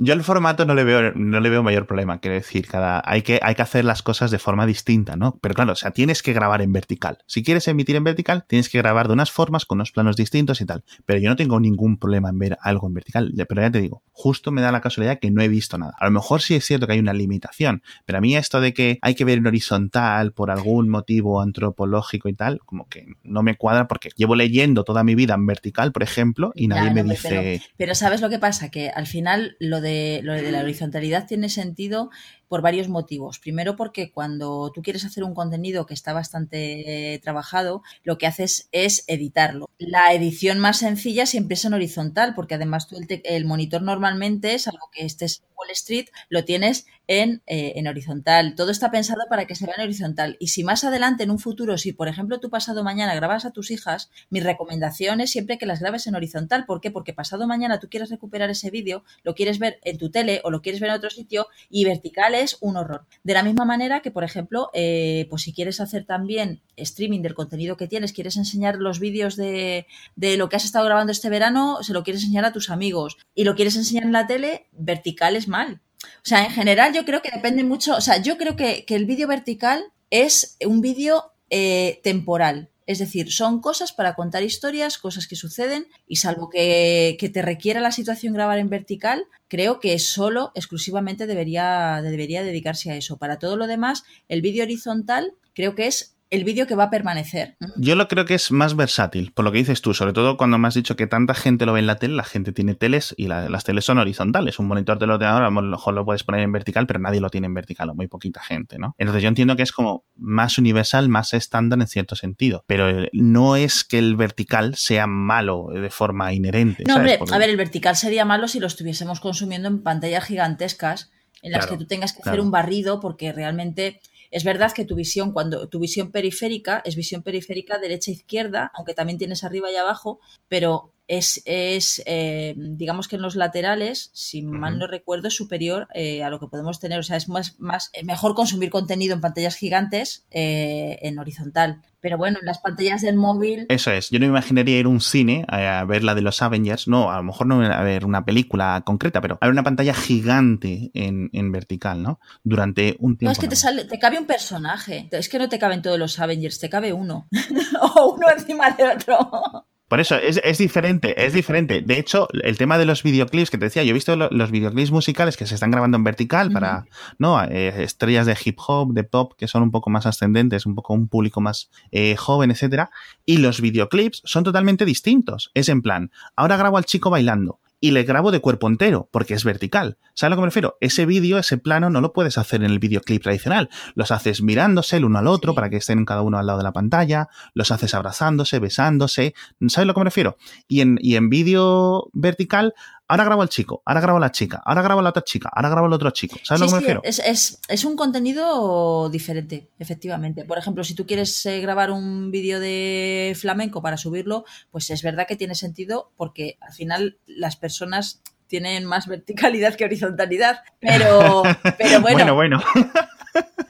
Yo 0.01 0.13
el 0.13 0.23
formato 0.23 0.65
no 0.65 0.75
le 0.75 0.85
veo, 0.85 1.11
no 1.13 1.39
le 1.41 1.49
veo 1.49 1.61
mayor 1.61 1.85
problema. 1.85 2.19
Quiero 2.19 2.35
decir, 2.35 2.67
cada, 2.67 3.01
hay, 3.05 3.21
que, 3.21 3.39
hay 3.43 3.53
que 3.53 3.61
hacer 3.61 3.83
las 3.83 4.01
cosas 4.01 4.31
de 4.31 4.39
forma 4.39 4.65
distinta, 4.65 5.17
¿no? 5.17 5.37
Pero 5.41 5.55
claro, 5.55 5.73
o 5.73 5.75
sea, 5.75 5.91
tienes 5.91 6.23
que 6.23 6.31
grabar 6.31 6.61
en 6.61 6.71
vertical. 6.71 7.19
Si 7.27 7.43
quieres 7.43 7.67
emitir 7.67 7.97
en 7.97 8.05
vertical, 8.05 8.45
tienes 8.47 8.69
que 8.69 8.77
grabar 8.77 9.07
de 9.07 9.13
unas 9.13 9.29
formas, 9.29 9.65
con 9.65 9.77
unos 9.77 9.91
planos 9.91 10.15
distintos 10.15 10.61
y 10.61 10.65
tal. 10.65 10.85
Pero 11.05 11.19
yo 11.19 11.29
no 11.29 11.35
tengo 11.35 11.59
ningún 11.59 11.97
problema 11.97 12.29
en 12.29 12.39
ver 12.39 12.57
algo 12.61 12.87
en 12.87 12.93
vertical. 12.93 13.33
Pero 13.47 13.61
ya 13.61 13.71
te 13.71 13.81
digo, 13.81 14.03
justo 14.11 14.51
me 14.51 14.61
da 14.61 14.71
la 14.71 14.81
casualidad 14.81 15.19
que 15.19 15.31
no 15.31 15.41
he 15.41 15.49
visto 15.49 15.77
nada. 15.77 15.93
A 15.99 16.05
lo 16.05 16.11
mejor 16.11 16.41
sí 16.41 16.55
es 16.55 16.65
cierto 16.65 16.87
que 16.87 16.93
hay 16.93 16.99
una 16.99 17.13
limitación, 17.13 17.83
pero 18.05 18.19
a 18.19 18.21
mí 18.21 18.37
esto 18.37 18.61
de 18.61 18.73
que 18.73 18.99
hay 19.01 19.15
que 19.15 19.25
ver 19.25 19.39
en 19.39 19.47
horizontal 19.47 20.31
por 20.31 20.49
algún 20.49 20.89
motivo 20.89 21.41
antropológico 21.41 22.29
y 22.29 22.33
tal, 22.33 22.59
como 22.65 22.87
que 22.87 23.05
no 23.23 23.43
me 23.43 23.55
cuadra 23.55 23.87
porque 23.87 24.09
llevo 24.15 24.35
leyendo 24.35 24.83
toda 24.83 25.03
mi 25.03 25.15
vida 25.15 25.33
en 25.33 25.45
vertical, 25.45 25.91
por 25.91 26.03
ejemplo, 26.03 26.51
y 26.55 26.67
nadie 26.67 26.91
me 26.91 27.03
dice... 27.03 27.61
pero 27.77 27.95
¿sabes 27.95 28.21
lo 28.21 28.29
que 28.29 28.39
pasa? 28.39 28.69
Que 28.69 28.89
al 28.89 29.07
final 29.07 29.57
lo 29.59 29.81
de 29.81 29.88
lo 30.23 30.33
de 30.33 30.51
la 30.51 30.61
horizontalidad 30.61 31.27
tiene 31.27 31.49
sentido 31.49 32.09
por 32.49 32.61
varios 32.61 32.89
motivos. 32.89 33.39
Primero 33.39 33.77
porque 33.77 34.11
cuando 34.11 34.71
tú 34.73 34.81
quieres 34.81 35.05
hacer 35.05 35.23
un 35.23 35.33
contenido 35.33 35.85
que 35.85 35.93
está 35.93 36.11
bastante 36.11 37.13
eh, 37.13 37.19
trabajado, 37.19 37.83
lo 38.03 38.17
que 38.17 38.27
haces 38.27 38.67
es 38.73 39.05
editarlo. 39.07 39.69
La 39.77 40.13
edición 40.13 40.59
más 40.59 40.79
sencilla 40.79 41.25
siempre 41.25 41.53
es 41.53 41.63
en 41.63 41.75
horizontal, 41.75 42.33
porque 42.35 42.55
además 42.55 42.87
tú 42.87 42.97
el, 42.97 43.21
el 43.23 43.45
monitor 43.45 43.81
normalmente, 43.81 44.55
es 44.55 44.67
algo 44.67 44.89
que 44.91 45.05
estés 45.05 45.39
en 45.39 45.45
Wall 45.55 45.69
Street, 45.71 46.07
lo 46.29 46.43
tienes 46.43 46.85
en, 47.09 47.41
eh, 47.47 47.73
en, 47.75 47.87
horizontal. 47.87 48.53
Todo 48.55 48.69
está 48.69 48.91
pensado 48.91 49.21
para 49.29 49.45
que 49.45 49.55
se 49.55 49.65
vea 49.65 49.73
en 49.75 49.83
horizontal. 49.83 50.37
Y 50.39 50.47
si 50.47 50.63
más 50.63 50.83
adelante, 50.83 51.23
en 51.23 51.31
un 51.31 51.39
futuro, 51.39 51.77
si 51.79 51.91
por 51.91 52.07
ejemplo 52.07 52.39
tú 52.39 52.51
pasado 52.51 52.83
mañana 52.83 53.15
grabas 53.15 53.45
a 53.45 53.51
tus 53.51 53.71
hijas, 53.71 54.11
mi 54.29 54.41
recomendación 54.41 55.19
es 55.19 55.31
siempre 55.31 55.57
que 55.57 55.65
las 55.65 55.79
grabes 55.79 56.05
en 56.05 56.15
horizontal. 56.15 56.65
¿Por 56.65 56.81
qué? 56.81 56.91
Porque 56.91 57.13
pasado 57.13 57.47
mañana 57.47 57.79
tú 57.79 57.89
quieres 57.89 58.11
recuperar 58.11 58.51
ese 58.51 58.69
vídeo, 58.69 59.03
lo 59.23 59.33
quieres 59.33 59.57
ver 59.57 59.79
en 59.83 59.97
tu 59.97 60.11
tele 60.11 60.41
o 60.43 60.51
lo 60.51 60.61
quieres 60.61 60.79
ver 60.79 60.91
en 60.91 60.97
otro 60.97 61.09
sitio 61.09 61.47
y 61.69 61.83
vertical 61.83 62.35
es 62.41 62.57
un 62.61 62.77
horror. 62.77 63.05
De 63.23 63.33
la 63.33 63.43
misma 63.43 63.65
manera 63.65 64.01
que, 64.01 64.11
por 64.11 64.23
ejemplo, 64.23 64.69
eh, 64.73 65.27
pues 65.29 65.43
si 65.43 65.53
quieres 65.53 65.79
hacer 65.79 66.05
también 66.05 66.61
streaming 66.75 67.21
del 67.21 67.35
contenido 67.35 67.77
que 67.77 67.87
tienes, 67.87 68.13
quieres 68.13 68.37
enseñar 68.37 68.77
los 68.77 68.99
vídeos 68.99 69.35
de, 69.35 69.87
de 70.15 70.37
lo 70.37 70.49
que 70.49 70.55
has 70.55 70.65
estado 70.65 70.85
grabando 70.85 71.11
este 71.11 71.29
verano, 71.29 71.79
se 71.81 71.93
lo 71.93 72.03
quieres 72.03 72.23
enseñar 72.23 72.45
a 72.45 72.53
tus 72.53 72.69
amigos 72.69 73.17
y 73.35 73.43
lo 73.43 73.55
quieres 73.55 73.75
enseñar 73.75 74.03
en 74.03 74.11
la 74.11 74.27
tele, 74.27 74.67
vertical 74.71 75.35
es 75.35 75.47
mal. 75.47 75.81
O 76.03 76.27
sea, 76.29 76.45
en 76.45 76.51
general 76.51 76.93
yo 76.93 77.05
creo 77.05 77.21
que 77.21 77.31
depende 77.31 77.63
mucho, 77.63 77.95
o 77.95 78.01
sea, 78.01 78.21
yo 78.21 78.37
creo 78.37 78.55
que, 78.55 78.85
que 78.85 78.95
el 78.95 79.05
vídeo 79.05 79.27
vertical 79.27 79.83
es 80.09 80.57
un 80.65 80.81
vídeo 80.81 81.33
eh, 81.49 81.99
temporal. 82.03 82.69
Es 82.89 82.97
decir, 82.97 83.31
son 83.31 83.61
cosas 83.61 83.93
para 83.93 84.15
contar 84.15 84.41
historias, 84.41 84.97
cosas 84.97 85.27
que 85.27 85.35
suceden, 85.35 85.85
y 86.07 86.15
salvo 86.15 86.49
que, 86.49 87.17
que, 87.19 87.29
te 87.29 87.43
requiera 87.43 87.81
la 87.81 87.91
situación 87.91 88.33
grabar 88.33 88.57
en 88.57 88.67
vertical, 88.67 89.25
creo 89.47 89.79
que 89.79 89.99
solo, 89.99 90.51
exclusivamente 90.55 91.27
debería, 91.27 92.01
debería 92.01 92.41
dedicarse 92.41 92.89
a 92.89 92.95
eso. 92.95 93.17
Para 93.17 93.37
todo 93.37 93.57
lo 93.57 93.67
demás, 93.67 94.05
el 94.27 94.41
vídeo 94.41 94.63
horizontal 94.63 95.35
creo 95.53 95.75
que 95.75 95.85
es 95.85 96.15
el 96.29 96.43
vídeo 96.43 96.67
que 96.67 96.75
va 96.75 96.85
a 96.85 96.89
permanecer. 96.89 97.57
Yo 97.77 97.95
lo 97.95 98.07
creo 98.07 98.25
que 98.25 98.35
es 98.35 98.51
más 98.51 98.75
versátil, 98.75 99.31
por 99.31 99.45
lo 99.45 99.51
que 99.51 99.57
dices 99.57 99.81
tú, 99.81 99.93
sobre 99.93 100.13
todo 100.13 100.37
cuando 100.37 100.57
me 100.59 100.67
has 100.67 100.75
dicho 100.75 100.95
que 100.95 101.07
tanta 101.07 101.33
gente 101.33 101.65
lo 101.65 101.73
ve 101.73 101.79
en 101.79 101.87
la 101.87 101.95
tele, 101.95 102.15
la 102.15 102.23
gente 102.23 102.51
tiene 102.51 102.75
teles 102.75 103.15
y 103.17 103.27
la, 103.27 103.49
las 103.49 103.63
teles 103.63 103.85
son 103.85 103.97
horizontales. 103.97 104.59
Un 104.59 104.67
monitor 104.67 104.99
del 104.99 105.11
ordenador 105.11 105.43
a 105.43 105.49
lo 105.49 105.61
mejor 105.61 105.93
lo 105.95 106.05
puedes 106.05 106.23
poner 106.23 106.41
en 106.41 106.51
vertical, 106.51 106.85
pero 106.85 106.99
nadie 106.99 107.19
lo 107.19 107.29
tiene 107.29 107.47
en 107.47 107.53
vertical, 107.53 107.89
o 107.89 107.95
muy 107.95 108.07
poquita 108.07 108.41
gente, 108.41 108.77
¿no? 108.77 108.95
Entonces 108.97 109.23
yo 109.23 109.29
entiendo 109.29 109.55
que 109.55 109.63
es 109.63 109.71
como 109.71 110.05
más 110.15 110.57
universal, 110.57 111.09
más 111.09 111.33
estándar 111.33 111.79
en 111.79 111.87
cierto 111.87 112.15
sentido, 112.15 112.63
pero 112.67 113.07
no 113.11 113.55
es 113.55 113.83
que 113.83 113.97
el 113.97 114.15
vertical 114.15 114.75
sea 114.75 115.07
malo 115.07 115.69
de 115.73 115.89
forma 115.89 116.31
inherente. 116.33 116.83
No, 116.85 116.93
¿sabes? 116.93 116.99
hombre, 116.99 117.17
Porque... 117.17 117.33
a 117.33 117.37
ver, 117.39 117.49
el 117.49 117.57
vertical 117.57 117.95
sería 117.95 118.25
malo 118.25 118.47
si 118.47 118.59
lo 118.59 118.67
estuviésemos 118.67 119.19
consumiendo 119.19 119.67
en 119.67 119.81
pantallas 119.81 120.25
gigantescas 120.25 121.11
en 121.41 121.53
las 121.53 121.65
claro, 121.65 121.77
que 121.77 121.83
tú 121.83 121.87
tengas 121.87 122.13
que 122.13 122.21
claro. 122.21 122.35
hacer 122.35 122.45
un 122.45 122.51
barrido 122.51 122.99
porque 122.99 123.31
realmente 123.31 124.01
es 124.31 124.43
verdad 124.43 124.71
que 124.73 124.85
tu 124.85 124.95
visión, 124.95 125.31
cuando 125.31 125.67
tu 125.67 125.79
visión 125.79 126.11
periférica 126.11 126.81
es 126.85 126.95
visión 126.95 127.23
periférica 127.23 127.79
derecha-izquierda, 127.79 128.71
aunque 128.75 128.93
también 128.93 129.17
tienes 129.17 129.43
arriba 129.43 129.71
y 129.71 129.75
abajo, 129.75 130.19
pero 130.47 130.93
es, 131.09 131.41
es 131.45 132.03
eh, 132.05 132.53
digamos 132.55 133.07
que 133.07 133.15
en 133.15 133.23
los 133.23 133.35
laterales, 133.35 134.11
si 134.13 134.43
mal 134.43 134.77
no 134.77 134.85
recuerdo, 134.85 135.27
es 135.27 135.35
superior 135.35 135.87
eh, 135.95 136.23
a 136.23 136.29
lo 136.29 136.39
que 136.39 136.47
podemos 136.47 136.79
tener. 136.79 136.99
O 136.99 137.03
sea, 137.03 137.17
es 137.17 137.27
más, 137.27 137.59
más 137.59 137.89
eh, 137.93 138.03
mejor 138.03 138.35
consumir 138.35 138.69
contenido 138.69 139.15
en 139.15 139.21
pantallas 139.21 139.55
gigantes 139.55 140.27
eh, 140.29 140.99
en 141.01 141.17
horizontal. 141.17 141.81
Pero 141.99 142.17
bueno, 142.17 142.37
en 142.39 142.45
las 142.45 142.59
pantallas 142.59 143.01
del 143.01 143.15
móvil. 143.15 143.65
Eso 143.69 143.91
es. 143.91 144.11
Yo 144.11 144.19
no 144.19 144.27
me 144.27 144.31
imaginaría 144.31 144.79
ir 144.79 144.85
a 144.85 144.89
un 144.89 145.01
cine 145.01 145.45
a, 145.49 145.83
ver 145.83 146.03
la 146.03 146.13
de 146.13 146.21
los 146.21 146.41
Avengers. 146.43 146.87
No, 146.87 147.11
a 147.11 147.17
lo 147.17 147.23
mejor 147.23 147.47
no 147.47 147.61
a 147.61 147.81
ver 147.81 148.05
una 148.05 148.23
película 148.23 148.83
concreta, 148.85 149.19
pero 149.19 149.39
a 149.41 149.47
ver 149.47 149.51
una 149.51 149.63
pantalla 149.63 149.95
gigante 149.95 150.91
en, 150.93 151.31
en 151.33 151.51
vertical, 151.51 152.03
¿no? 152.03 152.19
Durante 152.43 152.95
un 152.99 153.17
tiempo. 153.17 153.29
No, 153.29 153.31
es 153.31 153.39
que 153.39 153.47
te, 153.47 153.55
sale, 153.55 153.85
te 153.85 153.97
cabe 153.97 154.19
un 154.19 154.27
personaje. 154.27 155.09
Es 155.11 155.27
que 155.27 155.39
no 155.39 155.49
te 155.49 155.59
caben 155.59 155.81
todos 155.81 155.97
los 155.97 156.19
Avengers, 156.19 156.59
te 156.59 156.69
cabe 156.69 156.93
uno. 156.93 157.27
o 157.81 158.13
uno 158.13 158.27
encima 158.29 158.69
de 158.71 158.87
otro. 158.87 159.67
Por 159.89 159.99
eso, 159.99 160.15
es, 160.15 160.39
es, 160.43 160.59
diferente, 160.59 161.25
es 161.25 161.33
diferente. 161.33 161.81
De 161.81 161.97
hecho, 161.97 162.27
el 162.43 162.57
tema 162.59 162.77
de 162.77 162.85
los 162.85 163.01
videoclips 163.01 163.49
que 163.49 163.57
te 163.57 163.65
decía, 163.65 163.83
yo 163.83 163.89
he 163.89 163.93
visto 163.93 164.15
lo, 164.15 164.29
los 164.29 164.51
videoclips 164.51 164.91
musicales 164.91 165.35
que 165.35 165.47
se 165.47 165.55
están 165.55 165.71
grabando 165.71 165.97
en 165.97 166.03
vertical 166.03 166.51
para, 166.51 166.77
uh 166.77 166.81
-huh. 166.81 167.15
¿no? 167.17 167.43
Eh, 167.43 167.83
estrellas 167.83 168.27
de 168.27 168.37
hip 168.45 168.59
hop, 168.65 168.93
de 168.93 169.03
pop, 169.03 169.33
que 169.35 169.47
son 169.47 169.63
un 169.63 169.71
poco 169.71 169.89
más 169.89 170.05
ascendentes, 170.05 170.67
un 170.67 170.75
poco 170.75 170.93
un 170.93 171.07
público 171.07 171.41
más 171.41 171.71
eh, 171.91 172.15
joven, 172.15 172.51
etcétera. 172.51 172.91
Y 173.25 173.37
los 173.37 173.61
videoclips 173.61 174.21
son 174.25 174.43
totalmente 174.43 174.85
distintos. 174.85 175.49
Es 175.55 175.69
en 175.69 175.81
plan, 175.81 176.11
ahora 176.35 176.55
grabo 176.55 176.77
al 176.77 176.85
chico 176.85 177.09
bailando 177.09 177.59
y 177.79 177.91
le 177.91 178.03
grabo 178.03 178.31
de 178.31 178.39
cuerpo 178.39 178.67
entero, 178.67 179.09
porque 179.11 179.33
es 179.33 179.43
vertical. 179.43 179.97
¿Sabes 180.13 180.27
a 180.27 180.29
lo 180.31 180.35
que 180.35 180.41
me 180.41 180.47
refiero? 180.47 180.77
Ese 180.81 181.05
vídeo, 181.05 181.37
ese 181.37 181.57
plano, 181.57 181.89
no 181.89 182.01
lo 182.01 182.13
puedes 182.13 182.37
hacer 182.37 182.63
en 182.63 182.71
el 182.71 182.79
videoclip 182.79 183.23
tradicional. 183.23 183.69
Los 183.95 184.11
haces 184.11 184.41
mirándose 184.41 184.97
el 184.97 185.05
uno 185.05 185.19
al 185.19 185.27
otro 185.27 185.55
para 185.55 185.69
que 185.69 185.77
estén 185.77 186.05
cada 186.05 186.21
uno 186.21 186.37
al 186.37 186.47
lado 186.47 186.59
de 186.59 186.63
la 186.63 186.73
pantalla, 186.73 187.29
los 187.53 187.71
haces 187.71 187.93
abrazándose, 187.93 188.59
besándose. 188.59 189.33
¿Sabes 189.59 189.77
a 189.77 189.85
lo 189.85 189.93
que 189.93 189.99
me 190.01 190.05
refiero? 190.05 190.37
Y 190.67 190.81
en, 190.81 190.97
y 191.01 191.15
en 191.15 191.29
vídeo 191.29 192.09
vertical 192.13 192.73
ahora 193.09 193.23
grabo 193.25 193.41
al 193.41 193.49
chico, 193.49 193.81
ahora 193.85 193.99
grabo 194.01 194.17
a 194.17 194.21
la 194.21 194.31
chica, 194.31 194.61
ahora 194.63 194.81
grabo 194.81 194.99
a 194.99 195.03
la 195.03 195.09
otra 195.09 195.23
chica, 195.23 195.49
ahora 195.51 195.69
grabo 195.69 195.87
al 195.87 195.93
otro 195.93 196.11
chico. 196.11 196.37
¿Sabes 196.43 196.61
sí, 196.61 196.65
lo 196.65 196.67
que 196.67 196.73
me 196.73 196.79
refiero? 196.79 197.01
Es, 197.03 197.19
es, 197.19 197.59
es, 197.67 197.83
un 197.83 197.95
contenido 197.95 199.09
diferente, 199.09 199.69
efectivamente. 199.79 200.45
Por 200.45 200.57
ejemplo, 200.57 200.83
si 200.83 200.93
tú 200.93 201.05
quieres 201.05 201.45
eh, 201.45 201.59
grabar 201.59 201.91
un 201.91 202.31
vídeo 202.31 202.59
de 202.59 203.35
flamenco 203.37 203.81
para 203.81 203.97
subirlo, 203.97 204.45
pues 204.71 204.89
es 204.91 205.01
verdad 205.01 205.27
que 205.27 205.35
tiene 205.35 205.55
sentido 205.55 206.11
porque 206.15 206.57
al 206.61 206.71
final 206.73 207.17
las 207.25 207.55
personas 207.55 208.21
tienen 208.47 208.85
más 208.85 209.07
verticalidad 209.07 209.75
que 209.75 209.85
horizontalidad. 209.85 210.61
Pero, 210.79 211.43
pero 211.77 212.01
bueno. 212.01 212.35
bueno, 212.35 212.35
bueno. 212.35 212.63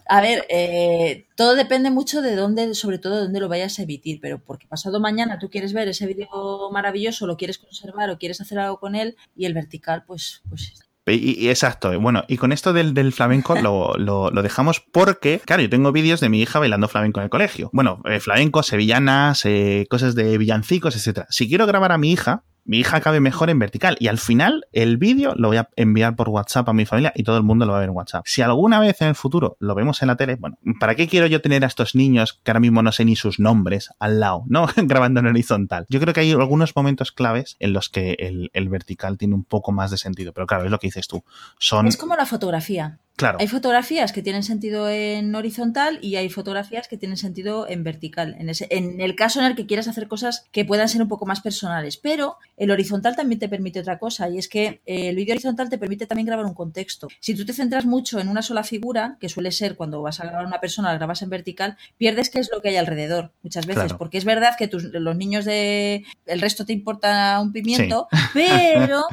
A 0.07 0.21
ver, 0.21 0.45
eh, 0.49 1.27
todo 1.35 1.55
depende 1.55 1.91
mucho 1.91 2.21
de 2.21 2.35
dónde, 2.35 2.73
sobre 2.73 2.97
todo 2.97 3.17
de 3.17 3.21
dónde 3.23 3.39
lo 3.39 3.47
vayas 3.47 3.77
a 3.77 3.83
emitir, 3.83 4.19
pero 4.21 4.39
porque 4.39 4.67
pasado 4.67 4.99
mañana 4.99 5.37
tú 5.37 5.49
quieres 5.49 5.71
ver 5.71 5.87
ese 5.87 6.07
vídeo 6.07 6.27
maravilloso, 6.71 7.27
lo 7.27 7.37
quieres 7.37 7.59
conservar 7.59 8.09
o 8.09 8.17
quieres 8.17 8.41
hacer 8.41 8.57
algo 8.57 8.79
con 8.79 8.95
él 8.95 9.15
y 9.35 9.45
el 9.45 9.53
vertical, 9.53 10.03
pues, 10.07 10.41
pues 10.49 10.73
y, 11.11 11.45
y, 11.45 11.49
exacto. 11.49 11.97
Bueno, 11.99 12.23
y 12.27 12.37
con 12.37 12.51
esto 12.51 12.73
del, 12.73 13.13
flamenco 13.13 13.55
lo, 13.55 14.31
dejamos 14.41 14.79
porque, 14.79 15.41
claro, 15.43 15.61
yo 15.61 15.69
tengo 15.69 15.91
vídeos 15.91 16.19
de 16.19 16.29
mi 16.29 16.41
hija 16.41 16.59
bailando 16.59 16.87
flamenco 16.87 17.19
en 17.19 17.25
el 17.25 17.29
colegio. 17.29 17.69
Bueno, 17.73 18.01
eh, 18.05 18.19
flamenco, 18.19 18.63
sevillanas, 18.63 19.45
eh, 19.45 19.85
cosas 19.89 20.15
de 20.15 20.37
villancicos, 20.37 20.95
etcétera. 20.95 21.27
Si 21.29 21.47
quiero 21.47 21.65
grabar 21.65 21.91
a 21.91 21.97
mi 21.97 22.11
hija, 22.11 22.43
mi 22.65 22.79
hija 22.79 23.01
cabe 23.01 23.19
mejor 23.19 23.49
en 23.49 23.59
vertical 23.59 23.97
y 23.99 24.07
al 24.07 24.17
final 24.17 24.65
el 24.71 24.97
vídeo 24.97 25.33
lo 25.35 25.49
voy 25.49 25.57
a 25.57 25.69
enviar 25.75 26.15
por 26.15 26.29
WhatsApp 26.29 26.69
a 26.69 26.73
mi 26.73 26.85
familia 26.85 27.11
y 27.15 27.23
todo 27.23 27.37
el 27.37 27.43
mundo 27.43 27.65
lo 27.65 27.71
va 27.71 27.79
a 27.79 27.81
ver 27.81 27.89
en 27.89 27.95
WhatsApp. 27.95 28.25
Si 28.25 28.41
alguna 28.41 28.79
vez 28.79 29.01
en 29.01 29.09
el 29.09 29.15
futuro 29.15 29.57
lo 29.59 29.75
vemos 29.75 30.01
en 30.01 30.07
la 30.07 30.15
tele, 30.15 30.35
bueno, 30.35 30.57
¿para 30.79 30.95
qué 30.95 31.07
quiero 31.07 31.27
yo 31.27 31.41
tener 31.41 31.63
a 31.63 31.67
estos 31.67 31.95
niños 31.95 32.39
que 32.43 32.51
ahora 32.51 32.59
mismo 32.59 32.81
no 32.81 32.91
sé 32.91 33.05
ni 33.05 33.15
sus 33.15 33.39
nombres 33.39 33.89
al 33.99 34.19
lado, 34.19 34.43
¿no? 34.47 34.67
Grabando 34.75 35.19
en 35.19 35.27
horizontal. 35.27 35.85
Yo 35.89 35.99
creo 35.99 36.13
que 36.13 36.21
hay 36.21 36.31
algunos 36.31 36.75
momentos 36.75 37.11
claves 37.11 37.55
en 37.59 37.73
los 37.73 37.89
que 37.89 38.15
el, 38.19 38.69
vertical 38.69 39.17
tiene 39.17 39.33
un 39.33 39.43
poco 39.43 39.71
más 39.71 39.89
de 39.89 39.97
sentido, 39.97 40.31
pero 40.31 40.45
claro, 40.45 40.65
es 40.65 40.71
lo 40.71 40.79
que 40.79 40.87
dices 40.87 41.07
tú. 41.07 41.23
Son... 41.57 41.87
Es 41.87 41.97
como 41.97 42.15
la 42.15 42.25
fotografía. 42.25 42.99
Claro. 43.19 43.37
Hay 43.41 43.49
fotografías 43.49 44.13
que 44.13 44.21
tienen 44.21 44.43
sentido 44.43 44.89
en 44.89 45.35
horizontal 45.35 45.99
y 46.01 46.15
hay 46.15 46.29
fotografías 46.29 46.87
que 46.87 46.97
tienen 46.97 47.17
sentido 47.17 47.67
en 47.67 47.83
vertical. 47.83 48.37
En, 48.39 48.47
ese, 48.47 48.65
en, 48.69 49.01
el 49.01 49.13
caso 49.17 49.41
en 49.41 49.45
el 49.45 49.57
que 49.57 49.65
quieras 49.65 49.89
hacer 49.89 50.07
cosas 50.07 50.45
que 50.53 50.63
puedan 50.63 50.87
ser 50.87 51.01
un 51.01 51.09
poco 51.09 51.25
más 51.25 51.41
personales. 51.41 51.97
Pero 51.97 52.37
el 52.55 52.71
horizontal 52.71 53.17
también 53.17 53.37
te 53.37 53.49
permite 53.49 53.81
otra 53.81 53.99
cosa 53.99 54.29
y 54.29 54.37
es 54.37 54.47
que 54.47 54.79
el 54.85 55.17
vídeo 55.17 55.33
horizontal 55.33 55.69
te 55.69 55.77
permite 55.77 56.07
también 56.07 56.27
grabar 56.27 56.45
un 56.45 56.53
contexto. 56.53 57.09
Si 57.19 57.35
tú 57.35 57.45
te 57.45 57.51
centras 57.51 57.85
mucho 57.85 58.21
en 58.21 58.29
una 58.29 58.41
sola 58.41 58.63
figura, 58.63 59.17
que 59.19 59.27
suele 59.27 59.51
ser 59.51 59.75
cuando 59.75 60.01
vas 60.01 60.21
a 60.21 60.23
grabar 60.23 60.45
a 60.45 60.47
una 60.47 60.61
persona, 60.61 60.93
la 60.93 60.97
grabas 60.97 61.21
en 61.21 61.29
vertical, 61.29 61.75
pierdes 61.97 62.29
qué 62.29 62.39
es 62.39 62.49
lo 62.49 62.61
que 62.61 62.69
hay 62.69 62.77
alrededor 62.77 63.33
muchas 63.43 63.65
veces. 63.65 63.83
Claro. 63.83 63.97
Porque 63.97 64.17
es 64.17 64.23
verdad 64.23 64.55
que 64.57 64.69
tus, 64.69 64.85
los 64.85 65.17
niños 65.17 65.43
de... 65.43 66.05
el 66.25 66.39
resto 66.39 66.65
te 66.65 66.71
importa 66.71 67.37
un 67.41 67.51
pimiento, 67.51 68.07
sí. 68.31 68.45
pero 68.75 69.03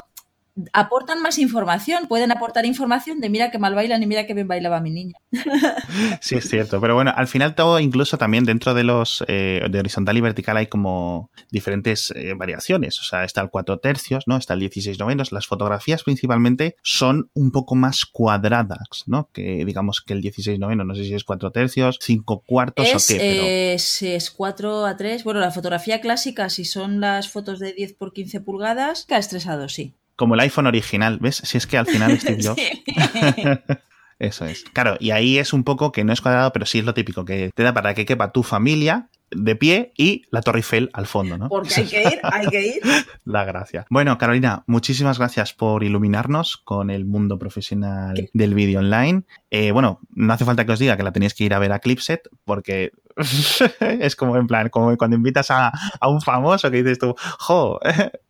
aportan 0.72 1.20
más 1.20 1.38
información, 1.38 2.08
pueden 2.08 2.32
aportar 2.32 2.64
información 2.64 3.20
de 3.20 3.28
mira 3.28 3.50
que 3.50 3.58
mal 3.58 3.74
bailan 3.74 4.02
y 4.02 4.06
mira 4.06 4.26
que 4.26 4.34
bien 4.34 4.48
bailaba 4.48 4.80
mi 4.80 4.90
niña. 4.90 5.14
Sí, 6.20 6.36
es 6.36 6.48
cierto, 6.48 6.80
pero 6.80 6.94
bueno, 6.94 7.12
al 7.14 7.28
final 7.28 7.54
todo, 7.54 7.78
incluso 7.78 8.18
también 8.18 8.44
dentro 8.44 8.74
de 8.74 8.84
los 8.84 9.24
eh, 9.28 9.62
de 9.70 9.78
horizontal 9.78 10.16
y 10.16 10.20
vertical 10.20 10.56
hay 10.56 10.66
como 10.66 11.30
diferentes 11.50 12.12
eh, 12.14 12.34
variaciones, 12.34 13.00
o 13.00 13.04
sea, 13.04 13.24
está 13.24 13.40
el 13.40 13.50
4 13.50 13.78
tercios, 13.78 14.24
¿no? 14.26 14.36
Está 14.36 14.54
el 14.54 14.60
16 14.60 14.98
novenos, 14.98 15.32
las 15.32 15.46
fotografías 15.46 16.02
principalmente 16.02 16.76
son 16.82 17.30
un 17.34 17.50
poco 17.50 17.74
más 17.74 18.04
cuadradas, 18.04 19.04
¿no? 19.06 19.28
Que 19.32 19.64
digamos 19.64 20.00
que 20.00 20.14
el 20.14 20.22
16 20.22 20.58
noveno, 20.58 20.84
no 20.84 20.94
sé 20.94 21.04
si 21.04 21.14
es 21.14 21.24
4 21.24 21.50
tercios, 21.52 21.98
5 22.00 22.42
cuartos 22.46 22.86
es, 22.86 22.94
o 22.94 23.12
qué, 23.12 23.18
pero... 23.18 23.46
Es, 23.46 24.02
es 24.02 24.30
4 24.30 24.86
a 24.86 24.96
3, 24.96 25.24
bueno, 25.24 25.40
la 25.40 25.50
fotografía 25.50 26.00
clásica, 26.00 26.48
si 26.48 26.64
son 26.64 27.00
las 27.00 27.28
fotos 27.28 27.58
de 27.58 27.72
10 27.72 27.94
por 27.94 28.12
15 28.12 28.40
pulgadas, 28.40 29.04
cada 29.06 29.20
estresado, 29.20 29.68
sí 29.68 29.94
como 30.16 30.34
el 30.34 30.40
iPhone 30.40 30.66
original, 30.66 31.18
¿ves? 31.20 31.36
Si 31.36 31.56
es 31.56 31.66
que 31.66 31.78
al 31.78 31.86
final 31.86 32.18
Steve 32.18 32.42
Jobs. 32.44 32.62
Eso 34.18 34.46
es. 34.46 34.64
Claro, 34.72 34.96
y 34.98 35.10
ahí 35.10 35.38
es 35.38 35.52
un 35.52 35.62
poco 35.62 35.92
que 35.92 36.02
no 36.02 36.12
es 36.12 36.22
cuadrado, 36.22 36.52
pero 36.52 36.64
sí 36.64 36.78
es 36.78 36.84
lo 36.84 36.94
típico, 36.94 37.24
que 37.24 37.50
te 37.54 37.62
da 37.62 37.74
para 37.74 37.94
que 37.94 38.06
quepa 38.06 38.32
tu 38.32 38.42
familia 38.42 39.10
de 39.30 39.56
pie 39.56 39.92
y 39.96 40.22
la 40.30 40.40
Torre 40.40 40.60
Eiffel 40.60 40.88
al 40.92 41.06
fondo, 41.06 41.36
¿no? 41.36 41.48
Porque 41.48 41.74
hay 41.74 41.86
que 41.86 42.00
ir, 42.00 42.20
hay 42.22 42.46
que 42.46 42.66
ir. 42.66 42.82
La 43.24 43.44
gracia. 43.44 43.84
Bueno, 43.90 44.16
Carolina, 44.18 44.62
muchísimas 44.66 45.18
gracias 45.18 45.52
por 45.52 45.82
iluminarnos 45.82 46.56
con 46.56 46.90
el 46.90 47.04
mundo 47.04 47.38
profesional 47.38 48.30
del 48.32 48.54
vídeo 48.54 48.78
online. 48.78 49.24
Eh, 49.50 49.72
bueno, 49.72 50.00
no 50.14 50.32
hace 50.32 50.44
falta 50.44 50.64
que 50.64 50.72
os 50.72 50.78
diga 50.78 50.96
que 50.96 51.02
la 51.02 51.12
tenéis 51.12 51.34
que 51.34 51.44
ir 51.44 51.54
a 51.54 51.58
ver 51.58 51.72
a 51.72 51.80
Clipset 51.80 52.28
porque 52.44 52.92
es 53.80 54.16
como 54.16 54.36
en 54.36 54.46
plan, 54.46 54.68
como 54.68 54.96
cuando 54.96 55.16
invitas 55.16 55.50
a, 55.50 55.72
un 56.06 56.20
famoso 56.20 56.70
que 56.70 56.82
dices 56.82 56.98
tú, 56.98 57.14
jo, 57.38 57.80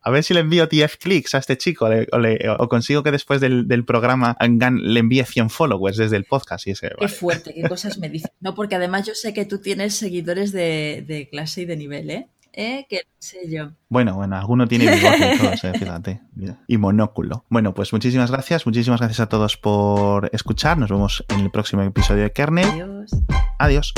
a 0.02 0.10
ver 0.10 0.22
si 0.22 0.34
le 0.34 0.40
envío 0.40 0.66
10 0.66 0.96
clics 0.98 1.34
a 1.34 1.38
este 1.38 1.58
chico 1.58 1.88
o, 2.58 2.68
consigo 2.68 3.02
que 3.02 3.10
después 3.10 3.40
del, 3.40 3.84
programa 3.84 4.36
le 4.40 5.00
envíe 5.00 5.24
100 5.24 5.50
followers 5.50 5.96
desde 5.96 6.16
el 6.16 6.24
podcast. 6.24 6.66
Y 6.66 6.70
ese, 6.70 6.90
Qué 6.98 7.08
fuerte, 7.08 7.54
qué 7.54 7.62
cosas 7.68 7.98
me 7.98 8.08
dices. 8.08 8.30
No, 8.40 8.54
porque 8.54 8.76
además 8.76 9.06
yo 9.06 9.14
sé 9.14 9.34
que 9.34 9.44
tú 9.44 9.58
tienes 9.58 9.94
seguidores 9.94 10.52
de, 10.52 11.28
clase 11.30 11.62
y 11.62 11.64
de 11.64 11.76
nivel, 11.76 12.10
¿eh? 12.10 12.28
¿Eh? 12.52 12.86
Que 12.88 13.02
sé 13.18 13.50
yo. 13.50 13.72
Bueno, 13.90 14.14
bueno, 14.14 14.36
alguno 14.36 14.66
tiene 14.66 14.90
bigote 14.94 15.34
y 15.34 15.38
todo, 15.38 15.50
¿eh? 15.50 15.78
fíjate. 15.78 16.20
Y 16.66 16.78
monóculo. 16.78 17.44
Bueno, 17.50 17.74
pues 17.74 17.92
muchísimas 17.92 18.30
gracias. 18.30 18.64
Muchísimas 18.64 19.00
gracias 19.00 19.20
a 19.20 19.28
todos 19.28 19.58
por 19.58 20.30
escuchar. 20.32 20.78
Nos 20.78 20.90
vemos 20.90 21.24
en 21.28 21.40
el 21.40 21.50
próximo 21.50 21.82
episodio 21.82 22.22
de 22.22 22.32
Kernel. 22.32 22.66
Adiós. 22.66 23.10
Adiós. 23.58 23.94